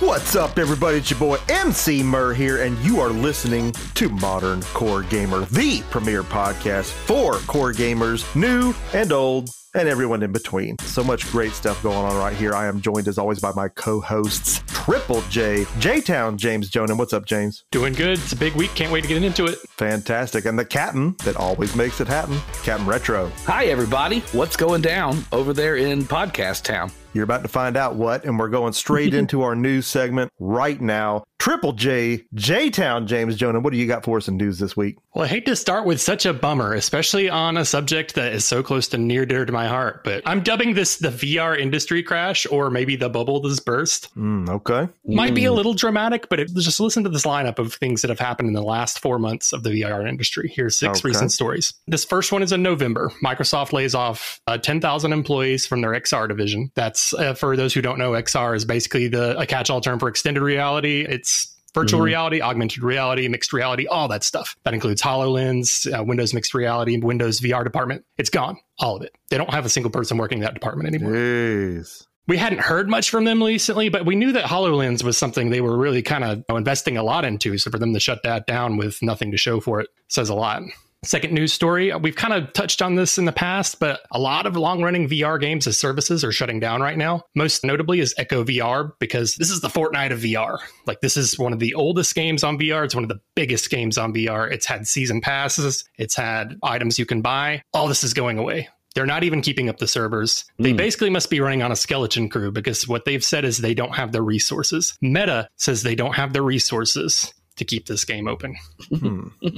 What's 0.00 0.34
up, 0.34 0.58
everybody? 0.58 0.96
It's 0.96 1.10
your 1.10 1.20
boy 1.20 1.36
MC 1.50 2.02
Murr 2.02 2.32
here, 2.32 2.62
and 2.62 2.78
you 2.78 3.00
are 3.00 3.10
listening 3.10 3.72
to 3.72 4.08
Modern 4.08 4.62
Core 4.72 5.02
Gamer, 5.02 5.44
the 5.44 5.82
premier 5.90 6.22
podcast 6.22 6.90
for 6.90 7.34
core 7.40 7.74
gamers, 7.74 8.24
new 8.34 8.72
and 8.94 9.12
old, 9.12 9.50
and 9.74 9.88
everyone 9.88 10.22
in 10.22 10.32
between. 10.32 10.78
So 10.80 11.04
much 11.04 11.30
great 11.30 11.52
stuff 11.52 11.82
going 11.82 11.96
on 11.96 12.16
right 12.16 12.36
here. 12.36 12.54
I 12.54 12.66
am 12.66 12.80
joined 12.80 13.08
as 13.08 13.18
always 13.18 13.40
by 13.40 13.52
my 13.52 13.68
co-hosts, 13.68 14.62
Triple 14.68 15.22
J, 15.28 15.66
J 15.78 16.00
Town, 16.00 16.36
James 16.36 16.70
Jonan. 16.70 16.98
What's 16.98 17.12
up, 17.12 17.26
James? 17.26 17.64
Doing 17.70 17.92
good. 17.92 18.18
It's 18.18 18.32
a 18.32 18.36
big 18.36 18.54
week. 18.54 18.74
Can't 18.74 18.92
wait 18.92 19.02
to 19.02 19.08
get 19.08 19.22
into 19.22 19.44
it. 19.46 19.58
Fantastic. 19.76 20.44
And 20.44 20.58
the 20.58 20.64
captain 20.64 21.14
that 21.24 21.36
always 21.36 21.76
makes 21.76 22.00
it 22.00 22.08
happen, 22.08 22.38
Captain 22.62 22.86
Retro. 22.86 23.30
Hi, 23.46 23.66
everybody. 23.66 24.20
What's 24.32 24.56
going 24.56 24.82
down 24.82 25.24
over 25.32 25.52
there 25.52 25.76
in 25.76 26.02
Podcast 26.02 26.64
Town? 26.64 26.90
You're 27.12 27.24
about 27.24 27.42
to 27.42 27.48
find 27.48 27.76
out 27.76 27.96
what, 27.96 28.24
and 28.24 28.38
we're 28.38 28.48
going 28.48 28.72
straight 28.72 29.14
into 29.20 29.42
our 29.42 29.54
news 29.54 29.86
segment 29.86 30.30
right 30.38 30.80
now. 30.80 31.24
Triple 31.40 31.72
J, 31.72 32.22
J 32.34 32.68
Town, 32.68 33.06
James 33.06 33.34
Jonah, 33.34 33.60
what 33.60 33.72
do 33.72 33.78
you 33.78 33.86
got 33.86 34.04
for 34.04 34.18
us 34.18 34.28
in 34.28 34.36
news 34.36 34.58
this 34.58 34.76
week? 34.76 34.98
Well, 35.14 35.24
I 35.24 35.28
hate 35.28 35.46
to 35.46 35.56
start 35.56 35.86
with 35.86 35.98
such 35.98 36.26
a 36.26 36.34
bummer, 36.34 36.74
especially 36.74 37.30
on 37.30 37.56
a 37.56 37.64
subject 37.64 38.14
that 38.16 38.34
is 38.34 38.44
so 38.44 38.62
close 38.62 38.86
to 38.88 38.98
near 38.98 39.24
dear 39.24 39.46
to 39.46 39.52
my 39.52 39.66
heart, 39.66 40.04
but 40.04 40.22
I'm 40.26 40.42
dubbing 40.42 40.74
this 40.74 40.98
the 40.98 41.08
VR 41.08 41.58
industry 41.58 42.02
crash 42.02 42.46
or 42.50 42.68
maybe 42.68 42.94
the 42.94 43.08
bubble 43.08 43.40
that's 43.40 43.58
burst. 43.58 44.14
Mm, 44.16 44.50
okay. 44.50 44.86
Might 45.06 45.34
be 45.34 45.46
a 45.46 45.52
little 45.52 45.72
dramatic, 45.72 46.28
but 46.28 46.40
it, 46.40 46.54
just 46.54 46.78
listen 46.78 47.04
to 47.04 47.08
this 47.10 47.24
lineup 47.24 47.58
of 47.58 47.72
things 47.72 48.02
that 48.02 48.10
have 48.10 48.20
happened 48.20 48.48
in 48.48 48.52
the 48.54 48.62
last 48.62 48.98
four 48.98 49.18
months 49.18 49.54
of 49.54 49.62
the 49.62 49.70
VR 49.70 50.06
industry. 50.06 50.52
Here's 50.54 50.76
six 50.76 50.98
Okay. 50.98 51.08
recent 51.08 51.32
stories. 51.32 51.72
This 51.86 52.04
first 52.04 52.32
one 52.32 52.42
is 52.42 52.52
in 52.52 52.62
November. 52.62 53.10
Microsoft 53.24 53.72
lays 53.72 53.94
off 53.94 54.42
uh, 54.46 54.58
10,000 54.58 55.10
employees 55.10 55.66
from 55.66 55.80
their 55.80 55.92
XR 55.92 56.28
division. 56.28 56.70
That's, 56.74 57.14
uh, 57.14 57.32
for 57.32 57.56
those 57.56 57.72
who 57.72 57.80
don't 57.80 57.98
know, 57.98 58.10
XR 58.12 58.54
is 58.54 58.66
basically 58.66 59.08
the 59.08 59.38
a 59.38 59.46
catch-all 59.46 59.80
term 59.80 59.98
for 59.98 60.08
extended 60.08 60.42
reality. 60.42 61.06
It's 61.08 61.39
virtual 61.74 62.00
Mhm. 62.00 62.04
reality, 62.04 62.40
augmented 62.40 62.82
reality, 62.82 63.28
mixed 63.28 63.52
reality, 63.52 63.86
all 63.86 64.08
that 64.08 64.24
stuff. 64.24 64.56
That 64.64 64.74
includes 64.74 65.02
HoloLens, 65.02 65.86
uh, 65.92 66.02
Windows 66.04 66.34
mixed 66.34 66.54
reality, 66.54 66.98
Windows 66.98 67.40
VR 67.40 67.64
department. 67.64 68.04
It's 68.18 68.30
gone, 68.30 68.56
all 68.78 68.96
of 68.96 69.02
it. 69.02 69.12
They 69.30 69.38
don't 69.38 69.50
have 69.52 69.64
a 69.64 69.68
single 69.68 69.90
person 69.90 70.18
working 70.18 70.38
in 70.38 70.44
that 70.44 70.54
department 70.54 70.88
anymore. 70.88 71.12
Jeez. 71.12 72.06
We 72.28 72.36
hadn't 72.36 72.60
heard 72.60 72.88
much 72.88 73.10
from 73.10 73.24
them 73.24 73.42
recently, 73.42 73.88
but 73.88 74.06
we 74.06 74.14
knew 74.14 74.30
that 74.32 74.44
HoloLens 74.44 75.02
was 75.02 75.18
something 75.18 75.50
they 75.50 75.60
were 75.60 75.76
really 75.76 76.02
kind 76.02 76.22
of 76.22 76.44
investing 76.48 76.96
a 76.96 77.02
lot 77.02 77.24
into. 77.24 77.58
So 77.58 77.70
for 77.70 77.78
them 77.78 77.92
to 77.92 77.98
shut 78.00 78.22
that 78.22 78.46
down 78.46 78.76
with 78.76 79.02
nothing 79.02 79.32
to 79.32 79.36
show 79.36 79.58
for 79.58 79.80
it 79.80 79.88
says 80.08 80.28
a 80.28 80.34
lot. 80.34 80.62
Second 81.02 81.32
news 81.32 81.50
story, 81.50 81.94
we've 81.94 82.14
kind 82.14 82.34
of 82.34 82.52
touched 82.52 82.82
on 82.82 82.94
this 82.94 83.16
in 83.16 83.24
the 83.24 83.32
past, 83.32 83.80
but 83.80 84.00
a 84.12 84.18
lot 84.20 84.44
of 84.44 84.54
long 84.54 84.82
running 84.82 85.08
VR 85.08 85.40
games 85.40 85.66
as 85.66 85.78
services 85.78 86.22
are 86.22 86.30
shutting 86.32 86.60
down 86.60 86.82
right 86.82 86.98
now. 86.98 87.22
Most 87.34 87.64
notably 87.64 88.00
is 88.00 88.14
Echo 88.18 88.44
VR 88.44 88.92
because 88.98 89.34
this 89.36 89.48
is 89.50 89.62
the 89.62 89.68
Fortnite 89.68 90.12
of 90.12 90.18
VR. 90.20 90.58
Like, 90.86 91.00
this 91.00 91.16
is 91.16 91.38
one 91.38 91.54
of 91.54 91.58
the 91.58 91.72
oldest 91.72 92.14
games 92.14 92.44
on 92.44 92.58
VR. 92.58 92.84
It's 92.84 92.94
one 92.94 93.02
of 93.04 93.08
the 93.08 93.20
biggest 93.34 93.70
games 93.70 93.96
on 93.96 94.12
VR. 94.12 94.52
It's 94.52 94.66
had 94.66 94.86
season 94.86 95.22
passes, 95.22 95.84
it's 95.96 96.14
had 96.14 96.58
items 96.62 96.98
you 96.98 97.06
can 97.06 97.22
buy. 97.22 97.62
All 97.72 97.88
this 97.88 98.04
is 98.04 98.12
going 98.12 98.36
away. 98.36 98.68
They're 98.94 99.06
not 99.06 99.24
even 99.24 99.40
keeping 99.40 99.70
up 99.70 99.78
the 99.78 99.86
servers. 99.88 100.44
They 100.58 100.72
Hmm. 100.72 100.76
basically 100.76 101.08
must 101.08 101.30
be 101.30 101.40
running 101.40 101.62
on 101.62 101.72
a 101.72 101.76
skeleton 101.76 102.28
crew 102.28 102.52
because 102.52 102.86
what 102.86 103.06
they've 103.06 103.24
said 103.24 103.46
is 103.46 103.56
they 103.58 103.72
don't 103.72 103.94
have 103.94 104.12
the 104.12 104.20
resources. 104.20 104.98
Meta 105.00 105.48
says 105.56 105.82
they 105.82 105.94
don't 105.94 106.16
have 106.16 106.34
the 106.34 106.42
resources 106.42 107.32
to 107.56 107.64
keep 107.64 107.86
this 107.86 108.04
game 108.04 108.28
open. 108.28 108.54
Hmm. 108.90 109.28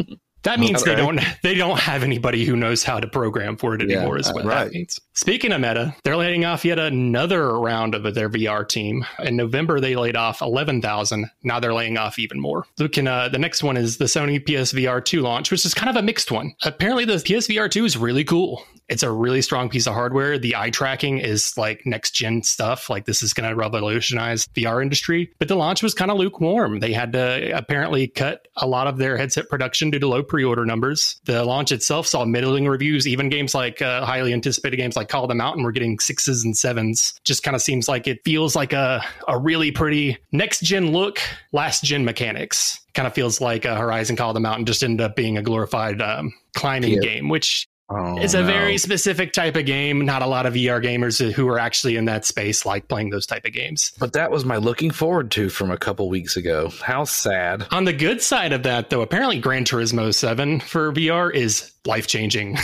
That 0.42 0.58
means 0.58 0.82
they 0.82 0.94
don't 0.96 1.20
they 1.42 1.54
don't 1.54 1.78
have 1.78 2.02
anybody 2.02 2.44
who 2.44 2.56
knows 2.56 2.82
how 2.82 2.98
to 3.00 3.06
program 3.06 3.56
for 3.56 3.74
it 3.74 3.88
Yeah, 3.88 3.98
anymore 3.98 4.18
is 4.18 4.32
what 4.32 4.44
right. 4.44 4.64
that 4.64 4.72
means. 4.72 4.98
Speaking 5.14 5.52
of 5.52 5.60
Meta, 5.60 5.94
they're 6.04 6.16
laying 6.16 6.44
off 6.44 6.64
yet 6.64 6.78
another 6.78 7.58
round 7.58 7.94
of 7.94 8.14
their 8.14 8.28
VR 8.28 8.66
team. 8.66 9.04
In 9.20 9.36
November 9.36 9.78
they 9.80 9.94
laid 9.94 10.16
off 10.16 10.40
11,000. 10.40 11.30
Now 11.44 11.60
they're 11.60 11.74
laying 11.74 11.96
off 11.98 12.18
even 12.18 12.40
more. 12.40 12.64
Looking 12.78 13.06
uh 13.06 13.28
the 13.28 13.38
next 13.38 13.62
one 13.62 13.76
is 13.76 13.98
the 13.98 14.06
Sony 14.06 14.42
PSVR 14.44 15.04
2 15.04 15.20
launch, 15.20 15.50
which 15.50 15.64
is 15.64 15.74
kind 15.74 15.90
of 15.90 15.96
a 15.96 16.02
mixed 16.02 16.30
one. 16.32 16.54
Apparently 16.64 17.04
the 17.04 17.14
PSVR 17.14 17.70
2 17.70 17.84
is 17.84 17.96
really 17.96 18.24
cool. 18.24 18.64
It's 18.88 19.02
a 19.04 19.10
really 19.10 19.40
strong 19.42 19.70
piece 19.70 19.86
of 19.86 19.94
hardware. 19.94 20.38
The 20.38 20.56
eye 20.56 20.70
tracking 20.70 21.18
is 21.18 21.56
like 21.56 21.86
next 21.86 22.10
gen 22.10 22.42
stuff. 22.42 22.90
Like 22.90 23.06
this 23.06 23.22
is 23.22 23.32
going 23.32 23.48
to 23.48 23.54
revolutionize 23.56 24.46
the 24.54 24.64
VR 24.64 24.82
industry. 24.82 25.32
But 25.38 25.48
the 25.48 25.54
launch 25.54 25.82
was 25.82 25.94
kind 25.94 26.10
of 26.10 26.18
lukewarm. 26.18 26.80
They 26.80 26.92
had 26.92 27.12
to 27.12 27.56
apparently 27.56 28.08
cut 28.08 28.48
a 28.56 28.66
lot 28.66 28.86
of 28.88 28.98
their 28.98 29.16
headset 29.16 29.48
production 29.48 29.90
due 29.90 29.98
to 30.00 30.08
low 30.08 30.22
pre-order 30.32 30.64
numbers. 30.64 31.20
The 31.26 31.44
launch 31.44 31.72
itself 31.72 32.06
saw 32.06 32.24
middling 32.24 32.66
reviews. 32.66 33.06
Even 33.06 33.28
games 33.28 33.54
like 33.54 33.82
uh, 33.82 34.02
highly 34.06 34.32
anticipated 34.32 34.78
games 34.78 34.96
like 34.96 35.10
Call 35.10 35.24
of 35.24 35.28
the 35.28 35.34
Mountain 35.34 35.62
were 35.62 35.72
getting 35.72 35.98
sixes 35.98 36.42
and 36.42 36.56
sevens. 36.56 37.12
Just 37.22 37.42
kind 37.42 37.54
of 37.54 37.60
seems 37.60 37.86
like 37.86 38.06
it 38.08 38.20
feels 38.24 38.56
like 38.56 38.72
a 38.72 39.04
a 39.28 39.38
really 39.38 39.70
pretty 39.70 40.16
next 40.32 40.62
gen 40.62 40.90
look, 40.90 41.18
last 41.52 41.84
gen 41.84 42.02
mechanics. 42.06 42.80
Kind 42.94 43.06
of 43.06 43.12
feels 43.12 43.42
like 43.42 43.66
a 43.66 43.74
Horizon 43.76 44.16
Call 44.16 44.30
of 44.30 44.34
the 44.34 44.40
Mountain 44.40 44.64
just 44.64 44.82
ended 44.82 45.04
up 45.04 45.16
being 45.16 45.36
a 45.36 45.42
glorified 45.42 46.00
um, 46.00 46.32
climbing 46.54 46.94
Yeah. 46.94 47.00
game, 47.00 47.28
which 47.28 47.68
Oh, 47.94 48.18
it's 48.18 48.34
a 48.34 48.40
no. 48.40 48.46
very 48.46 48.78
specific 48.78 49.32
type 49.32 49.56
of 49.56 49.66
game. 49.66 50.04
Not 50.04 50.22
a 50.22 50.26
lot 50.26 50.46
of 50.46 50.54
VR 50.54 50.82
gamers 50.82 51.32
who 51.32 51.48
are 51.48 51.58
actually 51.58 51.96
in 51.96 52.06
that 52.06 52.24
space 52.24 52.64
like 52.64 52.88
playing 52.88 53.10
those 53.10 53.26
type 53.26 53.44
of 53.44 53.52
games. 53.52 53.92
But 53.98 54.14
that 54.14 54.30
was 54.30 54.44
my 54.44 54.56
looking 54.56 54.90
forward 54.90 55.30
to 55.32 55.48
from 55.48 55.70
a 55.70 55.76
couple 55.76 56.08
weeks 56.08 56.36
ago. 56.36 56.70
How 56.82 57.04
sad. 57.04 57.66
On 57.70 57.84
the 57.84 57.92
good 57.92 58.22
side 58.22 58.52
of 58.52 58.62
that, 58.62 58.90
though, 58.90 59.02
apparently 59.02 59.38
Gran 59.38 59.64
Turismo 59.64 60.14
7 60.14 60.60
for 60.60 60.92
VR 60.92 61.32
is 61.34 61.70
life 61.84 62.06
changing. 62.06 62.54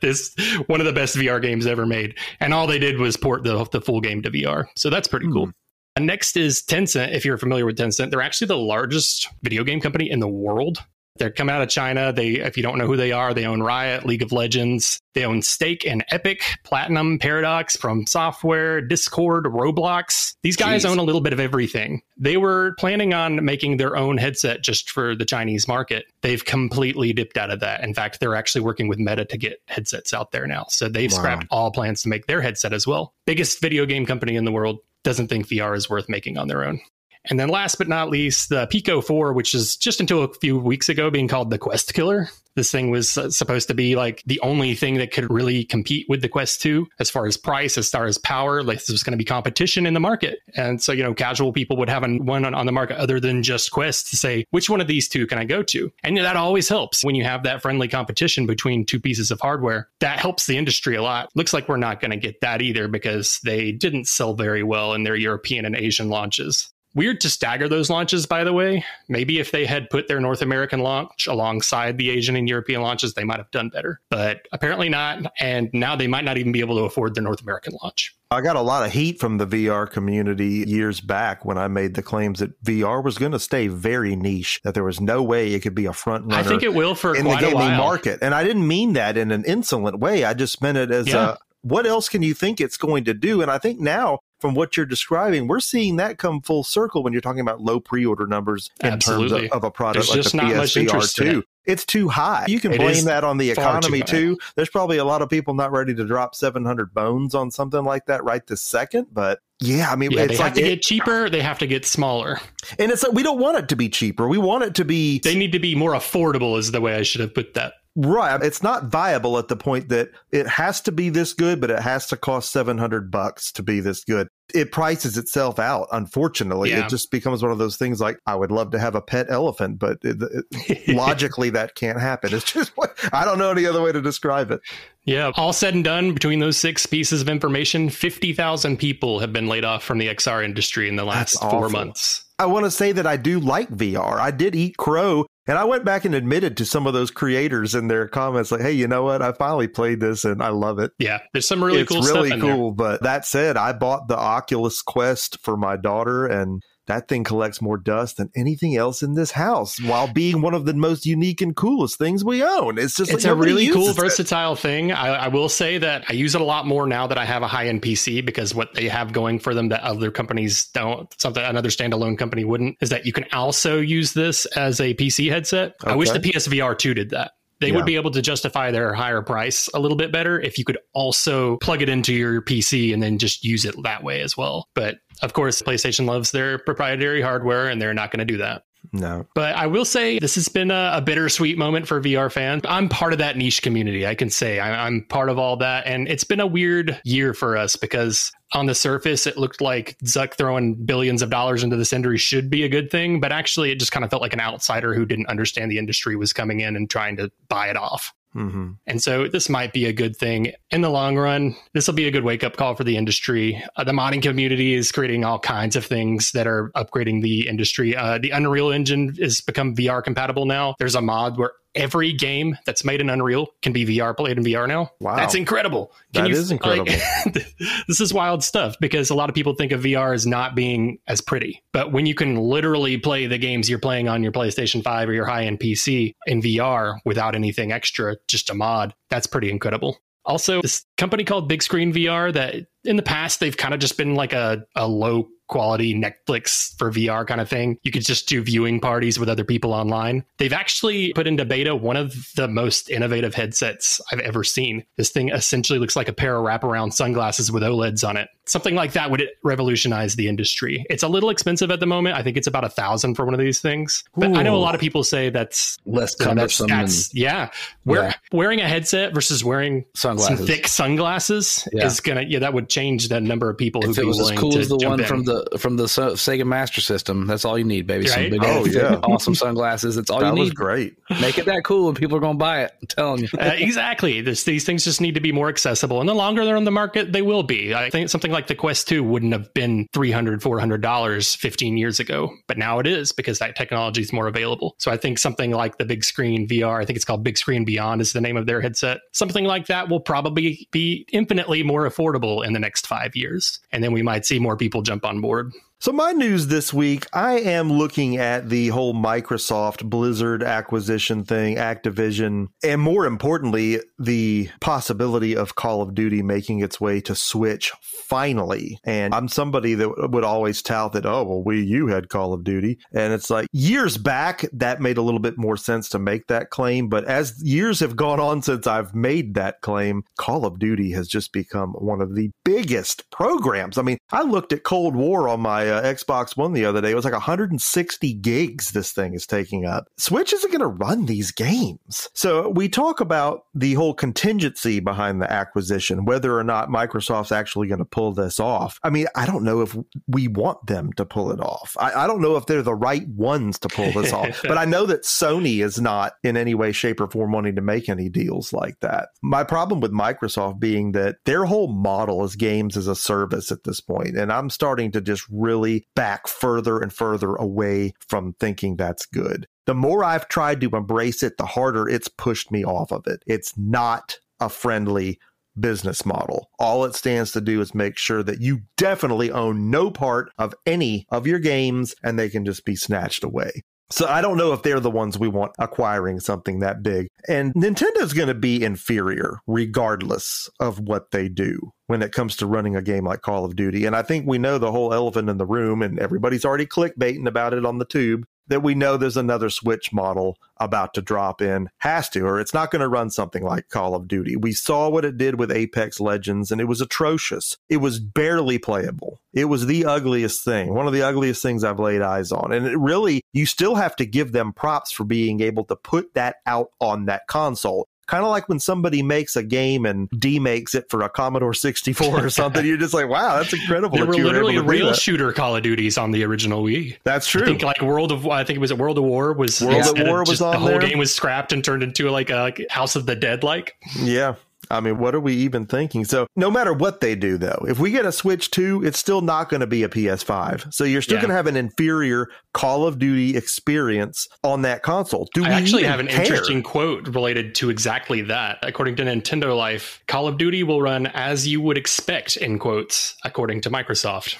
this 0.00 0.34
one 0.66 0.80
of 0.80 0.86
the 0.86 0.92
best 0.92 1.16
VR 1.16 1.40
games 1.40 1.66
ever 1.66 1.86
made. 1.86 2.16
And 2.40 2.52
all 2.52 2.66
they 2.66 2.78
did 2.78 2.98
was 2.98 3.16
port 3.16 3.44
the, 3.44 3.64
the 3.66 3.80
full 3.80 4.00
game 4.00 4.22
to 4.22 4.30
VR. 4.30 4.64
So 4.76 4.90
that's 4.90 5.08
pretty 5.08 5.28
cool. 5.30 5.50
And 5.96 6.06
next 6.06 6.36
is 6.36 6.62
Tencent. 6.62 7.12
If 7.12 7.24
you're 7.24 7.38
familiar 7.38 7.66
with 7.66 7.76
Tencent, 7.76 8.10
they're 8.10 8.22
actually 8.22 8.46
the 8.46 8.56
largest 8.56 9.28
video 9.42 9.64
game 9.64 9.80
company 9.80 10.10
in 10.10 10.20
the 10.20 10.28
world. 10.28 10.78
They're 11.18 11.30
coming 11.30 11.54
out 11.54 11.62
of 11.62 11.68
China. 11.68 12.12
They, 12.12 12.34
if 12.36 12.56
you 12.56 12.62
don't 12.62 12.78
know 12.78 12.86
who 12.86 12.96
they 12.96 13.12
are, 13.12 13.34
they 13.34 13.44
own 13.46 13.62
Riot, 13.62 14.06
League 14.06 14.22
of 14.22 14.32
Legends. 14.32 15.00
They 15.14 15.24
own 15.24 15.42
Stake 15.42 15.84
and 15.84 16.04
Epic, 16.10 16.42
Platinum, 16.64 17.18
Paradox, 17.18 17.76
From 17.76 18.06
Software, 18.06 18.80
Discord, 18.80 19.44
Roblox. 19.46 20.36
These 20.42 20.56
guys 20.56 20.84
Jeez. 20.84 20.90
own 20.90 20.98
a 20.98 21.02
little 21.02 21.20
bit 21.20 21.32
of 21.32 21.40
everything. 21.40 22.02
They 22.16 22.36
were 22.36 22.74
planning 22.78 23.14
on 23.14 23.44
making 23.44 23.76
their 23.78 23.96
own 23.96 24.16
headset 24.18 24.62
just 24.62 24.90
for 24.90 25.14
the 25.16 25.24
Chinese 25.24 25.66
market. 25.66 26.04
They've 26.22 26.44
completely 26.44 27.12
dipped 27.12 27.36
out 27.36 27.50
of 27.50 27.60
that. 27.60 27.82
In 27.82 27.94
fact, 27.94 28.20
they're 28.20 28.36
actually 28.36 28.60
working 28.62 28.86
with 28.88 28.98
Meta 28.98 29.24
to 29.24 29.36
get 29.36 29.60
headsets 29.66 30.14
out 30.14 30.30
there 30.30 30.46
now. 30.46 30.66
So 30.68 30.88
they've 30.88 31.10
Wow. 31.12 31.18
scrapped 31.18 31.46
all 31.50 31.70
plans 31.72 32.02
to 32.02 32.08
make 32.08 32.26
their 32.26 32.40
headset 32.40 32.72
as 32.72 32.86
well. 32.86 33.14
Biggest 33.26 33.60
video 33.60 33.86
game 33.86 34.06
company 34.06 34.36
in 34.36 34.44
the 34.44 34.52
world 34.52 34.78
doesn't 35.04 35.28
think 35.28 35.46
VR 35.48 35.74
is 35.76 35.88
worth 35.88 36.08
making 36.08 36.38
on 36.38 36.48
their 36.48 36.64
own. 36.64 36.80
And 37.28 37.38
then 37.38 37.48
last 37.48 37.76
but 37.78 37.88
not 37.88 38.10
least, 38.10 38.48
the 38.48 38.66
Pico 38.66 39.00
4, 39.00 39.32
which 39.32 39.54
is 39.54 39.76
just 39.76 40.00
until 40.00 40.22
a 40.24 40.34
few 40.34 40.58
weeks 40.58 40.88
ago 40.88 41.10
being 41.10 41.28
called 41.28 41.50
the 41.50 41.58
Quest 41.58 41.94
Killer. 41.94 42.28
This 42.54 42.72
thing 42.72 42.90
was 42.90 43.16
uh, 43.16 43.30
supposed 43.30 43.68
to 43.68 43.74
be 43.74 43.94
like 43.94 44.24
the 44.26 44.40
only 44.40 44.74
thing 44.74 44.94
that 44.94 45.12
could 45.12 45.30
really 45.30 45.64
compete 45.64 46.06
with 46.08 46.22
the 46.22 46.28
Quest 46.28 46.60
2 46.62 46.88
as 46.98 47.08
far 47.08 47.26
as 47.26 47.36
price, 47.36 47.78
as 47.78 47.88
far 47.88 48.06
as 48.06 48.18
power. 48.18 48.64
Like 48.64 48.78
this 48.78 48.90
was 48.90 49.04
going 49.04 49.12
to 49.12 49.18
be 49.18 49.24
competition 49.24 49.86
in 49.86 49.94
the 49.94 50.00
market. 50.00 50.40
And 50.56 50.82
so, 50.82 50.90
you 50.90 51.04
know, 51.04 51.14
casual 51.14 51.52
people 51.52 51.76
would 51.76 51.88
have 51.88 52.02
one 52.02 52.44
on, 52.44 52.54
on 52.54 52.66
the 52.66 52.72
market 52.72 52.96
other 52.96 53.20
than 53.20 53.44
just 53.44 53.70
Quest 53.70 54.10
to 54.10 54.16
say, 54.16 54.44
which 54.50 54.68
one 54.68 54.80
of 54.80 54.88
these 54.88 55.08
two 55.08 55.24
can 55.24 55.38
I 55.38 55.44
go 55.44 55.62
to? 55.62 55.92
And 56.02 56.16
that 56.16 56.34
always 56.34 56.68
helps 56.68 57.04
when 57.04 57.14
you 57.14 57.22
have 57.22 57.44
that 57.44 57.62
friendly 57.62 57.86
competition 57.86 58.44
between 58.44 58.84
two 58.84 58.98
pieces 58.98 59.30
of 59.30 59.40
hardware. 59.40 59.88
That 60.00 60.18
helps 60.18 60.46
the 60.46 60.56
industry 60.56 60.96
a 60.96 61.02
lot. 61.02 61.28
Looks 61.36 61.52
like 61.52 61.68
we're 61.68 61.76
not 61.76 62.00
going 62.00 62.10
to 62.10 62.16
get 62.16 62.40
that 62.40 62.60
either 62.60 62.88
because 62.88 63.38
they 63.44 63.70
didn't 63.70 64.08
sell 64.08 64.34
very 64.34 64.64
well 64.64 64.94
in 64.94 65.04
their 65.04 65.14
European 65.14 65.64
and 65.64 65.76
Asian 65.76 66.08
launches. 66.08 66.72
Weird 66.94 67.20
to 67.20 67.30
stagger 67.30 67.68
those 67.68 67.90
launches, 67.90 68.26
by 68.26 68.44
the 68.44 68.52
way. 68.52 68.84
Maybe 69.08 69.38
if 69.38 69.50
they 69.50 69.66
had 69.66 69.90
put 69.90 70.08
their 70.08 70.20
North 70.20 70.42
American 70.42 70.80
launch 70.80 71.26
alongside 71.26 71.98
the 71.98 72.10
Asian 72.10 72.34
and 72.34 72.48
European 72.48 72.82
launches, 72.82 73.14
they 73.14 73.24
might 73.24 73.38
have 73.38 73.50
done 73.50 73.68
better. 73.68 74.00
But 74.10 74.48
apparently 74.52 74.88
not. 74.88 75.32
And 75.38 75.70
now 75.72 75.96
they 75.96 76.06
might 76.06 76.24
not 76.24 76.38
even 76.38 76.50
be 76.50 76.60
able 76.60 76.76
to 76.76 76.84
afford 76.84 77.14
their 77.14 77.22
North 77.22 77.42
American 77.42 77.74
launch. 77.82 78.14
I 78.30 78.40
got 78.40 78.56
a 78.56 78.60
lot 78.60 78.84
of 78.84 78.92
heat 78.92 79.20
from 79.20 79.38
the 79.38 79.46
VR 79.46 79.90
community 79.90 80.64
years 80.66 81.00
back 81.00 81.44
when 81.44 81.56
I 81.56 81.68
made 81.68 81.94
the 81.94 82.02
claims 82.02 82.40
that 82.40 82.62
VR 82.62 83.02
was 83.02 83.16
going 83.16 83.32
to 83.32 83.38
stay 83.38 83.68
very 83.68 84.16
niche, 84.16 84.60
that 84.64 84.74
there 84.74 84.84
was 84.84 85.00
no 85.00 85.22
way 85.22 85.54
it 85.54 85.60
could 85.60 85.74
be 85.74 85.86
a 85.86 85.92
front 85.92 86.24
runner 86.24 86.36
I 86.36 86.42
think 86.42 86.62
it 86.62 86.74
will 86.74 86.94
for 86.94 87.14
in 87.14 87.24
the 87.24 87.36
gaming 87.36 87.76
market. 87.76 88.18
And 88.22 88.34
I 88.34 88.44
didn't 88.44 88.66
mean 88.66 88.94
that 88.94 89.16
in 89.16 89.30
an 89.30 89.44
insolent 89.44 89.98
way. 89.98 90.24
I 90.24 90.34
just 90.34 90.60
meant 90.62 90.78
it 90.78 90.90
as 90.90 91.08
Yeah. 91.08 91.32
a 91.32 91.36
what 91.62 91.86
else 91.86 92.08
can 92.08 92.22
you 92.22 92.34
think 92.34 92.60
it's 92.60 92.76
going 92.76 93.04
to 93.04 93.14
do? 93.14 93.42
And 93.42 93.50
I 93.50 93.58
think 93.58 93.80
now, 93.80 94.20
from 94.40 94.54
what 94.54 94.76
you're 94.76 94.86
describing, 94.86 95.48
we're 95.48 95.60
seeing 95.60 95.96
that 95.96 96.18
come 96.18 96.40
full 96.40 96.62
circle 96.64 97.02
when 97.02 97.12
you're 97.12 97.22
talking 97.22 97.40
about 97.40 97.60
low 97.60 97.80
pre-order 97.80 98.26
numbers 98.26 98.70
in 98.82 98.90
Absolutely. 98.92 99.40
terms 99.40 99.50
of, 99.52 99.56
of 99.58 99.64
a 99.64 99.70
product 99.70 100.06
There's 100.06 100.08
like 100.10 100.16
just 100.22 100.30
the 100.32 100.36
not 100.38 100.52
PSVR2. 100.52 101.42
It's 101.66 101.84
too 101.84 102.08
high. 102.08 102.46
You 102.48 102.60
can 102.60 102.72
It 102.72 102.78
blame 102.78 103.04
that 103.04 103.24
on 103.24 103.36
the 103.36 103.52
far 103.52 103.64
too 103.64 103.88
economy 103.88 104.00
too. 104.00 104.38
There's 104.56 104.70
probably 104.70 104.96
a 104.96 105.04
lot 105.04 105.20
of 105.20 105.28
people 105.28 105.52
not 105.52 105.70
ready 105.70 105.94
to 105.94 106.04
drop 106.06 106.34
700 106.34 106.94
bones 106.94 107.34
on 107.34 107.50
something 107.50 107.84
like 107.84 108.06
that 108.06 108.24
right 108.24 108.46
this 108.46 108.62
second. 108.62 109.08
But 109.12 109.40
yeah, 109.60 109.90
I 109.92 109.96
mean, 109.96 110.12
Yeah, 110.12 110.22
it's 110.22 110.32
they 110.32 110.38
like 110.38 110.44
have 110.46 110.54
to 110.54 110.60
it- 110.62 110.68
get 110.76 110.82
cheaper. 110.82 111.28
They 111.28 111.42
have 111.42 111.58
to 111.58 111.66
get 111.66 111.84
smaller. 111.84 112.40
and 112.78 112.90
it's 112.90 113.02
like 113.02 113.12
we 113.12 113.22
don't 113.22 113.38
want 113.38 113.58
it 113.58 113.68
to 113.68 113.76
be 113.76 113.90
cheaper. 113.90 114.28
We 114.28 114.38
want 114.38 114.64
it 114.64 114.74
to 114.76 114.84
be 114.86 115.18
They 115.18 115.34
need 115.34 115.52
to 115.52 115.58
be 115.58 115.74
more 115.74 115.92
affordable. 115.92 116.58
Is 116.58 116.70
the 116.70 116.80
way 116.80 116.94
I 116.94 117.02
should 117.02 117.20
have 117.20 117.34
put 117.34 117.52
that. 117.54 117.74
Right. 118.00 118.40
It's 118.40 118.62
not 118.62 118.84
viable 118.84 119.38
at 119.38 119.48
the 119.48 119.56
point 119.56 119.88
that 119.88 120.10
it 120.30 120.46
has 120.46 120.80
to 120.82 120.92
be 120.92 121.08
this 121.08 121.32
good, 121.32 121.60
but 121.60 121.68
it 121.68 121.80
has 121.80 122.06
to 122.06 122.16
cost 122.16 122.52
700 122.52 123.10
bucks 123.10 123.50
to 123.52 123.62
be 123.64 123.80
this 123.80 124.04
good. 124.04 124.28
It 124.54 124.70
prices 124.70 125.18
itself 125.18 125.58
out, 125.58 125.88
unfortunately. 125.90 126.70
Yeah. 126.70 126.84
It 126.84 126.90
just 126.90 127.10
becomes 127.10 127.42
one 127.42 127.50
of 127.50 127.58
those 127.58 127.76
things 127.76 128.00
like, 128.00 128.20
I 128.24 128.36
would 128.36 128.52
love 128.52 128.70
to 128.70 128.78
have 128.78 128.94
a 128.94 129.02
pet 129.02 129.26
elephant, 129.28 129.80
but 129.80 129.98
it, 130.02 130.22
it, 130.68 130.88
logically 130.94 131.50
that 131.50 131.74
can't 131.74 132.00
happen. 132.00 132.32
It's 132.32 132.52
just, 132.52 132.70
I 133.12 133.24
don't 133.24 133.36
know 133.36 133.50
any 133.50 133.66
other 133.66 133.82
way 133.82 133.90
to 133.90 134.00
describe 134.00 134.52
it. 134.52 134.60
Yeah, 135.04 135.32
all 135.34 135.52
said 135.52 135.74
and 135.74 135.82
done, 135.82 136.14
between 136.14 136.38
those 136.38 136.56
six 136.56 136.86
pieces 136.86 137.20
of 137.20 137.28
information, 137.28 137.90
50,000 137.90 138.76
people 138.76 139.18
have 139.18 139.32
been 139.32 139.48
laid 139.48 139.64
off 139.64 139.82
from 139.82 139.98
the 139.98 140.06
XR 140.06 140.44
industry 140.44 140.88
in 140.88 140.94
the 140.94 141.04
last 141.04 141.32
That's 141.32 141.50
four 141.50 141.64
awful. 141.64 141.70
months. 141.70 142.24
I 142.38 142.46
want 142.46 142.64
to 142.66 142.70
say 142.70 142.92
that 142.92 143.06
I 143.06 143.16
do 143.16 143.40
like 143.40 143.68
VR. 143.70 144.20
I 144.20 144.30
did 144.30 144.54
eat 144.54 144.76
crow. 144.76 145.26
And 145.48 145.56
I 145.56 145.64
went 145.64 145.84
back 145.84 146.04
and 146.04 146.14
admitted 146.14 146.58
to 146.58 146.66
some 146.66 146.86
of 146.86 146.92
those 146.92 147.10
creators 147.10 147.74
in 147.74 147.88
their 147.88 148.06
comments, 148.06 148.52
like, 148.52 148.60
"Hey, 148.60 148.72
you 148.72 148.86
know 148.86 149.02
what? 149.02 149.22
I 149.22 149.32
finally 149.32 149.66
played 149.66 149.98
this 149.98 150.24
and 150.24 150.42
I 150.42 150.50
love 150.50 150.78
it. 150.78 150.92
Yeah, 150.98 151.20
there's 151.32 151.48
some 151.48 151.64
really 151.64 151.80
it's 151.80 151.90
cool 151.90 152.02
really 152.02 152.28
stuff 152.28 152.40
in 152.40 152.46
there. 152.46 152.54
cool." 152.54 152.72
But 152.72 153.02
that 153.02 153.24
said, 153.24 153.56
I 153.56 153.72
bought 153.72 154.08
the 154.08 154.18
Oculus 154.18 154.82
Quest 154.82 155.38
for 155.40 155.56
my 155.56 155.76
daughter, 155.76 156.26
and 156.26 156.62
that 156.88 157.08
thing 157.08 157.24
collects 157.24 157.62
more 157.62 157.78
dust 157.78 158.16
than 158.16 158.30
anything 158.34 158.76
else 158.76 159.02
in 159.02 159.14
this 159.14 159.30
house, 159.30 159.80
while 159.80 160.12
being 160.12 160.42
one 160.42 160.54
of 160.54 160.64
the 160.64 160.74
most 160.74 161.06
unique 161.06 161.40
and 161.40 161.54
coolest 161.54 161.96
things 161.96 162.24
we 162.24 162.42
own. 162.42 162.78
It's 162.78 162.96
just 162.96 163.12
It's 163.12 163.24
like 163.24 163.32
a 163.32 163.36
really 163.36 163.68
cool, 163.68 163.88
it. 163.90 163.96
versatile 163.96 164.56
thing. 164.56 164.92
I, 164.92 165.08
I 165.14 165.28
will 165.28 165.48
say 165.48 165.78
that 165.78 166.04
I 166.08 166.12
use 166.14 166.34
it 166.34 166.40
a 166.40 166.44
lot 166.44 166.66
more 166.66 166.86
now 166.86 167.06
that 167.06 167.18
I 167.18 167.24
have 167.24 167.42
a 167.42 167.48
high 167.48 167.68
end 167.68 167.82
PC 167.82 168.24
because 168.24 168.54
what 168.54 168.74
they 168.74 168.88
have 168.88 169.12
going 169.12 169.38
for 169.38 169.54
them 169.54 169.68
that 169.68 169.82
other 169.82 170.10
companies 170.10 170.68
don't, 170.74 171.08
something 171.20 171.42
another 171.42 171.68
standalone 171.68 172.18
company 172.18 172.44
wouldn't, 172.44 172.76
is 172.80 172.90
that 172.90 173.06
you 173.06 173.12
can 173.12 173.24
also 173.32 173.78
use 173.78 174.12
this 174.12 174.46
as 174.46 174.80
a 174.80 174.94
PC 174.94 175.30
headset. 175.30 175.74
I 175.84 175.96
wish 175.96 176.10
the 176.10 176.20
PSVR 176.20 176.76
2 176.76 176.94
did 176.94 177.10
that. 177.10 177.32
They 177.60 177.68
Yeah. 177.68 177.76
would 177.76 177.86
be 177.86 177.96
able 177.96 178.10
to 178.12 178.22
justify 178.22 178.70
their 178.70 178.94
higher 178.94 179.20
price 179.22 179.68
a 179.74 179.80
little 179.80 179.96
bit 179.96 180.12
better 180.12 180.40
if 180.40 180.58
you 180.58 180.64
could 180.64 180.78
also 180.94 181.56
plug 181.58 181.82
it 181.82 181.88
into 181.88 182.12
your 182.12 182.40
PC 182.40 182.92
and 182.92 183.02
then 183.02 183.18
just 183.18 183.44
use 183.44 183.64
it 183.64 183.74
that 183.82 184.04
way 184.04 184.20
as 184.20 184.36
well. 184.36 184.68
But 184.74 184.98
of 185.22 185.32
course, 185.32 185.60
PlayStation 185.62 186.06
loves 186.06 186.30
their 186.30 186.58
proprietary 186.58 187.20
hardware 187.20 187.68
and 187.68 187.82
they're 187.82 187.94
not 187.94 188.10
going 188.12 188.20
to 188.20 188.24
do 188.24 188.36
that. 188.38 188.62
No, 188.92 189.26
But 189.34 189.54
I 189.54 189.66
will 189.66 189.84
say 189.84 190.18
this 190.18 190.34
has 190.36 190.48
been 190.48 190.70
a, 190.70 190.92
a 190.94 191.00
bittersweet 191.00 191.58
moment 191.58 191.86
for 191.86 192.00
VR 192.00 192.32
fans. 192.32 192.62
I'm 192.66 192.88
part 192.88 193.12
of 193.12 193.18
that 193.18 193.36
niche 193.36 193.62
community. 193.62 194.06
I 194.06 194.14
can 194.14 194.30
say 194.30 194.60
I, 194.60 194.86
I'm 194.86 195.04
part 195.08 195.28
of 195.28 195.38
all 195.38 195.56
that. 195.58 195.86
And 195.86 196.08
it's 196.08 196.24
been 196.24 196.40
a 196.40 196.46
weird 196.46 197.00
year 197.04 197.34
for 197.34 197.56
us 197.56 197.76
because 197.76 198.32
on 198.54 198.66
the 198.66 198.74
surface, 198.74 199.26
it 199.26 199.36
looked 199.36 199.60
like 199.60 199.96
Zuck 200.04 200.34
throwing 200.34 200.74
billions 200.74 201.20
of 201.20 201.28
dollars 201.30 201.62
into 201.62 201.76
this 201.76 201.92
industry 201.92 202.18
should 202.18 202.48
be 202.48 202.64
a 202.64 202.68
good 202.68 202.90
thing. 202.90 203.20
But 203.20 203.32
actually, 203.32 203.70
it 203.70 203.78
just 203.78 203.92
kind 203.92 204.04
of 204.04 204.10
felt 204.10 204.22
like 204.22 204.32
an 204.32 204.40
outsider 204.40 204.94
who 204.94 205.04
didn't 205.04 205.26
understand 205.28 205.70
the 205.70 205.78
industry 205.78 206.16
was 206.16 206.32
coming 206.32 206.60
in 206.60 206.74
and 206.74 206.88
trying 206.88 207.16
to 207.16 207.30
buy 207.48 207.68
it 207.68 207.76
off. 207.76 208.12
Hmm 208.38 208.70
And 208.86 209.02
so 209.02 209.26
this 209.26 209.48
might 209.48 209.72
be 209.72 209.86
a 209.86 209.92
good 209.92 210.16
thing 210.16 210.52
in 210.70 210.80
the 210.80 210.90
long 210.90 211.16
run. 211.16 211.56
This 211.74 211.86
will 211.86 211.94
be 211.94 212.06
a 212.06 212.10
good 212.10 212.24
wake 212.24 212.44
up 212.44 212.56
call 212.56 212.74
for 212.74 212.84
the 212.84 212.96
industry. 212.96 213.62
Uh, 213.76 213.84
the 213.84 213.92
modding 213.92 214.22
community 214.22 214.74
is 214.74 214.92
creating 214.92 215.24
all 215.24 215.38
kinds 215.40 215.74
of 215.74 215.84
things 215.84 216.30
that 216.32 216.46
are 216.46 216.70
upgrading 216.76 217.22
the 217.22 217.48
industry. 217.48 217.96
Uh, 217.96 218.18
the 218.18 218.30
Unreal 218.30 218.70
Engine 218.70 219.14
has 219.16 219.40
become 219.40 219.74
VR 219.74 220.02
compatible 220.02 220.46
now. 220.46 220.76
There's 220.78 220.94
a 220.94 221.02
mod 221.02 221.36
where 221.36 221.52
every 221.78 222.12
game 222.12 222.56
that's 222.66 222.84
made 222.84 223.00
in 223.00 223.08
Unreal 223.08 223.48
can 223.62 223.72
be 223.72 223.86
VR 223.86 224.14
played 224.16 224.36
in 224.36 224.44
VR 224.44 224.66
now. 224.68 224.90
Wow. 225.00 225.16
That's 225.16 225.34
incredible. 225.34 225.92
Can 226.12 226.24
That 226.24 226.30
you- 226.30 226.36
is 226.36 226.50
incredible. 226.50 226.92
like, 226.92 227.54
this 227.88 228.00
is 228.00 228.12
wild 228.12 228.44
stuff 228.44 228.76
because 228.80 229.10
a 229.10 229.14
lot 229.14 229.28
of 229.28 229.34
people 229.34 229.54
think 229.54 229.72
of 229.72 229.80
VR 229.82 230.12
as 230.14 230.26
not 230.26 230.54
being 230.54 230.98
as 231.06 231.20
pretty. 231.20 231.62
But 231.72 231.92
when 231.92 232.04
you 232.06 232.14
can 232.14 232.36
literally 232.36 232.98
play 232.98 233.26
the 233.26 233.38
games 233.38 233.70
you're 233.70 233.78
playing 233.78 234.08
on 234.08 234.22
your 234.22 234.32
PlayStation 234.32 234.82
5 234.82 235.08
or 235.08 235.12
your 235.12 235.26
high 235.26 235.44
end 235.44 235.60
PC 235.60 236.14
in 236.26 236.42
VR 236.42 236.98
without 237.04 237.34
anything 237.34 237.72
extra, 237.72 238.16
just 238.26 238.50
a 238.50 238.54
mod, 238.54 238.94
that's 239.08 239.26
pretty 239.26 239.50
incredible. 239.50 239.98
Also, 240.24 240.60
this 240.60 240.84
company 240.98 241.24
called 241.24 241.48
Big 241.48 241.62
Screen 241.62 241.90
VR 241.92 242.30
that 242.34 242.66
in 242.84 242.96
the 242.96 243.02
past 243.02 243.40
they've 243.40 243.56
kind 243.56 243.72
of 243.72 243.80
just 243.80 243.96
been 243.96 244.14
like 244.14 244.34
a, 244.34 244.62
a 244.76 244.86
low 244.86 245.28
quality 245.48 245.94
Netflix 245.94 246.76
for 246.78 246.90
VR 246.92 247.26
kind 247.26 247.40
of 247.40 247.48
thing. 247.48 247.78
You 247.82 247.90
could 247.90 248.04
just 248.04 248.28
do 248.28 248.42
viewing 248.42 248.80
parties 248.80 249.18
with 249.18 249.28
other 249.28 249.44
people 249.44 249.72
online. 249.72 250.24
They've 250.38 250.52
actually 250.52 251.12
put 251.14 251.26
into 251.26 251.44
beta 251.44 251.74
one 251.74 251.96
of 251.96 252.14
the 252.36 252.46
most 252.48 252.90
innovative 252.90 253.34
headsets 253.34 254.00
I've 254.12 254.20
ever 254.20 254.44
seen. 254.44 254.84
This 254.96 255.10
thing 255.10 255.30
essentially 255.30 255.78
looks 255.78 255.96
like 255.96 256.08
a 256.08 256.12
pair 256.12 256.36
of 256.36 256.44
wraparound 256.44 256.92
sunglasses 256.92 257.50
with 257.50 257.62
OLEDs 257.62 258.06
on 258.08 258.16
it. 258.16 258.28
Something 258.46 258.74
like 258.74 258.92
that 258.92 259.10
would 259.10 259.28
revolutionize 259.44 260.16
the 260.16 260.26
industry. 260.26 260.84
It's 260.88 261.02
a 261.02 261.08
little 261.08 261.28
expensive 261.28 261.70
at 261.70 261.80
the 261.80 261.86
moment. 261.86 262.16
I 262.16 262.22
think 262.22 262.38
it's 262.38 262.46
about 262.46 262.64
a 262.64 262.70
thousand 262.70 263.14
for 263.14 263.26
one 263.26 263.34
of 263.34 263.40
these 263.40 263.60
things. 263.60 264.04
But 264.16 264.34
I 264.36 264.42
know 264.42 264.56
a 264.56 264.58
lot 264.58 264.74
of 264.74 264.80
people 264.80 265.04
say 265.04 265.28
that's 265.28 265.76
Less 265.84 266.16
you 266.18 266.26
know, 266.26 266.34
that's, 266.34 266.56
cumbersome 266.58 266.66
that's 266.68 267.14
yeah. 267.14 267.50
Wear, 267.84 268.04
Yeah. 268.04 268.14
Wearing 268.32 268.60
a 268.62 268.68
headset 268.68 269.12
versus 269.12 269.44
wearing 269.44 269.84
Sunglasses. 269.94 270.38
some 270.38 270.46
thick 270.46 270.66
sunglasses 270.66 271.68
Yeah. 271.72 271.86
is 271.86 272.00
gonna 272.00 272.22
yeah 272.26 272.38
that 272.38 272.54
would 272.54 272.68
change 272.68 273.08
the 273.08 273.20
number 273.20 273.50
of 273.50 273.58
people 273.58 273.82
who'd 273.82 273.96
be 273.96 274.04
was 274.04 274.18
as 274.18 274.22
willing 274.24 274.38
cool 274.38 274.52
to 274.52 274.58
as 274.60 274.68
the 274.68 274.78
jump 274.78 274.90
one 274.92 275.00
in. 275.00 275.06
from 275.06 275.24
the 275.24 275.37
from 275.58 275.76
the 275.76 275.84
Sega 275.84 276.46
Master 276.46 276.80
System, 276.80 277.26
that's 277.26 277.44
all 277.44 277.58
you 277.58 277.64
need, 277.64 277.86
baby. 277.86 278.06
Some 278.06 278.22
Right? 278.22 278.30
big 278.30 278.44
Oh, 278.44 278.58
old, 278.58 278.72
yeah. 278.72 278.96
awesome 279.02 279.34
sunglasses. 279.34 279.96
That's 279.96 280.10
all 280.10 280.20
that 280.20 280.34
you 280.34 280.40
was 280.40 280.48
need. 280.50 280.54
great. 280.56 280.94
Make 281.20 281.38
it 281.38 281.46
that 281.46 281.62
cool, 281.64 281.88
and 281.88 281.96
people 281.96 282.16
are 282.16 282.20
going 282.20 282.34
to 282.34 282.38
buy 282.38 282.62
it. 282.62 282.72
I'm 282.80 282.86
telling 282.88 283.22
you. 283.22 283.28
Uh, 283.38 283.52
exactly. 283.56 284.20
This, 284.20 284.44
these 284.44 284.64
things 284.64 284.84
just 284.84 285.00
need 285.00 285.14
to 285.14 285.20
be 285.20 285.32
more 285.32 285.48
accessible. 285.48 286.00
And 286.00 286.08
the 286.08 286.14
longer 286.14 286.44
they're 286.44 286.56
on 286.56 286.64
the 286.64 286.70
market, 286.72 287.12
they 287.12 287.22
will 287.22 287.42
be. 287.44 287.74
I 287.74 287.88
think 287.88 288.08
something 288.10 288.32
like 288.32 288.46
the 288.48 288.54
Quest 288.54 288.88
2 288.88 289.02
wouldn't 289.04 289.32
have 289.32 289.52
been 289.54 289.86
$300, 289.94 290.40
$400 290.40 291.36
15 291.36 291.76
years 291.76 292.00
ago, 292.00 292.30
but 292.46 292.58
now 292.58 292.78
it 292.78 292.86
is 292.86 293.12
because 293.12 293.38
that 293.38 293.56
technology 293.56 294.00
is 294.02 294.12
more 294.12 294.26
available. 294.26 294.74
So 294.78 294.90
I 294.90 294.96
think 294.96 295.18
something 295.18 295.50
like 295.52 295.78
the 295.78 295.84
big 295.84 296.04
screen 296.04 296.48
VR, 296.48 296.80
I 296.80 296.84
think 296.84 296.96
it's 296.96 297.04
called 297.04 297.22
Big 297.24 297.38
Screen 297.38 297.64
Beyond 297.64 298.00
is 298.00 298.12
the 298.12 298.20
name 298.20 298.36
of 298.36 298.46
their 298.46 298.60
headset. 298.60 298.98
Something 299.12 299.44
like 299.44 299.66
that 299.66 299.88
will 299.88 300.00
probably 300.00 300.68
be 300.72 301.06
infinitely 301.12 301.62
more 301.62 301.88
affordable 301.88 302.44
in 302.44 302.52
the 302.52 302.58
next 302.58 302.86
five 302.86 303.14
years. 303.14 303.60
And 303.72 303.82
then 303.84 303.92
we 303.92 304.02
might 304.02 304.26
see 304.26 304.38
more 304.38 304.56
people 304.56 304.82
jump 304.82 305.04
on 305.04 305.20
board 305.20 305.27
board. 305.28 305.52
So, 305.80 305.92
my 305.92 306.10
news 306.10 306.48
this 306.48 306.74
week, 306.74 307.06
I 307.12 307.34
am 307.38 307.72
looking 307.72 308.16
at 308.16 308.48
the 308.48 308.66
whole 308.70 308.94
Microsoft 308.94 309.88
Blizzard 309.88 310.42
acquisition 310.42 311.22
thing, 311.22 311.54
Activision, 311.54 312.48
and 312.64 312.80
more 312.80 313.06
importantly, 313.06 313.78
the 313.96 314.50
possibility 314.60 315.36
of 315.36 315.54
Call 315.54 315.80
of 315.80 315.94
Duty 315.94 316.20
making 316.20 316.58
its 316.58 316.80
way 316.80 317.00
to 317.02 317.14
Switch 317.14 317.70
finally. 317.80 318.80
And 318.82 319.14
I'm 319.14 319.28
somebody 319.28 319.74
that 319.74 320.10
would 320.10 320.24
always 320.24 320.62
tout 320.62 320.94
that, 320.94 321.06
oh, 321.06 321.22
well, 321.22 321.44
we, 321.44 321.62
you 321.62 321.86
had 321.86 322.08
Call 322.08 322.32
of 322.32 322.42
Duty. 322.42 322.80
And 322.92 323.12
it's 323.12 323.30
like 323.30 323.46
years 323.52 323.96
back, 323.98 324.46
that 324.52 324.80
made 324.80 324.98
a 324.98 325.02
little 325.02 325.20
bit 325.20 325.38
more 325.38 325.56
sense 325.56 325.88
to 325.90 326.00
make 326.00 326.26
that 326.26 326.50
claim. 326.50 326.88
But 326.88 327.04
as 327.04 327.40
years 327.40 327.78
have 327.78 327.94
gone 327.94 328.18
on 328.18 328.42
since 328.42 328.66
I've 328.66 328.96
made 328.96 329.34
that 329.34 329.60
claim, 329.60 330.02
Call 330.18 330.44
of 330.44 330.58
Duty 330.58 330.90
has 330.90 331.06
just 331.06 331.32
become 331.32 331.74
one 331.74 332.00
of 332.00 332.16
the 332.16 332.32
biggest 332.44 333.08
programs. 333.12 333.78
I 333.78 333.82
mean, 333.82 333.98
I 334.10 334.22
looked 334.22 334.52
at 334.52 334.64
Cold 334.64 334.96
War 334.96 335.28
on 335.28 335.38
my 335.38 335.67
uh, 335.68 335.82
Xbox 335.82 336.36
One 336.36 336.52
the 336.52 336.64
other 336.64 336.80
day. 336.80 336.90
It 336.90 336.94
was 336.94 337.04
like 337.04 337.12
160 337.12 338.14
gigs 338.14 338.70
this 338.72 338.92
thing 338.92 339.14
is 339.14 339.26
taking 339.26 339.64
up. 339.64 339.88
Switch 339.96 340.32
isn't 340.32 340.50
going 340.50 340.60
to 340.60 340.66
run 340.66 341.06
these 341.06 341.30
games. 341.30 342.08
So 342.14 342.48
we 342.48 342.68
talk 342.68 343.00
about 343.00 343.44
the 343.54 343.74
whole 343.74 343.94
contingency 343.94 344.80
behind 344.80 345.20
the 345.20 345.30
acquisition, 345.30 346.04
whether 346.04 346.38
or 346.38 346.44
not 346.44 346.68
Microsoft's 346.68 347.32
actually 347.32 347.68
going 347.68 347.78
to 347.78 347.84
pull 347.84 348.12
this 348.12 348.40
off. 348.40 348.78
I 348.82 348.90
mean, 348.90 349.06
I 349.14 349.26
don't 349.26 349.44
know 349.44 349.62
if 349.62 349.76
we 350.06 350.28
want 350.28 350.66
them 350.66 350.92
to 350.94 351.04
pull 351.04 351.32
it 351.32 351.40
off. 351.40 351.76
I, 351.78 351.92
I 351.92 352.06
don't 352.06 352.20
know 352.20 352.36
if 352.36 352.46
they're 352.46 352.62
the 352.62 352.74
right 352.74 353.06
ones 353.08 353.58
to 353.60 353.68
pull 353.68 353.92
this 353.92 354.12
off, 354.12 354.42
but 354.44 354.58
I 354.58 354.64
know 354.64 354.86
that 354.86 355.02
Sony 355.02 355.62
is 355.62 355.80
not 355.80 356.14
in 356.22 356.36
any 356.36 356.54
way, 356.54 356.72
shape, 356.72 357.00
or 357.00 357.08
form 357.08 357.32
wanting 357.32 357.56
to 357.56 357.62
make 357.62 357.88
any 357.88 358.08
deals 358.08 358.52
like 358.52 358.78
that. 358.80 359.08
My 359.22 359.44
problem 359.44 359.80
with 359.80 359.92
Microsoft 359.92 360.60
being 360.60 360.92
that 360.92 361.16
their 361.24 361.44
whole 361.44 361.68
model 361.68 362.24
is 362.24 362.36
games 362.36 362.76
as 362.76 362.86
a 362.86 362.94
service 362.94 363.50
at 363.50 363.64
this 363.64 363.80
point, 363.80 364.16
and 364.16 364.32
I'm 364.32 364.50
starting 364.50 364.92
to 364.92 365.00
just 365.00 365.24
really 365.30 365.57
back 365.94 366.28
further 366.28 366.80
and 366.80 366.92
further 366.92 367.34
away 367.34 367.92
from 368.08 368.34
thinking 368.34 368.76
that's 368.76 369.06
good. 369.06 369.46
The 369.66 369.74
more 369.74 370.02
I've 370.02 370.28
tried 370.28 370.60
to 370.62 370.70
embrace 370.70 371.22
it, 371.22 371.36
the 371.36 371.46
harder 371.46 371.88
it's 371.88 372.08
pushed 372.08 372.50
me 372.50 372.64
off 372.64 372.92
of 372.92 373.06
it. 373.06 373.22
It's 373.26 373.52
not 373.56 374.18
a 374.40 374.48
friendly 374.48 375.18
business 375.58 376.06
model. 376.06 376.48
All 376.58 376.84
it 376.84 376.94
stands 376.94 377.32
to 377.32 377.40
do 377.40 377.60
is 377.60 377.74
make 377.74 377.98
sure 377.98 378.22
that 378.22 378.40
you 378.40 378.60
definitely 378.76 379.30
own 379.30 379.70
no 379.70 379.90
part 379.90 380.30
of 380.38 380.54
any 380.66 381.06
of 381.10 381.26
your 381.26 381.38
games 381.38 381.94
and 382.02 382.18
they 382.18 382.28
can 382.28 382.44
just 382.44 382.64
be 382.64 382.76
snatched 382.76 383.24
away. 383.24 383.62
So 383.90 384.06
I 384.06 384.20
don't 384.20 384.36
know 384.36 384.52
if 384.52 384.62
they're 384.62 384.80
the 384.80 384.90
ones 384.90 385.18
we 385.18 385.28
want 385.28 385.52
acquiring 385.58 386.20
something 386.20 386.58
that 386.58 386.82
big. 386.82 387.08
And 387.26 387.54
Nintendo's 387.54 388.12
going 388.12 388.28
to 388.28 388.34
be 388.34 388.62
inferior 388.62 389.40
regardless 389.46 390.50
of 390.60 390.78
what 390.80 391.10
they 391.10 391.28
do 391.28 391.72
when 391.86 392.02
it 392.02 392.12
comes 392.12 392.36
to 392.36 392.46
running 392.46 392.76
a 392.76 392.82
game 392.82 393.06
like 393.06 393.22
Call 393.22 393.46
of 393.46 393.56
Duty. 393.56 393.86
And 393.86 393.96
I 393.96 394.02
think 394.02 394.26
we 394.26 394.36
know 394.36 394.58
the 394.58 394.72
whole 394.72 394.92
elephant 394.92 395.30
in 395.30 395.38
the 395.38 395.46
room 395.46 395.80
and 395.80 395.98
everybody's 395.98 396.44
already 396.44 396.66
clickbaiting 396.66 397.26
about 397.26 397.54
it 397.54 397.64
on 397.64 397.78
the 397.78 397.86
tube. 397.86 398.26
That 398.48 398.62
we 398.62 398.74
know 398.74 398.96
there's 398.96 399.16
another 399.16 399.50
Switch 399.50 399.92
model 399.92 400.36
about 400.58 400.94
to 400.94 401.02
drop 401.02 401.40
in. 401.40 401.70
Has 401.78 402.08
to, 402.10 402.24
or 402.24 402.40
it's 402.40 402.54
not 402.54 402.70
going 402.70 402.80
to 402.80 402.88
run 402.88 403.10
something 403.10 403.42
like 403.42 403.68
Call 403.68 403.94
of 403.94 404.08
Duty. 404.08 404.36
We 404.36 404.52
saw 404.52 404.88
what 404.88 405.04
it 405.04 405.16
did 405.16 405.38
with 405.38 405.52
Apex 405.52 406.00
Legends, 406.00 406.50
and 406.50 406.60
it 406.60 406.64
was 406.64 406.80
atrocious. 406.80 407.56
It 407.68 407.78
was 407.78 407.98
barely 407.98 408.58
playable. 408.58 409.20
It 409.32 409.46
was 409.46 409.66
the 409.66 409.84
ugliest 409.84 410.44
thing, 410.44 410.74
one 410.74 410.86
of 410.86 410.92
the 410.92 411.02
ugliest 411.02 411.42
things 411.42 411.62
I've 411.62 411.78
laid 411.78 412.02
eyes 412.02 412.32
on. 412.32 412.52
And 412.52 412.66
it 412.66 412.78
really, 412.78 413.22
you 413.32 413.46
still 413.46 413.76
have 413.76 413.94
to 413.96 414.06
give 414.06 414.32
them 414.32 414.52
props 414.52 414.90
for 414.90 415.04
being 415.04 415.40
able 415.40 415.64
to 415.64 415.76
put 415.76 416.14
that 416.14 416.36
out 416.46 416.70
on 416.80 417.04
that 417.06 417.26
console 417.28 417.86
kind 418.08 418.24
of 418.24 418.30
like 418.30 418.48
when 418.48 418.58
somebody 418.58 419.02
makes 419.02 419.36
a 419.36 419.42
game 419.42 419.86
and 419.86 420.08
demakes 420.10 420.74
it 420.74 420.90
for 420.90 421.02
a 421.02 421.08
Commodore 421.08 421.54
64 421.54 422.24
or 422.24 422.30
something. 422.30 422.66
You're 422.66 422.78
just 422.78 422.94
like, 422.94 423.08
wow, 423.08 423.36
that's 423.36 423.52
incredible. 423.52 423.96
There 423.96 424.06
that 424.06 424.16
were 424.16 424.24
literally 424.24 424.58
real 424.58 424.92
shooter 424.94 425.32
Call 425.32 425.54
of 425.54 425.62
Duties 425.62 425.96
on 425.96 426.10
the 426.10 426.24
original 426.24 426.64
Wii. 426.64 426.96
That's 427.04 427.28
true. 427.28 427.42
I 427.42 427.44
think 427.44 427.62
like 427.62 427.80
World 427.82 428.10
of 428.10 428.26
I 428.26 428.42
think 428.42 428.56
it 428.56 428.60
was 428.60 428.72
World 428.74 428.98
of 428.98 429.04
War 429.04 429.32
was 429.32 429.60
World 429.60 429.86
of 429.86 430.06
War 430.06 430.24
was 430.24 430.40
on 430.40 430.52
the 430.52 430.58
whole 430.58 430.68
there. 430.68 430.80
game 430.80 430.98
was 430.98 431.14
scrapped 431.14 431.52
and 431.52 431.64
turned 431.64 431.82
into 431.82 432.10
like 432.10 432.30
a 432.30 432.36
like 432.36 432.66
House 432.70 432.96
of 432.96 433.06
the 433.06 433.14
Dead 433.14 433.44
like. 433.44 433.76
Yeah. 434.00 434.34
I 434.70 434.80
mean, 434.80 434.98
what 434.98 435.14
are 435.14 435.20
we 435.20 435.34
even 435.34 435.66
thinking? 435.66 436.04
So, 436.04 436.26
no 436.36 436.50
matter 436.50 436.72
what 436.72 437.00
they 437.00 437.14
do, 437.14 437.38
though, 437.38 437.64
if 437.68 437.78
we 437.78 437.90
get 437.90 438.04
a 438.06 438.12
Switch 438.12 438.50
2, 438.50 438.84
it's 438.84 438.98
still 438.98 439.20
not 439.20 439.48
going 439.48 439.60
to 439.60 439.66
be 439.66 439.82
a 439.82 439.88
PS5. 439.88 440.72
So, 440.72 440.84
you're 440.84 441.02
still 441.02 441.16
Yeah. 441.16 441.22
going 441.22 441.30
to 441.30 441.34
have 441.36 441.46
an 441.46 441.56
inferior 441.56 442.28
Call 442.54 442.86
of 442.86 442.98
Duty 442.98 443.36
experience 443.36 444.26
on 444.42 444.62
that 444.62 444.82
console. 444.82 445.28
Do 445.34 445.44
I 445.44 445.48
we 445.48 445.54
actually 445.54 445.82
even 445.82 445.90
have 445.90 446.00
an 446.00 446.08
care? 446.08 446.22
interesting 446.22 446.62
quote 446.62 447.06
related 447.08 447.54
to 447.56 447.70
exactly 447.70 448.22
that. 448.22 448.58
According 448.62 448.96
to 448.96 449.04
Nintendo 449.04 449.56
Life, 449.56 450.02
Call 450.08 450.26
of 450.26 450.38
Duty 450.38 450.62
will 450.64 450.82
run 450.82 451.06
as 451.08 451.46
you 451.46 451.60
would 451.60 451.78
expect 451.78 452.36
in 452.36 452.58
quotes, 452.58 453.14
according 453.24 453.60
to 453.62 453.70
Microsoft. 453.70 454.36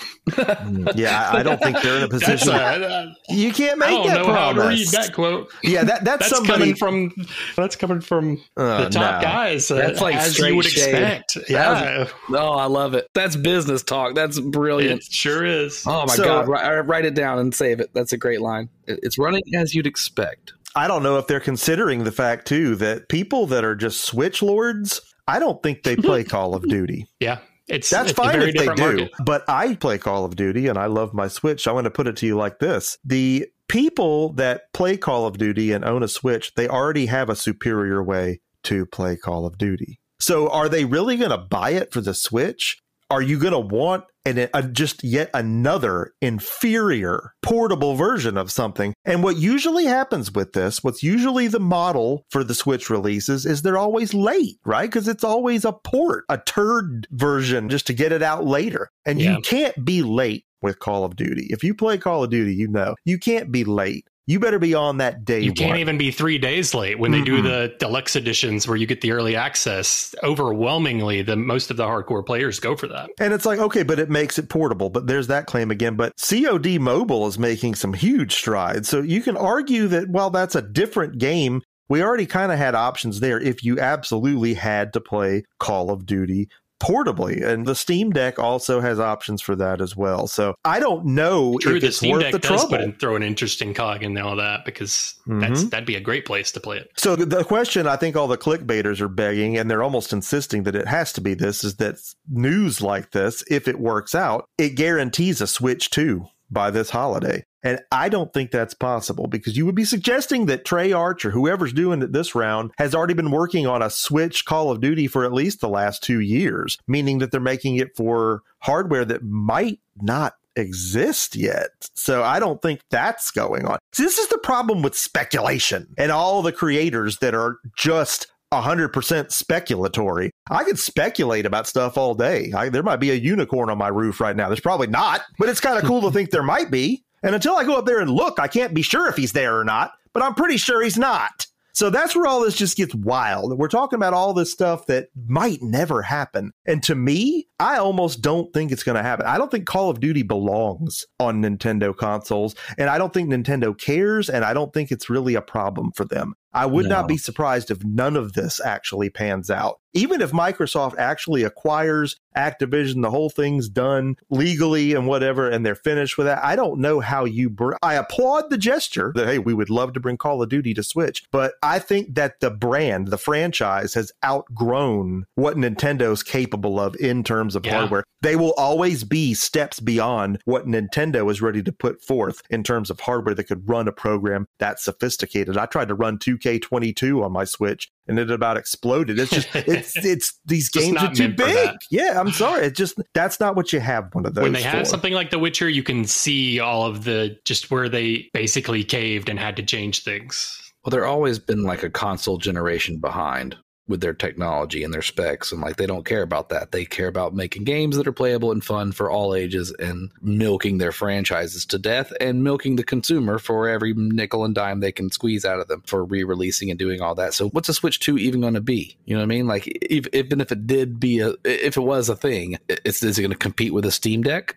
Yeah, 0.94 1.30
I 1.32 1.38
I 1.38 1.42
don't 1.42 1.60
think 1.62 1.80
they're 1.82 1.96
in 1.98 2.02
a 2.02 2.08
That's 2.08 2.24
position. 2.24 2.50
uh, 2.54 3.12
you 3.28 3.52
can't 3.52 3.78
make 3.78 3.88
I 3.88 3.92
make 3.92 4.02
don't 4.04 4.14
that 4.14 4.26
know 4.26 4.32
how 4.32 4.52
to 4.52 4.68
read 4.68 4.88
that 4.88 5.12
quote. 5.14 5.48
Yeah, 5.62 5.84
that, 5.84 6.04
that's, 6.04 6.28
That's 6.30 6.36
somebody 6.36 6.74
coming 6.74 7.12
from 7.12 7.26
that's 7.56 7.76
coming 7.76 8.00
from 8.00 8.42
Uh, 8.56 8.84
the 8.84 8.90
top 8.90 9.20
no. 9.22 9.28
guys. 9.28 9.70
uh, 9.70 9.76
That's 9.76 10.00
like 10.00 10.17
as 10.18 10.34
straight 10.34 10.50
you 10.50 10.56
would 10.56 10.64
shade. 10.66 10.94
expect. 10.94 11.38
Yeah, 11.50 12.06
Oh, 12.30 12.52
I 12.52 12.66
love 12.66 12.94
it. 12.94 13.06
That's 13.14 13.36
business 13.36 13.82
talk. 13.82 14.14
That's 14.14 14.38
brilliant. 14.40 15.02
it 15.02 15.12
sure 15.12 15.44
is. 15.44 15.82
Oh 15.86 16.06
my 16.06 16.14
So- 16.14 16.24
god! 16.24 16.48
Write, 16.48 16.64
uh, 16.78 16.82
write 16.82 17.04
it 17.04 17.14
down 17.14 17.38
and 17.38 17.54
save 17.54 17.80
it. 17.80 17.90
That's 17.94 18.12
a 18.12 18.16
great 18.18 18.40
line. 18.40 18.68
It's 18.86 19.18
running 19.18 19.42
as 19.54 19.74
you'd 19.74 19.86
expect. 19.86 20.52
I 20.76 20.86
don't 20.86 21.02
know 21.02 21.16
if 21.18 21.26
they're 21.26 21.40
considering 21.40 22.04
the 22.04 22.12
fact 22.12 22.46
too 22.46 22.76
that 22.76 23.08
people 23.08 23.46
that 23.46 23.64
are 23.64 23.74
just 23.74 24.04
Switch 24.04 24.42
lords, 24.42 25.00
I 25.26 25.38
don't 25.38 25.62
think 25.62 25.82
they 25.82 25.96
play 25.96 26.22
Call 26.34 26.54
of 26.54 26.62
Duty. 26.68 27.06
Yeah, 27.20 27.38
it's 27.66 27.90
That's 27.90 28.10
it's 28.10 28.18
fine 28.18 28.40
if 28.42 28.54
they 28.54 28.66
do, 28.66 28.74
market. 28.76 29.10
but 29.24 29.44
I 29.48 29.74
play 29.74 29.98
Call 29.98 30.24
of 30.24 30.36
Duty 30.36 30.68
and 30.68 30.78
I 30.78 30.86
love 30.86 31.14
my 31.14 31.26
Switch. 31.28 31.66
I 31.66 31.72
want 31.72 31.84
to 31.86 31.90
put 31.90 32.06
it 32.06 32.16
to 32.18 32.26
you 32.26 32.36
like 32.36 32.58
this: 32.58 32.98
the 33.04 33.46
people 33.68 34.32
that 34.34 34.72
play 34.72 34.96
Call 34.96 35.26
of 35.26 35.38
Duty 35.38 35.72
and 35.72 35.84
own 35.84 36.02
a 36.02 36.08
Switch, 36.08 36.54
they 36.54 36.68
already 36.68 37.06
have 37.06 37.28
a 37.28 37.36
superior 37.36 38.02
way 38.02 38.40
to 38.64 38.86
play 38.86 39.16
Call 39.16 39.46
of 39.46 39.58
Duty. 39.58 39.98
So, 40.20 40.48
are 40.48 40.68
they 40.68 40.84
really 40.84 41.16
going 41.16 41.30
to 41.30 41.38
buy 41.38 41.70
it 41.70 41.92
for 41.92 42.00
the 42.00 42.14
Switch? 42.14 42.78
Are 43.10 43.22
you 43.22 43.38
going 43.38 43.52
to 43.54 43.58
want 43.58 44.04
an, 44.26 44.50
a, 44.52 44.62
just 44.62 45.02
yet 45.02 45.30
another 45.32 46.12
inferior 46.20 47.32
portable 47.42 47.94
version 47.94 48.36
of 48.36 48.52
something? 48.52 48.92
And 49.06 49.22
what 49.22 49.36
usually 49.36 49.86
happens 49.86 50.30
with 50.32 50.52
this, 50.52 50.84
what's 50.84 51.02
usually 51.02 51.48
the 51.48 51.60
model 51.60 52.24
for 52.30 52.44
the 52.44 52.54
Switch 52.54 52.90
releases, 52.90 53.46
is 53.46 53.62
they're 53.62 53.78
always 53.78 54.12
late, 54.12 54.58
right? 54.66 54.90
Because 54.90 55.08
it's 55.08 55.24
always 55.24 55.64
a 55.64 55.72
port, 55.72 56.24
a 56.28 56.36
turd 56.38 57.06
version 57.12 57.70
just 57.70 57.86
to 57.86 57.94
get 57.94 58.12
it 58.12 58.22
out 58.22 58.44
later. 58.44 58.90
And 59.06 59.20
Yeah. 59.20 59.36
you 59.36 59.40
can't 59.42 59.84
be 59.84 60.02
late 60.02 60.44
with 60.60 60.78
Call 60.78 61.04
of 61.04 61.16
Duty. 61.16 61.46
If 61.50 61.64
you 61.64 61.74
play 61.74 61.96
Call 61.96 62.24
of 62.24 62.30
Duty, 62.30 62.54
you 62.54 62.68
know 62.68 62.94
you 63.04 63.18
can't 63.18 63.50
be 63.50 63.64
late. 63.64 64.04
You 64.28 64.38
better 64.38 64.58
be 64.58 64.74
on 64.74 64.98
that 64.98 65.24
day. 65.24 65.40
You 65.40 65.54
can't 65.54 65.70
one. 65.70 65.80
even 65.80 65.96
be 65.96 66.10
three 66.10 66.36
days 66.36 66.74
late 66.74 66.98
when 66.98 67.12
they 67.12 67.22
do 67.22 67.38
Mm-mm. 67.38 67.44
the 67.44 67.74
deluxe 67.78 68.14
editions 68.14 68.68
where 68.68 68.76
you 68.76 68.86
get 68.86 69.00
the 69.00 69.12
early 69.12 69.34
access. 69.34 70.14
Overwhelmingly, 70.22 71.22
the 71.22 71.34
most 71.34 71.70
of 71.70 71.78
the 71.78 71.84
hardcore 71.84 72.26
players 72.26 72.60
go 72.60 72.76
for 72.76 72.88
that. 72.88 73.08
And 73.18 73.32
it's 73.32 73.46
like, 73.46 73.58
okay, 73.58 73.84
but 73.84 73.98
it 73.98 74.10
makes 74.10 74.38
it 74.38 74.50
portable. 74.50 74.90
But 74.90 75.06
there's 75.06 75.28
that 75.28 75.46
claim 75.46 75.70
again. 75.70 75.96
But 75.96 76.12
COD 76.18 76.78
Mobile 76.78 77.26
is 77.26 77.38
making 77.38 77.76
some 77.76 77.94
huge 77.94 78.34
strides. 78.34 78.86
So 78.90 79.00
you 79.00 79.22
can 79.22 79.38
argue 79.38 79.88
that 79.88 80.10
while 80.10 80.28
that's 80.28 80.54
a 80.54 80.60
different 80.60 81.16
game, 81.16 81.62
we 81.88 82.02
already 82.02 82.26
kind 82.26 82.52
of 82.52 82.58
had 82.58 82.74
options 82.74 83.20
there 83.20 83.40
if 83.40 83.64
you 83.64 83.80
absolutely 83.80 84.52
had 84.52 84.92
to 84.92 85.00
play 85.00 85.44
Call 85.58 85.90
of 85.90 86.04
Duty 86.04 86.50
portably. 86.80 87.44
And 87.44 87.66
the 87.66 87.74
Steam 87.74 88.10
Deck 88.10 88.38
also 88.38 88.80
has 88.80 89.00
options 89.00 89.42
for 89.42 89.56
that 89.56 89.80
as 89.80 89.96
well. 89.96 90.26
So 90.26 90.54
I 90.64 90.80
don't 90.80 91.04
know 91.06 91.58
True, 91.60 91.76
if 91.76 91.80
the 91.82 91.88
it's 91.88 91.96
Steam 91.98 92.12
worth 92.12 92.22
Deck 92.22 92.32
the 92.32 92.38
does 92.38 92.48
trouble. 92.62 92.68
put 92.68 92.80
in, 92.80 92.92
throw 92.94 93.16
an 93.16 93.22
interesting 93.22 93.74
cog 93.74 94.02
in 94.02 94.16
all 94.18 94.36
that 94.36 94.64
because 94.64 95.14
that's 95.26 95.64
Mhm. 95.64 95.70
that'd 95.70 95.86
be 95.86 95.96
a 95.96 96.00
great 96.00 96.24
place 96.24 96.52
to 96.52 96.60
play 96.60 96.78
it. 96.78 96.90
So 96.96 97.16
the- 97.16 97.26
the 97.26 97.44
question 97.44 97.86
I 97.86 97.96
think 97.96 98.16
all 98.16 98.28
the 98.28 98.38
clickbaiters 98.38 99.00
are 99.00 99.08
begging, 99.08 99.56
and 99.56 99.70
they're 99.70 99.82
almost 99.82 100.12
insisting 100.12 100.62
that 100.64 100.74
it 100.76 100.86
has 100.88 101.12
to 101.14 101.20
be 101.20 101.34
this, 101.34 101.64
is 101.64 101.76
that 101.76 101.96
news 102.30 102.80
like 102.80 103.10
this, 103.12 103.42
if 103.50 103.68
it 103.68 103.78
works 103.78 104.14
out, 104.14 104.44
it 104.58 104.70
guarantees 104.70 105.40
a 105.40 105.46
Switch 105.46 105.90
2 105.90 106.26
by 106.50 106.70
this 106.70 106.90
holiday. 106.90 107.44
And 107.62 107.80
I 107.90 108.08
don't 108.08 108.32
think 108.32 108.50
that's 108.50 108.74
possible 108.74 109.26
because 109.26 109.56
you 109.56 109.66
would 109.66 109.74
be 109.74 109.84
suggesting 109.84 110.46
that 110.46 110.64
Treyarch 110.64 111.24
or 111.24 111.30
whoever's 111.30 111.72
doing 111.72 112.02
it 112.02 112.12
this 112.12 112.34
round 112.34 112.70
has 112.78 112.94
already 112.94 113.14
been 113.14 113.30
working 113.30 113.66
on 113.66 113.82
a 113.82 113.90
Switch 113.90 114.44
Call 114.44 114.70
of 114.70 114.80
Duty 114.80 115.06
for 115.06 115.24
at 115.24 115.32
least 115.32 115.60
the 115.60 115.68
last 115.68 116.02
two 116.02 116.20
years, 116.20 116.78
meaning 116.86 117.18
that 117.18 117.32
they're 117.32 117.40
making 117.40 117.76
it 117.76 117.96
for 117.96 118.42
hardware 118.60 119.04
that 119.04 119.24
might 119.24 119.80
not 120.00 120.34
exist 120.54 121.36
yet. 121.36 121.88
So 121.94 122.22
I 122.22 122.38
don't 122.40 122.60
think 122.60 122.80
that's 122.90 123.30
going 123.30 123.64
on. 123.64 123.78
See, 123.92 124.02
this 124.04 124.18
is 124.18 124.28
the 124.28 124.38
problem 124.38 124.82
with 124.82 124.96
speculation 124.96 125.88
and 125.96 126.10
all 126.10 126.42
the 126.42 126.52
creators 126.52 127.18
that 127.18 127.34
are 127.34 127.58
just 127.76 128.26
100% 128.52 128.90
speculatory. 128.92 130.30
I 130.50 130.64
could 130.64 130.78
speculate 130.78 131.46
about 131.46 131.66
stuff 131.66 131.98
all 131.98 132.14
day. 132.14 132.52
I, 132.56 132.68
there 132.68 132.82
might 132.82 132.96
be 132.96 133.10
a 133.10 133.14
unicorn 133.14 133.70
on 133.70 133.78
my 133.78 133.88
roof 133.88 134.20
right 134.20 134.36
now. 134.36 134.48
There's 134.48 134.60
probably 134.60 134.86
not, 134.86 135.22
but 135.38 135.48
it's 135.48 135.60
kind 135.60 135.78
of 135.78 135.84
cool 135.84 136.00
to 136.02 136.10
think 136.10 136.30
there 136.30 136.42
might 136.42 136.70
be. 136.70 137.04
And 137.22 137.34
until 137.34 137.56
I 137.56 137.64
go 137.64 137.76
up 137.76 137.86
there 137.86 138.00
and 138.00 138.10
look, 138.10 138.38
I 138.38 138.48
can't 138.48 138.74
be 138.74 138.82
sure 138.82 139.08
if 139.08 139.16
he's 139.16 139.32
there 139.32 139.58
or 139.58 139.64
not, 139.64 139.92
but 140.12 140.22
I'm 140.22 140.34
pretty 140.34 140.56
sure 140.56 140.82
he's 140.82 140.98
not. 140.98 141.46
So 141.78 141.90
that's 141.90 142.16
where 142.16 142.26
all 142.26 142.40
this 142.40 142.56
just 142.56 142.76
gets 142.76 142.92
wild. 142.92 143.56
We're 143.56 143.68
talking 143.68 143.98
about 143.98 144.12
all 144.12 144.32
this 144.32 144.50
stuff 144.50 144.86
that 144.86 145.10
might 145.28 145.62
never 145.62 146.02
happen. 146.02 146.50
And 146.66 146.82
to 146.82 146.96
me, 146.96 147.46
I 147.60 147.78
almost 147.78 148.20
don't 148.20 148.52
think 148.52 148.72
it's 148.72 148.82
going 148.82 148.96
to 148.96 149.02
happen. 149.02 149.26
I 149.26 149.38
don't 149.38 149.48
think 149.48 149.66
Call 149.66 149.88
of 149.88 150.00
Duty 150.00 150.24
belongs 150.24 151.06
on 151.20 151.40
Nintendo 151.40 151.96
consoles. 151.96 152.56
And 152.78 152.90
I 152.90 152.98
don't 152.98 153.14
think 153.14 153.30
Nintendo 153.30 153.78
cares. 153.78 154.28
And 154.28 154.44
I 154.44 154.54
don't 154.54 154.72
think 154.72 154.90
it's 154.90 155.08
really 155.08 155.36
a 155.36 155.40
problem 155.40 155.92
for 155.92 156.04
them. 156.04 156.34
I 156.58 156.66
would 156.66 156.86
No. 156.86 156.96
not 156.96 157.08
be 157.08 157.16
surprised 157.16 157.70
if 157.70 157.84
none 157.84 158.16
of 158.16 158.32
this 158.32 158.60
actually 158.64 159.10
pans 159.10 159.48
out. 159.50 159.78
Even 159.94 160.20
if 160.20 160.32
Microsoft 160.32 160.96
actually 160.98 161.42
acquires 161.42 162.16
Activision, 162.36 163.02
the 163.02 163.10
whole 163.10 163.30
thing's 163.30 163.68
done 163.68 164.14
legally 164.30 164.92
and 164.94 165.06
whatever, 165.08 165.48
and 165.48 165.66
they're 165.66 165.74
finished 165.74 166.16
with 166.16 166.26
that. 166.26 166.44
I 166.44 166.54
don't 166.54 166.78
know 166.78 167.00
how 167.00 167.24
you. 167.24 167.50
Br- 167.50 167.74
I 167.82 167.94
applaud 167.94 168.50
the 168.50 168.58
gesture 168.58 169.12
that 169.16 169.26
hey, 169.26 169.38
we 169.38 169.54
would 169.54 169.70
love 169.70 169.92
to 169.94 170.00
bring 170.00 170.16
Call 170.16 170.40
of 170.42 170.48
Duty 170.48 170.72
to 170.74 170.82
Switch, 170.84 171.24
but 171.32 171.54
I 171.62 171.78
think 171.80 172.14
that 172.14 172.38
the 172.40 172.50
brand, 172.50 173.08
the 173.08 173.18
franchise, 173.18 173.94
has 173.94 174.12
outgrown 174.24 175.24
what 175.34 175.56
Nintendo's 175.56 176.22
capable 176.22 176.78
of 176.78 176.94
in 176.96 177.24
terms 177.24 177.56
of 177.56 177.66
Yeah. 177.66 177.78
hardware. 177.78 178.04
They 178.20 178.36
will 178.36 178.54
always 178.56 179.04
be 179.04 179.34
steps 179.34 179.80
beyond 179.80 180.40
what 180.44 180.66
Nintendo 180.66 181.30
is 181.30 181.40
ready 181.42 181.62
to 181.62 181.72
put 181.72 182.02
forth 182.02 182.42
in 182.50 182.62
terms 182.62 182.90
of 182.90 183.00
hardware 183.00 183.34
that 183.34 183.44
could 183.44 183.68
run 183.68 183.88
a 183.88 183.92
program 183.92 184.46
that 184.58 184.80
sophisticated. 184.80 185.56
I 185.56 185.66
tried 185.66 185.88
to 185.88 185.94
run 185.94 186.18
2K22 186.18 187.22
on 187.24 187.32
my 187.32 187.44
Switch 187.44 187.88
and 188.08 188.18
it 188.18 188.30
about 188.30 188.56
exploded. 188.56 189.18
It's 189.18 189.30
just 189.30 189.48
it's 189.54 189.96
it's 189.96 190.38
these 190.46 190.70
Just 190.70 190.86
games 190.86 191.02
are 191.02 191.14
too 191.14 191.28
big. 191.28 191.70
Yeah, 191.90 192.18
I'm 192.18 192.32
sorry. 192.32 192.66
It's 192.66 192.78
just 192.78 193.00
that's 193.14 193.40
not 193.40 193.56
what 193.56 193.72
you 193.72 193.80
have 193.80 194.14
one 194.14 194.26
of 194.26 194.34
those 194.34 194.42
when 194.42 194.52
they 194.52 194.62
have 194.62 194.86
something 194.86 195.12
like 195.12 195.30
The 195.30 195.38
Witcher, 195.38 195.68
you 195.68 195.82
can 195.82 196.04
see 196.04 196.60
all 196.60 196.86
of 196.86 197.04
the 197.04 197.36
just 197.44 197.70
where 197.70 197.88
they 197.88 198.28
basically 198.32 198.84
caved 198.84 199.28
and 199.28 199.38
had 199.38 199.56
to 199.56 199.62
change 199.62 200.02
things. 200.02 200.60
Well, 200.84 200.90
they're 200.90 201.06
always 201.06 201.38
been 201.38 201.64
like 201.64 201.82
a 201.82 201.90
console 201.90 202.38
generation 202.38 202.98
behind 202.98 203.56
with 203.88 204.00
their 204.00 204.14
technology 204.14 204.84
and 204.84 204.92
their 204.92 205.02
specs, 205.02 205.52
and 205.52 205.60
like 205.60 205.76
they 205.76 205.86
don't 205.86 206.04
care 206.04 206.22
about 206.22 206.50
that. 206.50 206.72
They 206.72 206.84
care 206.84 207.08
about 207.08 207.34
making 207.34 207.64
games 207.64 207.96
that 207.96 208.06
are 208.06 208.12
playable 208.12 208.52
and 208.52 208.64
fun 208.64 208.92
for 208.92 209.10
all 209.10 209.34
ages, 209.34 209.72
and 209.78 210.10
milking 210.20 210.78
their 210.78 210.92
franchises 210.92 211.64
to 211.66 211.78
death, 211.78 212.12
and 212.20 212.44
milking 212.44 212.76
the 212.76 212.84
consumer 212.84 213.38
for 213.38 213.68
every 213.68 213.94
nickel 213.94 214.44
and 214.44 214.54
dime 214.54 214.80
they 214.80 214.92
can 214.92 215.10
squeeze 215.10 215.44
out 215.44 215.60
of 215.60 215.68
them 215.68 215.82
for 215.86 216.04
re-releasing 216.04 216.70
and 216.70 216.78
doing 216.78 217.00
all 217.00 217.14
that. 217.14 217.34
So, 217.34 217.48
what's 217.50 217.68
a 217.68 217.74
Switch 217.74 217.98
Two 217.98 218.18
even 218.18 218.40
going 218.40 218.54
to 218.54 218.60
be? 218.60 218.96
You 219.04 219.14
know 219.14 219.20
what 219.20 219.24
I 219.24 219.28
mean? 219.28 219.46
Like, 219.46 219.66
if, 219.66 220.06
even 220.12 220.40
if 220.40 220.52
it 220.52 220.66
did 220.66 221.00
be 221.00 221.20
a, 221.20 221.34
if 221.44 221.76
it 221.76 221.82
was 221.82 222.08
a 222.08 222.16
thing, 222.16 222.58
it's 222.68 223.02
is 223.02 223.18
it 223.18 223.22
going 223.22 223.32
to 223.32 223.38
compete 223.38 223.72
with 223.72 223.84
a 223.84 223.90
Steam 223.90 224.22
Deck? 224.22 224.56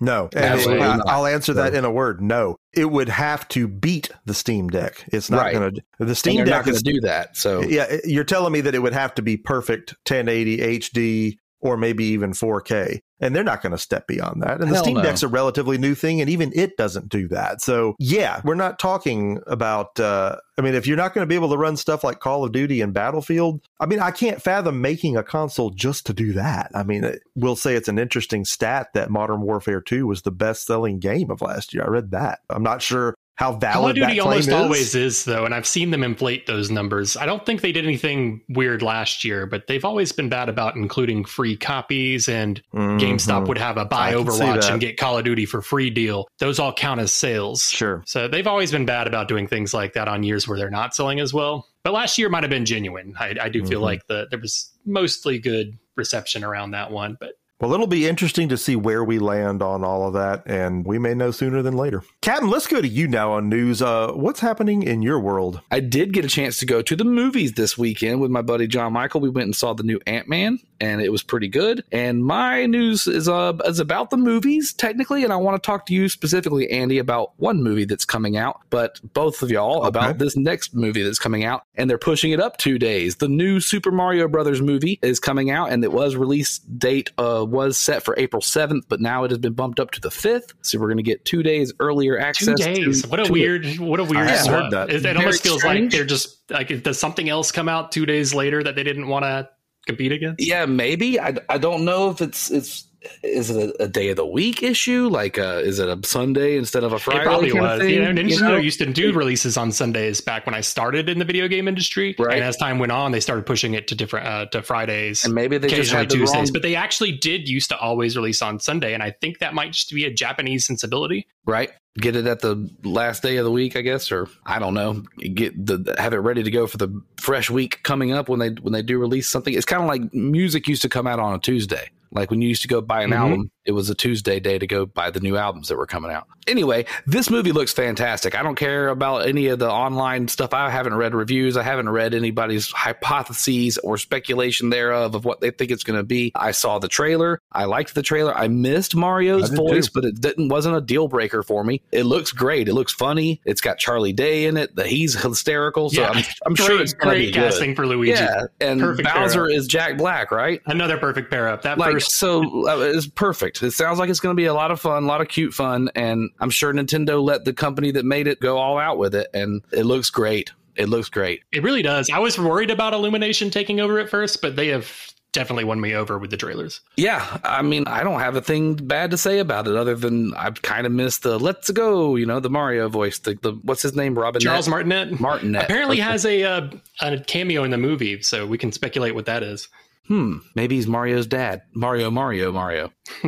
No, 0.00 0.30
and 0.32 0.44
Absolutely 0.44 0.86
I, 0.86 0.98
I'll 1.06 1.26
answer 1.26 1.52
that 1.54 1.72
No. 1.74 1.78
in 1.80 1.84
a 1.84 1.90
word. 1.90 2.22
No, 2.22 2.56
it 2.72 2.86
would 2.90 3.10
have 3.10 3.46
to 3.48 3.68
beat 3.68 4.10
the 4.24 4.32
Steam 4.34 4.68
Deck. 4.68 5.04
It's 5.12 5.28
not 5.30 5.42
Right. 5.42 5.52
going 5.52 5.74
to. 5.74 5.82
The 5.98 6.14
Steam 6.14 6.38
Deck 6.38 6.46
not 6.46 6.64
going 6.64 6.74
is 6.76 6.82
to 6.82 6.92
do 6.92 7.00
that. 7.02 7.36
So, 7.36 7.60
Yeah, 7.62 7.96
you're 8.04 8.24
telling 8.24 8.52
me 8.52 8.62
that 8.62 8.74
it 8.74 8.78
would 8.78 8.94
have 8.94 9.14
to 9.16 9.22
be 9.22 9.36
perfect 9.36 9.94
1080 10.08 10.58
HD 10.78 11.36
or 11.60 11.76
maybe 11.76 12.04
even 12.04 12.32
4K. 12.32 13.00
And 13.22 13.36
they're 13.36 13.44
not 13.44 13.60
going 13.60 13.72
to 13.72 13.78
step 13.78 14.06
beyond 14.06 14.42
that. 14.42 14.62
And 14.62 14.72
the 14.72 14.76
Steam 14.76 14.94
no. 14.94 15.02
Deck's 15.02 15.22
a 15.22 15.28
relatively 15.28 15.76
new 15.76 15.94
thing, 15.94 16.22
and 16.22 16.30
even 16.30 16.52
it 16.54 16.78
doesn't 16.78 17.10
do 17.10 17.28
that. 17.28 17.60
So, 17.60 17.94
yeah, 17.98 18.40
we're 18.44 18.54
not 18.54 18.78
talking 18.78 19.40
about. 19.46 20.00
Uh, 20.00 20.36
I 20.56 20.62
mean, 20.62 20.74
if 20.74 20.86
you're 20.86 20.96
not 20.96 21.12
going 21.12 21.22
to 21.22 21.28
be 21.28 21.34
able 21.34 21.50
to 21.50 21.58
run 21.58 21.76
stuff 21.76 22.02
like 22.02 22.20
Call 22.20 22.44
of 22.44 22.52
Duty 22.52 22.80
and 22.80 22.94
Battlefield, 22.94 23.60
I 23.78 23.84
mean, 23.84 24.00
I 24.00 24.10
can't 24.10 24.40
fathom 24.40 24.80
making 24.80 25.18
a 25.18 25.22
console 25.22 25.68
just 25.68 26.06
to 26.06 26.14
do 26.14 26.32
that. 26.32 26.70
I 26.74 26.82
mean, 26.82 27.04
it- 27.04 27.20
we'll 27.34 27.56
say 27.56 27.74
it's 27.74 27.88
an 27.88 27.98
interesting 27.98 28.46
stat 28.46 28.88
that 28.94 29.10
Modern 29.10 29.42
Warfare 29.42 29.82
2 29.82 30.06
was 30.06 30.22
the 30.22 30.30
best 30.30 30.64
selling 30.66 30.98
game 30.98 31.30
of 31.30 31.42
last 31.42 31.74
year. 31.74 31.84
I 31.84 31.88
read 31.88 32.12
that. 32.12 32.38
I'm 32.48 32.62
not 32.62 32.80
sure 32.80 33.14
how 33.40 33.46
Call 33.46 33.54
of 33.54 33.60
valid 33.62 33.96
that 33.96 34.00
Duty 34.08 34.20
claim 34.20 34.28
almost 34.28 34.48
is. 34.48 34.54
always 34.54 34.94
is, 34.94 35.24
though, 35.24 35.46
and 35.46 35.54
I've 35.54 35.66
seen 35.66 35.90
them 35.90 36.04
inflate 36.04 36.46
those 36.46 36.70
numbers. 36.70 37.16
I 37.16 37.24
don't 37.24 37.44
think 37.46 37.62
they 37.62 37.72
did 37.72 37.86
anything 37.86 38.42
weird 38.50 38.82
last 38.82 39.24
year, 39.24 39.46
but 39.46 39.66
they've 39.66 39.84
always 39.84 40.12
been 40.12 40.28
bad 40.28 40.50
about 40.50 40.76
including 40.76 41.24
free 41.24 41.56
copies. 41.56 42.28
And 42.28 42.60
GameStop 42.74 43.44
Mhm. 43.44 43.48
would 43.48 43.56
have 43.56 43.78
a 43.78 43.86
buy 43.86 44.12
Overwatch 44.12 44.70
and 44.70 44.78
get 44.78 44.98
Call 44.98 45.16
of 45.16 45.24
Duty 45.24 45.46
for 45.46 45.62
free 45.62 45.88
deal. 45.88 46.28
Those 46.38 46.58
all 46.58 46.74
count 46.74 47.00
as 47.00 47.12
sales. 47.14 47.70
Sure. 47.70 48.02
So 48.06 48.28
they've 48.28 48.46
always 48.46 48.70
been 48.72 48.84
bad 48.84 49.06
about 49.06 49.26
doing 49.26 49.46
things 49.46 49.72
like 49.72 49.94
that 49.94 50.06
on 50.06 50.22
years 50.22 50.46
where 50.46 50.58
they're 50.58 50.68
not 50.70 50.94
selling 50.94 51.18
as 51.18 51.32
well. 51.32 51.66
But 51.82 51.94
last 51.94 52.18
year 52.18 52.28
might 52.28 52.42
have 52.42 52.50
been 52.50 52.66
genuine. 52.66 53.14
I, 53.18 53.34
I 53.40 53.48
do 53.48 53.64
feel 53.64 53.80
Mhm. 53.80 53.84
like 53.84 54.06
the 54.06 54.26
there 54.30 54.38
was 54.38 54.70
mostly 54.84 55.38
good 55.38 55.78
reception 55.96 56.44
around 56.44 56.72
that 56.72 56.90
one. 56.90 57.16
But 57.18 57.32
Well, 57.60 57.74
it'll 57.74 57.86
be 57.86 58.08
interesting 58.08 58.48
to 58.48 58.56
see 58.56 58.74
where 58.74 59.04
we 59.04 59.18
land 59.18 59.60
on 59.62 59.84
all 59.84 60.06
of 60.06 60.14
that, 60.14 60.42
and 60.46 60.84
we 60.86 60.98
may 60.98 61.12
know 61.12 61.30
sooner 61.30 61.60
than 61.60 61.76
later. 61.76 62.02
Captain, 62.22 62.48
let's 62.48 62.66
go 62.66 62.80
to 62.80 62.88
you 62.88 63.06
now 63.06 63.32
on 63.32 63.50
news. 63.50 63.82
Uh, 63.82 64.12
what's 64.12 64.40
happening 64.40 64.82
in 64.82 65.02
your 65.02 65.20
world? 65.20 65.60
I 65.70 65.80
did 65.80 66.12
get 66.14 66.24
a 66.24 66.28
chance 66.28 66.58
to 66.60 66.66
go 66.66 66.80
to 66.80 66.96
the 66.96 67.04
movies 67.04 67.52
this 67.52 67.76
weekend 67.76 68.20
with 68.20 68.30
my 68.30 68.40
buddy 68.40 68.66
John 68.66 68.94
Michael. 68.94 69.20
We 69.20 69.28
went 69.28 69.44
and 69.44 69.54
saw 69.54 69.74
the 69.74 69.82
new 69.82 70.00
Ant 70.06 70.26
Man, 70.26 70.58
and 70.80 71.02
it 71.02 71.12
was 71.12 71.22
pretty 71.22 71.48
good. 71.48 71.84
And 71.92 72.24
my 72.24 72.64
news 72.64 73.06
is 73.06 73.28
uh 73.28 73.52
is 73.66 73.78
about 73.78 74.08
the 74.08 74.16
movies 74.16 74.72
technically, 74.72 75.22
and 75.24 75.32
I 75.32 75.36
want 75.36 75.62
to 75.62 75.66
talk 75.66 75.84
to 75.86 75.94
you 75.94 76.08
specifically, 76.08 76.70
Andy, 76.70 76.96
about 76.98 77.32
one 77.36 77.62
movie 77.62 77.84
that's 77.84 78.06
coming 78.06 78.38
out, 78.38 78.60
but 78.70 78.98
both 79.12 79.42
of 79.42 79.50
y'all 79.50 79.80
Okay. 79.80 79.88
about 79.88 80.18
this 80.18 80.34
next 80.34 80.74
movie 80.74 81.02
that's 81.02 81.18
coming 81.18 81.44
out, 81.44 81.64
and 81.74 81.90
they're 81.90 81.98
pushing 81.98 82.30
it 82.32 82.40
up 82.40 82.56
two 82.56 82.78
days. 82.78 83.16
The 83.16 83.28
new 83.28 83.60
Super 83.60 83.90
Mario 83.90 84.28
Brothers 84.28 84.62
movie 84.62 84.98
is 85.02 85.20
coming 85.20 85.50
out, 85.50 85.70
and 85.70 85.84
it 85.84 85.92
was 85.92 86.16
release 86.16 86.58
date 86.58 87.10
uh 87.18 87.44
was 87.50 87.76
set 87.78 88.02
for 88.02 88.14
April 88.18 88.40
seventh, 88.42 88.86
but 88.88 89.00
now 89.00 89.24
it 89.24 89.30
has 89.30 89.38
been 89.38 89.52
bumped 89.52 89.80
up 89.80 89.90
to 89.92 90.00
the 90.00 90.10
fifth. 90.10 90.54
So 90.62 90.78
we're 90.78 90.86
going 90.88 90.96
to 90.98 91.02
get 91.02 91.24
two 91.24 91.42
days 91.42 91.72
earlier 91.80 92.16
two 92.16 92.22
access. 92.24 92.60
to- 92.60 93.08
what 93.08 93.20
a 93.20 93.24
to 93.24 93.28
it. 93.28 93.32
weird, 93.32 93.66
what 93.78 94.00
a 94.00 94.04
weird. 94.04 94.16
I 94.26 94.30
hadn't 94.30 94.44
swap. 94.44 94.62
heard 94.62 94.70
that. 94.72 94.90
It, 94.90 95.04
it 95.04 95.16
almost 95.16 95.42
feels 95.42 95.64
like 95.64 95.90
they're 95.90 96.04
just 96.04 96.50
like 96.50 96.82
does 96.82 96.98
something 96.98 97.28
else 97.28 97.52
come 97.52 97.68
out 97.68 97.92
two 97.92 98.06
days 98.06 98.34
later 98.34 98.62
that 98.62 98.74
they 98.76 98.82
didn't 98.82 99.08
want 99.08 99.24
to 99.24 99.48
compete 99.86 100.12
against? 100.12 100.46
Yeah, 100.46 100.66
maybe. 100.66 101.18
I, 101.20 101.34
I 101.48 101.58
don't 101.58 101.84
know 101.84 102.10
if 102.10 102.20
it's 102.20 102.50
it's 102.50 102.86
is 103.22 103.50
it 103.50 103.56
a, 103.78 103.84
a 103.84 103.88
day 103.88 104.10
of 104.10 104.16
the 104.16 104.26
week 104.26 104.62
issue? 104.62 105.08
Like, 105.08 105.38
uh, 105.38 105.60
is 105.62 105.78
it 105.78 105.88
a 105.88 105.98
Sunday 106.06 106.56
instead 106.56 106.84
of 106.84 106.92
a 106.92 106.98
Friday? 106.98 107.20
It 107.20 107.24
probably 107.24 107.52
was. 107.52 107.80
thing? 107.80 107.90
You 107.90 108.00
know, 108.02 108.08
You 108.20 108.36
Nintendo 108.36 108.40
know? 108.40 108.56
used 108.56 108.78
to 108.80 108.86
do 108.92 109.12
releases 109.12 109.56
on 109.56 109.72
Sundays 109.72 110.20
back 110.20 110.46
when 110.46 110.54
I 110.54 110.60
started 110.60 111.08
in 111.08 111.18
the 111.18 111.24
video 111.24 111.48
game 111.48 111.68
industry. 111.68 112.14
Right. 112.18 112.36
And 112.36 112.44
as 112.44 112.56
time 112.56 112.78
went 112.78 112.92
on, 112.92 113.12
they 113.12 113.20
started 113.20 113.46
pushing 113.46 113.74
it 113.74 113.88
to 113.88 113.94
different 113.94 114.26
uh, 114.26 114.46
to 114.46 114.62
Fridays, 114.62 115.24
and 115.24 115.34
maybe 115.34 115.58
they 115.58 115.68
just 115.68 115.78
occasionally 115.92 116.02
had 116.02 116.10
the 116.10 116.14
Tuesdays. 116.16 116.36
wrong 116.36 116.52
But 116.52 116.62
they 116.62 116.74
actually 116.76 117.12
did 117.12 117.48
used 117.48 117.68
to 117.70 117.78
always 117.78 118.16
release 118.16 118.42
on 118.42 118.58
Sunday, 118.60 118.94
and 118.94 119.02
I 119.02 119.10
think 119.20 119.38
that 119.38 119.54
might 119.54 119.72
just 119.72 119.90
be 119.92 120.04
a 120.04 120.12
Japanese 120.12 120.66
sensibility. 120.66 121.26
right. 121.46 121.70
Get 121.98 122.14
it 122.14 122.24
at 122.28 122.38
the 122.38 122.70
last 122.84 123.20
day 123.20 123.36
of 123.38 123.44
the 123.44 123.50
week, 123.50 123.74
I 123.74 123.80
guess, 123.80 124.12
or 124.12 124.28
I 124.46 124.60
don't 124.60 124.74
know. 124.74 125.02
Get 125.34 125.66
the 125.66 125.96
have 125.98 126.12
it 126.12 126.18
ready 126.18 126.44
to 126.44 126.50
go 126.50 126.68
for 126.68 126.76
the 126.76 127.02
fresh 127.16 127.50
week 127.50 127.80
coming 127.82 128.12
up 128.12 128.28
when 128.28 128.38
they 128.38 128.50
when 128.50 128.72
they 128.72 128.80
do 128.80 128.96
release 128.96 129.28
something. 129.28 129.52
It's 129.52 129.64
kind 129.64 129.82
of 129.82 129.88
like 129.88 130.14
music 130.14 130.68
used 130.68 130.82
to 130.82 130.88
come 130.88 131.08
out 131.08 131.18
on 131.18 131.34
a 131.34 131.38
Tuesday. 131.40 131.90
Like 132.12 132.30
when 132.30 132.42
you 132.42 132.48
used 132.48 132.62
to 132.62 132.68
go 132.68 132.80
buy 132.80 133.02
an 133.02 133.10
Mhm. 133.10 133.16
album, 133.16 133.50
it 133.70 133.72
was 133.72 133.88
a 133.88 133.94
Tuesday 133.94 134.40
day 134.40 134.58
to 134.58 134.66
go 134.66 134.84
buy 134.84 135.10
the 135.10 135.20
new 135.20 135.36
albums 135.36 135.68
that 135.68 135.76
were 135.76 135.86
coming 135.86 136.10
out. 136.10 136.26
Anyway, 136.48 136.84
this 137.06 137.30
movie 137.30 137.52
looks 137.52 137.72
fantastic. 137.72 138.34
I 138.36 138.42
don't 138.42 138.56
care 138.56 138.88
about 138.88 139.28
any 139.28 139.46
of 139.46 139.60
the 139.60 139.70
online 139.70 140.26
stuff. 140.26 140.52
I 140.52 140.68
haven't 140.70 140.94
read 140.94 141.14
reviews. 141.14 141.56
I 141.56 141.62
haven't 141.62 141.88
read 141.88 142.12
anybody's 142.14 142.68
hypotheses 142.72 143.78
or 143.78 143.96
speculation 143.96 144.70
thereof 144.70 145.14
of 145.14 145.24
what 145.24 145.40
they 145.40 145.50
think 145.52 145.70
it's 145.70 145.84
going 145.84 145.98
to 145.98 146.02
be. 146.02 146.32
I 146.34 146.50
saw 146.50 146.80
the 146.80 146.88
trailer. 146.88 147.40
I 147.52 147.66
liked 147.66 147.94
the 147.94 148.02
trailer. 148.02 148.36
I 148.36 148.48
missed 148.48 148.96
Mario's 148.96 149.52
I 149.52 149.56
voice, 149.56 149.86
too. 149.86 149.92
but 149.94 150.04
it 150.04 150.20
didn't 150.20 150.48
wasn't 150.48 150.76
a 150.76 150.80
deal 150.80 151.06
breaker 151.06 151.42
for 151.44 151.62
me. 151.62 151.80
It 151.92 152.04
looks 152.04 152.32
great. 152.32 152.68
It 152.68 152.74
looks 152.74 152.92
funny. 152.92 153.40
It's 153.44 153.60
got 153.60 153.78
Charlie 153.78 154.12
Day 154.12 154.46
in 154.46 154.56
it. 154.56 154.74
That 154.74 154.86
he's 154.86 155.14
hysterical. 155.20 155.90
So 155.90 156.00
Yeah. 156.00 156.08
I'm, 156.10 156.24
I'm 156.46 156.54
great, 156.54 156.66
sure 156.66 156.80
it's 156.82 156.92
going 156.94 157.14
to 157.14 157.18
great 157.20 157.26
be 157.26 157.32
good. 157.32 157.50
casting 157.52 157.76
for 157.76 157.86
Luigi. 157.86 158.12
Yeah, 158.20 158.46
and 158.60 158.80
Perfect 158.80 159.08
Bowser 159.08 159.48
is 159.48 159.68
Jack 159.68 159.96
Black, 159.98 160.32
right? 160.32 160.60
Another 160.66 160.98
perfect 160.98 161.30
pair 161.30 161.48
up. 161.48 161.62
That 161.62 161.78
like 161.78 161.92
first 161.92 162.12
so 162.16 162.66
uh, 162.68 162.78
it's 162.80 163.06
perfect 163.06 163.59
it 163.62 163.72
sounds 163.72 163.98
like 163.98 164.10
it's 164.10 164.20
going 164.20 164.34
to 164.34 164.40
be 164.40 164.46
a 164.46 164.54
lot 164.54 164.70
of 164.70 164.80
fun 164.80 165.02
a 165.04 165.06
lot 165.06 165.20
of 165.20 165.28
cute 165.28 165.52
fun 165.54 165.88
and 165.94 166.30
i'm 166.40 166.50
sure 166.50 166.72
nintendo 166.72 167.22
let 167.22 167.44
the 167.44 167.52
company 167.52 167.90
that 167.90 168.04
made 168.04 168.26
it 168.26 168.40
go 168.40 168.58
all 168.58 168.78
out 168.78 168.98
with 168.98 169.14
it 169.14 169.28
and 169.34 169.62
it 169.72 169.84
looks 169.84 170.10
great 170.10 170.50
it 170.76 170.88
looks 170.88 171.08
great 171.08 171.42
It 171.52 171.62
really 171.62 171.82
does. 171.82 172.08
I 172.10 172.20
was 172.20 172.38
worried 172.38 172.70
about 172.70 172.94
Illumination 172.94 173.50
taking 173.50 173.80
over 173.80 173.98
at 173.98 174.08
first, 174.08 174.40
but 174.40 174.56
they 174.56 174.68
have 174.68 174.90
definitely 175.32 175.64
won 175.64 175.80
me 175.80 175.94
over 175.94 176.18
with 176.18 176.30
the 176.30 176.36
trailers. 176.36 176.80
yeah 176.96 177.38
i 177.44 177.62
mean 177.62 177.84
i 177.86 178.02
don't 178.02 178.18
have 178.18 178.34
a 178.34 178.40
thing 178.40 178.74
bad 178.74 179.12
to 179.12 179.16
say 179.16 179.38
about 179.38 179.68
it 179.68 179.76
other 179.76 179.94
than 179.94 180.34
i've 180.34 180.60
kind 180.62 180.86
of 180.86 180.92
missed 180.92 181.22
the 181.22 181.38
let's 181.38 181.70
go 181.70 182.16
you 182.16 182.26
know 182.26 182.40
the 182.40 182.50
mario 182.50 182.88
voice 182.88 183.20
the, 183.20 183.38
the 183.42 183.52
what's 183.62 183.80
his 183.82 183.94
name 183.94 184.18
robin 184.18 184.40
Charles 184.40 184.68
Martinet 184.68 185.20
martinet 185.20 185.62
apparently 185.64 185.98
Okay. 186.00 186.10
has 186.10 186.24
a 186.26 186.42
uh, 186.42 186.68
a 187.00 187.20
cameo 187.20 187.62
in 187.62 187.70
the 187.70 187.78
movie, 187.78 188.20
so 188.22 188.44
we 188.44 188.58
can 188.58 188.72
speculate 188.72 189.14
what 189.14 189.26
that 189.26 189.42
is. 189.44 189.68
Hmm 190.10 190.38
maybe 190.56 190.74
he's 190.74 190.88
mario's 190.88 191.28
dad 191.28 191.62
mario 191.72 192.10
mario 192.10 192.50
mario 192.50 192.90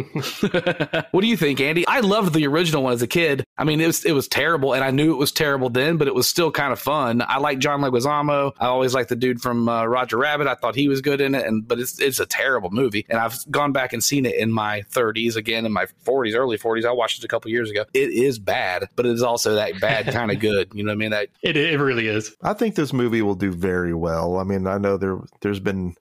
what 1.11 1.21
do 1.21 1.27
you 1.27 1.37
think, 1.37 1.61
Andy? 1.61 1.87
I 1.87 2.01
loved 2.01 2.35
the 2.35 2.47
original 2.47 2.85
one 2.85 2.93
as 2.93 3.03
a 3.03 3.07
kid. 3.07 3.45
I 3.59 3.65
mean, 3.65 3.81
it 3.81 3.87
was 3.87 4.05
it 4.05 4.13
was 4.13 4.29
terrible, 4.29 4.75
and 4.75 4.85
I 4.85 4.91
knew 4.91 5.13
it 5.13 5.19
was 5.19 5.33
terrible 5.33 5.69
then, 5.71 5.97
but 5.97 6.09
it 6.09 6.15
was 6.15 6.29
still 6.29 6.51
kind 6.51 6.73
of 6.73 6.79
fun. 6.79 7.23
I 7.27 7.39
like 7.39 7.59
John 7.59 7.81
Leguizamo. 7.81 8.53
I 8.59 8.67
always 8.67 8.95
liked 8.95 9.09
the 9.09 9.17
dude 9.17 9.41
from 9.41 9.69
uh, 9.69 9.85
Roger 9.85 10.17
Rabbit. 10.19 10.47
I 10.47 10.55
thought 10.55 10.75
he 10.75 10.89
was 10.89 11.01
good 11.01 11.21
in 11.21 11.35
it, 11.35 11.47
and 11.47 11.67
but 11.67 11.79
it's 11.79 12.01
it's 12.01 12.21
a 12.21 12.27
terrible 12.27 12.71
movie. 12.71 13.07
And 13.09 13.19
I've 13.19 13.39
gone 13.51 13.73
back 13.73 13.93
and 13.93 14.03
seen 14.03 14.27
it 14.27 14.37
in 14.37 14.53
my 14.53 14.83
30s 14.93 15.37
again, 15.37 15.67
in 15.67 15.73
my 15.73 15.87
40s, 16.05 16.35
early 16.35 16.59
40s. 16.59 16.85
I 16.85 16.93
watched 16.93 17.19
it 17.19 17.25
a 17.25 17.29
couple 17.29 17.51
years 17.51 17.71
ago. 17.71 17.85
It 17.93 18.11
is 18.11 18.39
bad, 18.39 18.89
but 18.97 19.07
it 19.07 19.13
is 19.13 19.23
also 19.23 19.57
that 19.57 19.81
bad 19.81 20.07
kind 20.13 20.31
of 20.31 20.39
good. 20.39 20.71
You 20.75 20.85
know 20.85 20.91
what 20.91 20.95
I 20.95 20.99
mean? 20.99 21.11
That 21.11 21.29
It 21.43 21.57
it 21.57 21.79
really 21.79 22.07
is. 22.07 22.35
I 22.43 22.55
think 22.55 22.75
this 22.75 22.93
movie 22.93 23.23
will 23.23 23.35
do 23.35 23.51
very 23.51 23.95
well. 23.95 24.39
I 24.39 24.45
mean, 24.45 24.67
I 24.67 24.79
know 24.79 24.97
there 24.97 25.19
there's 25.41 25.61
been 25.61 25.97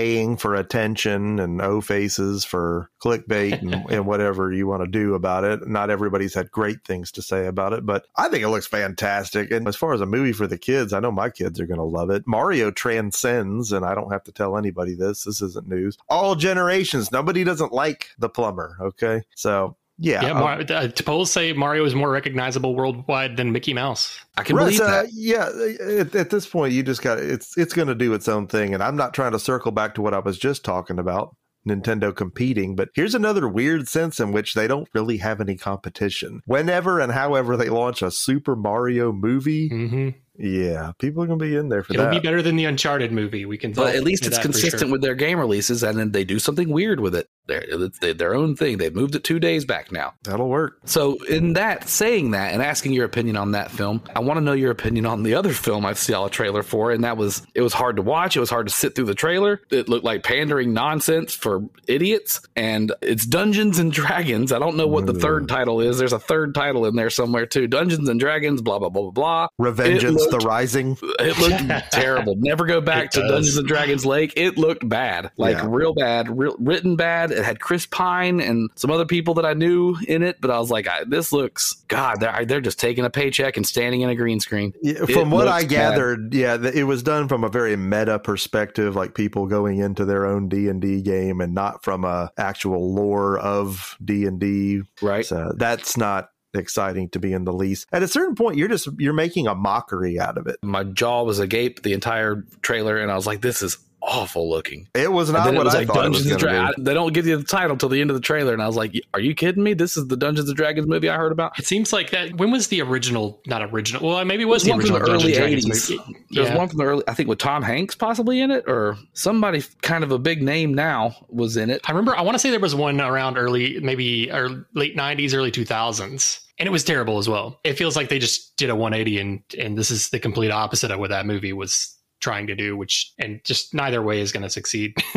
naysaying 0.00 0.38
for 0.38 0.54
attention 0.54 1.38
and 1.38 1.60
O 1.60 1.80
faces 1.80 2.44
for 2.44 2.90
clickbait 3.02 3.60
and, 3.60 3.74
and 3.90 4.06
whatever 4.06 4.52
you 4.52 4.66
want 4.66 4.82
to 4.82 4.88
do 4.88 5.14
about 5.14 5.44
it. 5.44 5.66
Not 5.66 5.90
everybody's 5.90 6.34
had 6.34 6.50
great 6.50 6.84
things 6.84 7.12
to 7.12 7.22
say 7.22 7.46
about 7.46 7.72
it, 7.72 7.84
but 7.86 8.06
I 8.16 8.28
think 8.28 8.44
it 8.44 8.48
looks 8.48 8.66
fantastic. 8.66 9.50
And 9.50 9.66
as 9.68 9.76
far 9.76 9.92
as 9.92 10.00
a 10.00 10.06
movie 10.06 10.32
for 10.32 10.46
the 10.46 10.58
kids, 10.58 10.92
I 10.92 11.00
know 11.00 11.12
my 11.12 11.30
kids 11.30 11.60
are 11.60 11.66
going 11.66 11.78
to 11.78 11.84
love 11.84 12.10
it. 12.10 12.26
Mario 12.26 12.70
transcends, 12.70 13.72
and 13.72 13.84
I 13.84 13.94
don't 13.94 14.12
have 14.12 14.24
to 14.24 14.32
tell 14.32 14.56
anybody 14.56 14.94
this. 14.94 15.24
This 15.24 15.42
isn't 15.42 15.68
news. 15.68 15.96
All 16.08 16.34
generations. 16.34 17.12
Nobody 17.12 17.44
doesn't 17.44 17.72
like 17.72 18.08
the 18.18 18.28
plumber. 18.28 18.76
Okay, 18.80 19.22
so. 19.34 19.76
Yeah, 20.00 20.22
Yeah, 20.22 20.30
uh, 20.32 20.40
Mar- 20.40 20.64
uh, 20.68 20.88
polls 21.04 21.30
say 21.30 21.52
Mario 21.52 21.84
is 21.84 21.94
more 21.94 22.10
recognizable 22.10 22.74
worldwide 22.74 23.36
than 23.36 23.52
Mickey 23.52 23.74
Mouse. 23.74 24.18
I 24.38 24.42
can 24.42 24.56
Russ, 24.56 24.78
believe 24.78 24.80
uh, 24.80 25.02
that. 25.02 25.10
yeah, 25.12 26.00
at, 26.00 26.14
at 26.14 26.30
this 26.30 26.46
point, 26.46 26.72
you 26.72 26.82
just 26.82 27.02
got 27.02 27.18
it's 27.18 27.56
it's 27.58 27.74
going 27.74 27.88
to 27.88 27.94
do 27.94 28.14
its 28.14 28.26
own 28.26 28.46
thing, 28.46 28.72
and 28.72 28.82
I'm 28.82 28.96
not 28.96 29.12
trying 29.12 29.32
to 29.32 29.38
circle 29.38 29.72
back 29.72 29.94
to 29.96 30.02
what 30.02 30.14
I 30.14 30.18
was 30.18 30.38
just 30.38 30.64
talking 30.64 30.98
about. 30.98 31.36
Nintendo 31.68 32.16
competing, 32.16 32.74
but 32.74 32.88
here's 32.94 33.14
another 33.14 33.46
weird 33.46 33.86
sense 33.86 34.18
in 34.18 34.32
which 34.32 34.54
they 34.54 34.66
don't 34.66 34.88
really 34.94 35.18
have 35.18 35.42
any 35.42 35.58
competition. 35.58 36.40
Whenever 36.46 36.98
and 36.98 37.12
however 37.12 37.54
they 37.54 37.68
launch 37.68 38.00
a 38.00 38.10
Super 38.10 38.56
Mario 38.56 39.12
movie, 39.12 39.68
hmm 39.68 40.08
yeah, 40.40 40.92
people 40.98 41.22
are 41.22 41.26
going 41.26 41.38
to 41.38 41.44
be 41.44 41.54
in 41.56 41.68
there 41.68 41.82
for 41.82 41.92
that. 41.92 41.98
It'll 42.00 42.10
be 42.10 42.18
better 42.20 42.40
than 42.40 42.56
the 42.56 42.64
Uncharted 42.64 43.12
movie. 43.12 43.44
We 43.44 43.58
can, 43.58 43.72
But 43.72 43.94
at 43.94 44.02
least 44.04 44.26
it's 44.26 44.38
consistent 44.38 44.80
sure. 44.80 44.90
with 44.90 45.02
their 45.02 45.14
game 45.14 45.38
releases, 45.38 45.82
and 45.82 45.98
then 45.98 46.12
they 46.12 46.24
do 46.24 46.38
something 46.38 46.70
weird 46.70 47.00
with 47.00 47.14
it. 47.14 47.28
They're, 47.46 48.14
their 48.14 48.34
own 48.34 48.54
thing. 48.56 48.78
They've 48.78 48.94
moved 48.94 49.14
it 49.16 49.24
two 49.24 49.38
days 49.40 49.64
back 49.64 49.90
now. 49.92 50.14
That'll 50.22 50.48
work. 50.48 50.78
So, 50.84 51.22
in 51.24 51.54
that, 51.54 51.88
saying 51.88 52.30
that 52.30 52.52
and 52.54 52.62
asking 52.62 52.92
your 52.92 53.04
opinion 53.04 53.36
on 53.36 53.52
that 53.52 53.70
film, 53.70 54.02
I 54.14 54.20
want 54.20 54.38
to 54.38 54.40
know 54.40 54.52
your 54.52 54.70
opinion 54.70 55.04
on 55.04 55.24
the 55.24 55.34
other 55.34 55.52
film 55.52 55.84
I 55.84 55.92
saw 55.94 56.26
a 56.26 56.30
trailer 56.30 56.62
for, 56.62 56.92
and 56.92 57.02
that 57.04 57.16
was 57.16 57.46
it 57.54 57.62
was 57.62 57.72
hard 57.72 57.96
to 57.96 58.02
watch. 58.02 58.36
It 58.36 58.40
was 58.40 58.50
hard 58.50 58.68
to 58.68 58.72
sit 58.72 58.94
through 58.94 59.06
the 59.06 59.14
trailer. 59.16 59.60
It 59.70 59.88
looked 59.88 60.04
like 60.04 60.22
pandering 60.22 60.72
nonsense 60.72 61.34
for 61.34 61.60
idiots, 61.88 62.40
and 62.56 62.92
it's 63.02 63.26
Dungeons 63.26 63.78
and 63.78 63.92
Dragons. 63.92 64.52
I 64.52 64.58
don't 64.58 64.76
know 64.76 64.86
what 64.86 65.06
the 65.06 65.12
Mm. 65.12 65.20
third 65.20 65.48
title 65.48 65.80
is. 65.80 65.98
There's 65.98 66.12
a 66.12 66.18
third 66.20 66.54
title 66.54 66.86
in 66.86 66.94
there 66.94 67.10
somewhere 67.10 67.46
too. 67.46 67.66
Dungeons 67.66 68.08
and 68.08 68.18
Dragons. 68.20 68.62
Blah 68.62 68.78
blah 68.78 68.88
blah 68.90 69.10
blah 69.10 69.48
blah. 69.58 69.68
It 69.88 70.29
The 70.30 70.38
Rising. 70.38 70.96
It 71.18 71.38
looked 71.38 71.92
terrible. 71.92 72.34
Never 72.36 72.66
go 72.66 72.80
back 72.80 73.06
It 73.06 73.12
to 73.12 73.20
does. 73.20 73.30
Dungeons 73.30 73.56
and 73.56 73.68
Dragons 73.68 74.06
Lake. 74.06 74.32
It 74.36 74.56
looked 74.58 74.88
bad, 74.88 75.30
like 75.36 75.56
Yeah. 75.56 75.66
real 75.68 75.92
bad, 75.94 76.36
real, 76.38 76.56
written 76.58 76.96
bad. 76.96 77.30
It 77.30 77.44
had 77.44 77.60
Chris 77.60 77.86
Pine 77.86 78.40
and 78.40 78.70
some 78.76 78.90
other 78.90 79.04
people 79.06 79.34
that 79.34 79.46
I 79.46 79.54
knew 79.54 79.96
in 80.08 80.22
it, 80.22 80.40
but 80.40 80.50
I 80.50 80.58
was 80.58 80.70
like, 80.70 80.88
I, 80.88 81.04
this 81.06 81.32
looks 81.32 81.84
God. 81.88 82.20
They're 82.20 82.44
they're 82.44 82.60
just 82.60 82.78
taking 82.78 83.04
a 83.04 83.10
paycheck 83.10 83.56
and 83.56 83.66
standing 83.66 84.00
in 84.02 84.10
a 84.10 84.14
green 84.14 84.40
screen. 84.40 84.72
Yeah, 84.82 85.04
from 85.06 85.30
what 85.30 85.48
I 85.48 85.60
bad. 85.62 85.68
gathered, 85.70 86.34
yeah, 86.34 86.56
it 86.74 86.84
was 86.84 87.02
done 87.02 87.28
from 87.28 87.44
a 87.44 87.48
very 87.48 87.76
meta 87.76 88.18
perspective, 88.18 88.96
like 88.96 89.14
people 89.14 89.46
going 89.46 89.78
into 89.78 90.04
their 90.04 90.26
own 90.26 90.48
D 90.48 90.68
and 90.68 90.80
D 90.80 91.02
game, 91.02 91.40
and 91.40 91.54
not 91.54 91.84
from 91.84 92.04
a 92.04 92.30
actual 92.36 92.94
lore 92.94 93.38
of 93.38 93.96
D 94.04 94.24
and 94.26 94.38
D. 94.40 94.82
Right? 95.02 95.24
So 95.26 95.52
that's 95.56 95.96
not 95.96 96.30
exciting 96.54 97.08
to 97.10 97.18
be 97.18 97.32
in 97.32 97.44
the 97.44 97.52
lease. 97.52 97.86
At 97.92 98.02
a 98.02 98.08
certain 98.08 98.34
point, 98.34 98.56
you're 98.56 98.68
just 98.68 98.88
you're 98.98 99.12
making 99.12 99.46
a 99.46 99.54
mockery 99.54 100.18
out 100.18 100.38
of 100.38 100.46
it. 100.46 100.56
My 100.62 100.84
jaw 100.84 101.22
was 101.22 101.38
agape 101.38 101.82
the 101.82 101.92
entire 101.92 102.44
trailer, 102.62 102.98
and 102.98 103.10
I 103.10 103.16
was 103.16 103.26
like, 103.26 103.40
this 103.40 103.62
is 103.62 103.78
awful 104.02 104.48
looking. 104.48 104.88
It 104.94 105.10
was 105.12 105.30
not 105.30 105.46
it 105.52 105.56
what 105.56 105.64
was 105.66 105.74
I 105.74 105.78
like 105.78 105.88
thought 105.88 106.06
it 106.06 106.10
was 106.10 106.20
and 106.20 106.28
going 106.30 106.40
to 106.40 106.46
Dragons. 106.46 106.76
be. 106.76 106.82
They 106.82 106.94
don't 106.94 107.12
give 107.12 107.26
you 107.26 107.36
the 107.36 107.44
title 107.44 107.76
till 107.76 107.88
the 107.88 108.00
end 108.00 108.10
of 108.10 108.14
the 108.14 108.20
trailer, 108.20 108.52
and 108.52 108.62
I 108.62 108.66
was 108.66 108.76
like, 108.76 108.92
"Are 109.14 109.20
you 109.20 109.34
kidding 109.34 109.62
me? 109.62 109.74
This 109.74 109.96
is 109.96 110.08
the 110.08 110.16
Dungeons 110.16 110.48
and 110.48 110.56
Dragons 110.56 110.86
movie 110.86 111.08
I 111.08 111.16
heard 111.16 111.32
about." 111.32 111.58
It 111.58 111.66
seems 111.66 111.92
like 111.92 112.10
that. 112.10 112.36
When 112.36 112.50
was 112.50 112.68
the 112.68 112.80
original? 112.82 113.40
Not 113.46 113.62
original. 113.62 114.06
Well, 114.08 114.24
maybe 114.24 114.42
it 114.42 114.46
was 114.46 114.62
There's 114.64 114.84
the 114.84 114.92
one 114.92 115.00
from 115.02 115.10
original 115.12 115.20
the 115.20 115.24
early 115.24 115.32
80s. 115.32 115.36
Dragons 115.66 115.90
movie. 115.90 116.16
There's 116.30 116.48
Yeah. 116.48 116.56
one 116.56 116.68
from 116.68 116.78
the 116.78 116.84
early, 116.84 117.04
I 117.08 117.14
think, 117.14 117.28
with 117.28 117.38
Tom 117.38 117.62
Hanks 117.62 117.94
possibly 117.94 118.40
in 118.40 118.50
it, 118.50 118.64
or 118.66 118.96
somebody 119.14 119.62
kind 119.82 120.04
of 120.04 120.12
a 120.12 120.18
big 120.18 120.42
name 120.42 120.74
now 120.74 121.14
was 121.28 121.56
in 121.56 121.70
it. 121.70 121.80
I 121.86 121.92
remember. 121.92 122.16
I 122.16 122.22
want 122.22 122.34
to 122.34 122.38
say 122.38 122.50
there 122.50 122.60
was 122.60 122.74
one 122.74 123.00
around 123.00 123.36
early, 123.38 123.78
maybe 123.80 124.30
or 124.30 124.66
late 124.74 124.96
'90s, 124.96 125.34
early 125.34 125.50
2000s, 125.50 126.40
and 126.58 126.66
it 126.66 126.70
was 126.72 126.84
terrible 126.84 127.18
as 127.18 127.28
well. 127.28 127.58
It 127.64 127.74
feels 127.78 127.96
like 127.96 128.08
they 128.08 128.18
just 128.18 128.56
did 128.56 128.70
a 128.70 128.74
180, 128.76 129.18
and 129.18 129.40
and 129.58 129.76
this 129.78 129.90
is 129.90 130.10
the 130.10 130.18
complete 130.18 130.50
opposite 130.50 130.90
of 130.90 130.98
what 130.98 131.10
that 131.10 131.26
movie 131.26 131.52
was 131.52 131.96
trying 132.20 132.46
to 132.46 132.54
do. 132.54 132.76
Which 132.76 133.12
and 133.18 133.40
just 133.44 133.74
neither 133.74 134.02
way 134.02 134.20
is 134.20 134.32
going 134.32 134.42
to 134.42 134.50
succeed. 134.50 134.94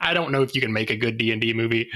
I 0.00 0.14
don't 0.14 0.32
know 0.32 0.42
if 0.42 0.54
you 0.54 0.60
can 0.60 0.72
make 0.72 0.90
a 0.90 0.96
good 0.96 1.18
D 1.18 1.32
and 1.32 1.40
D 1.40 1.52
movie. 1.52 1.90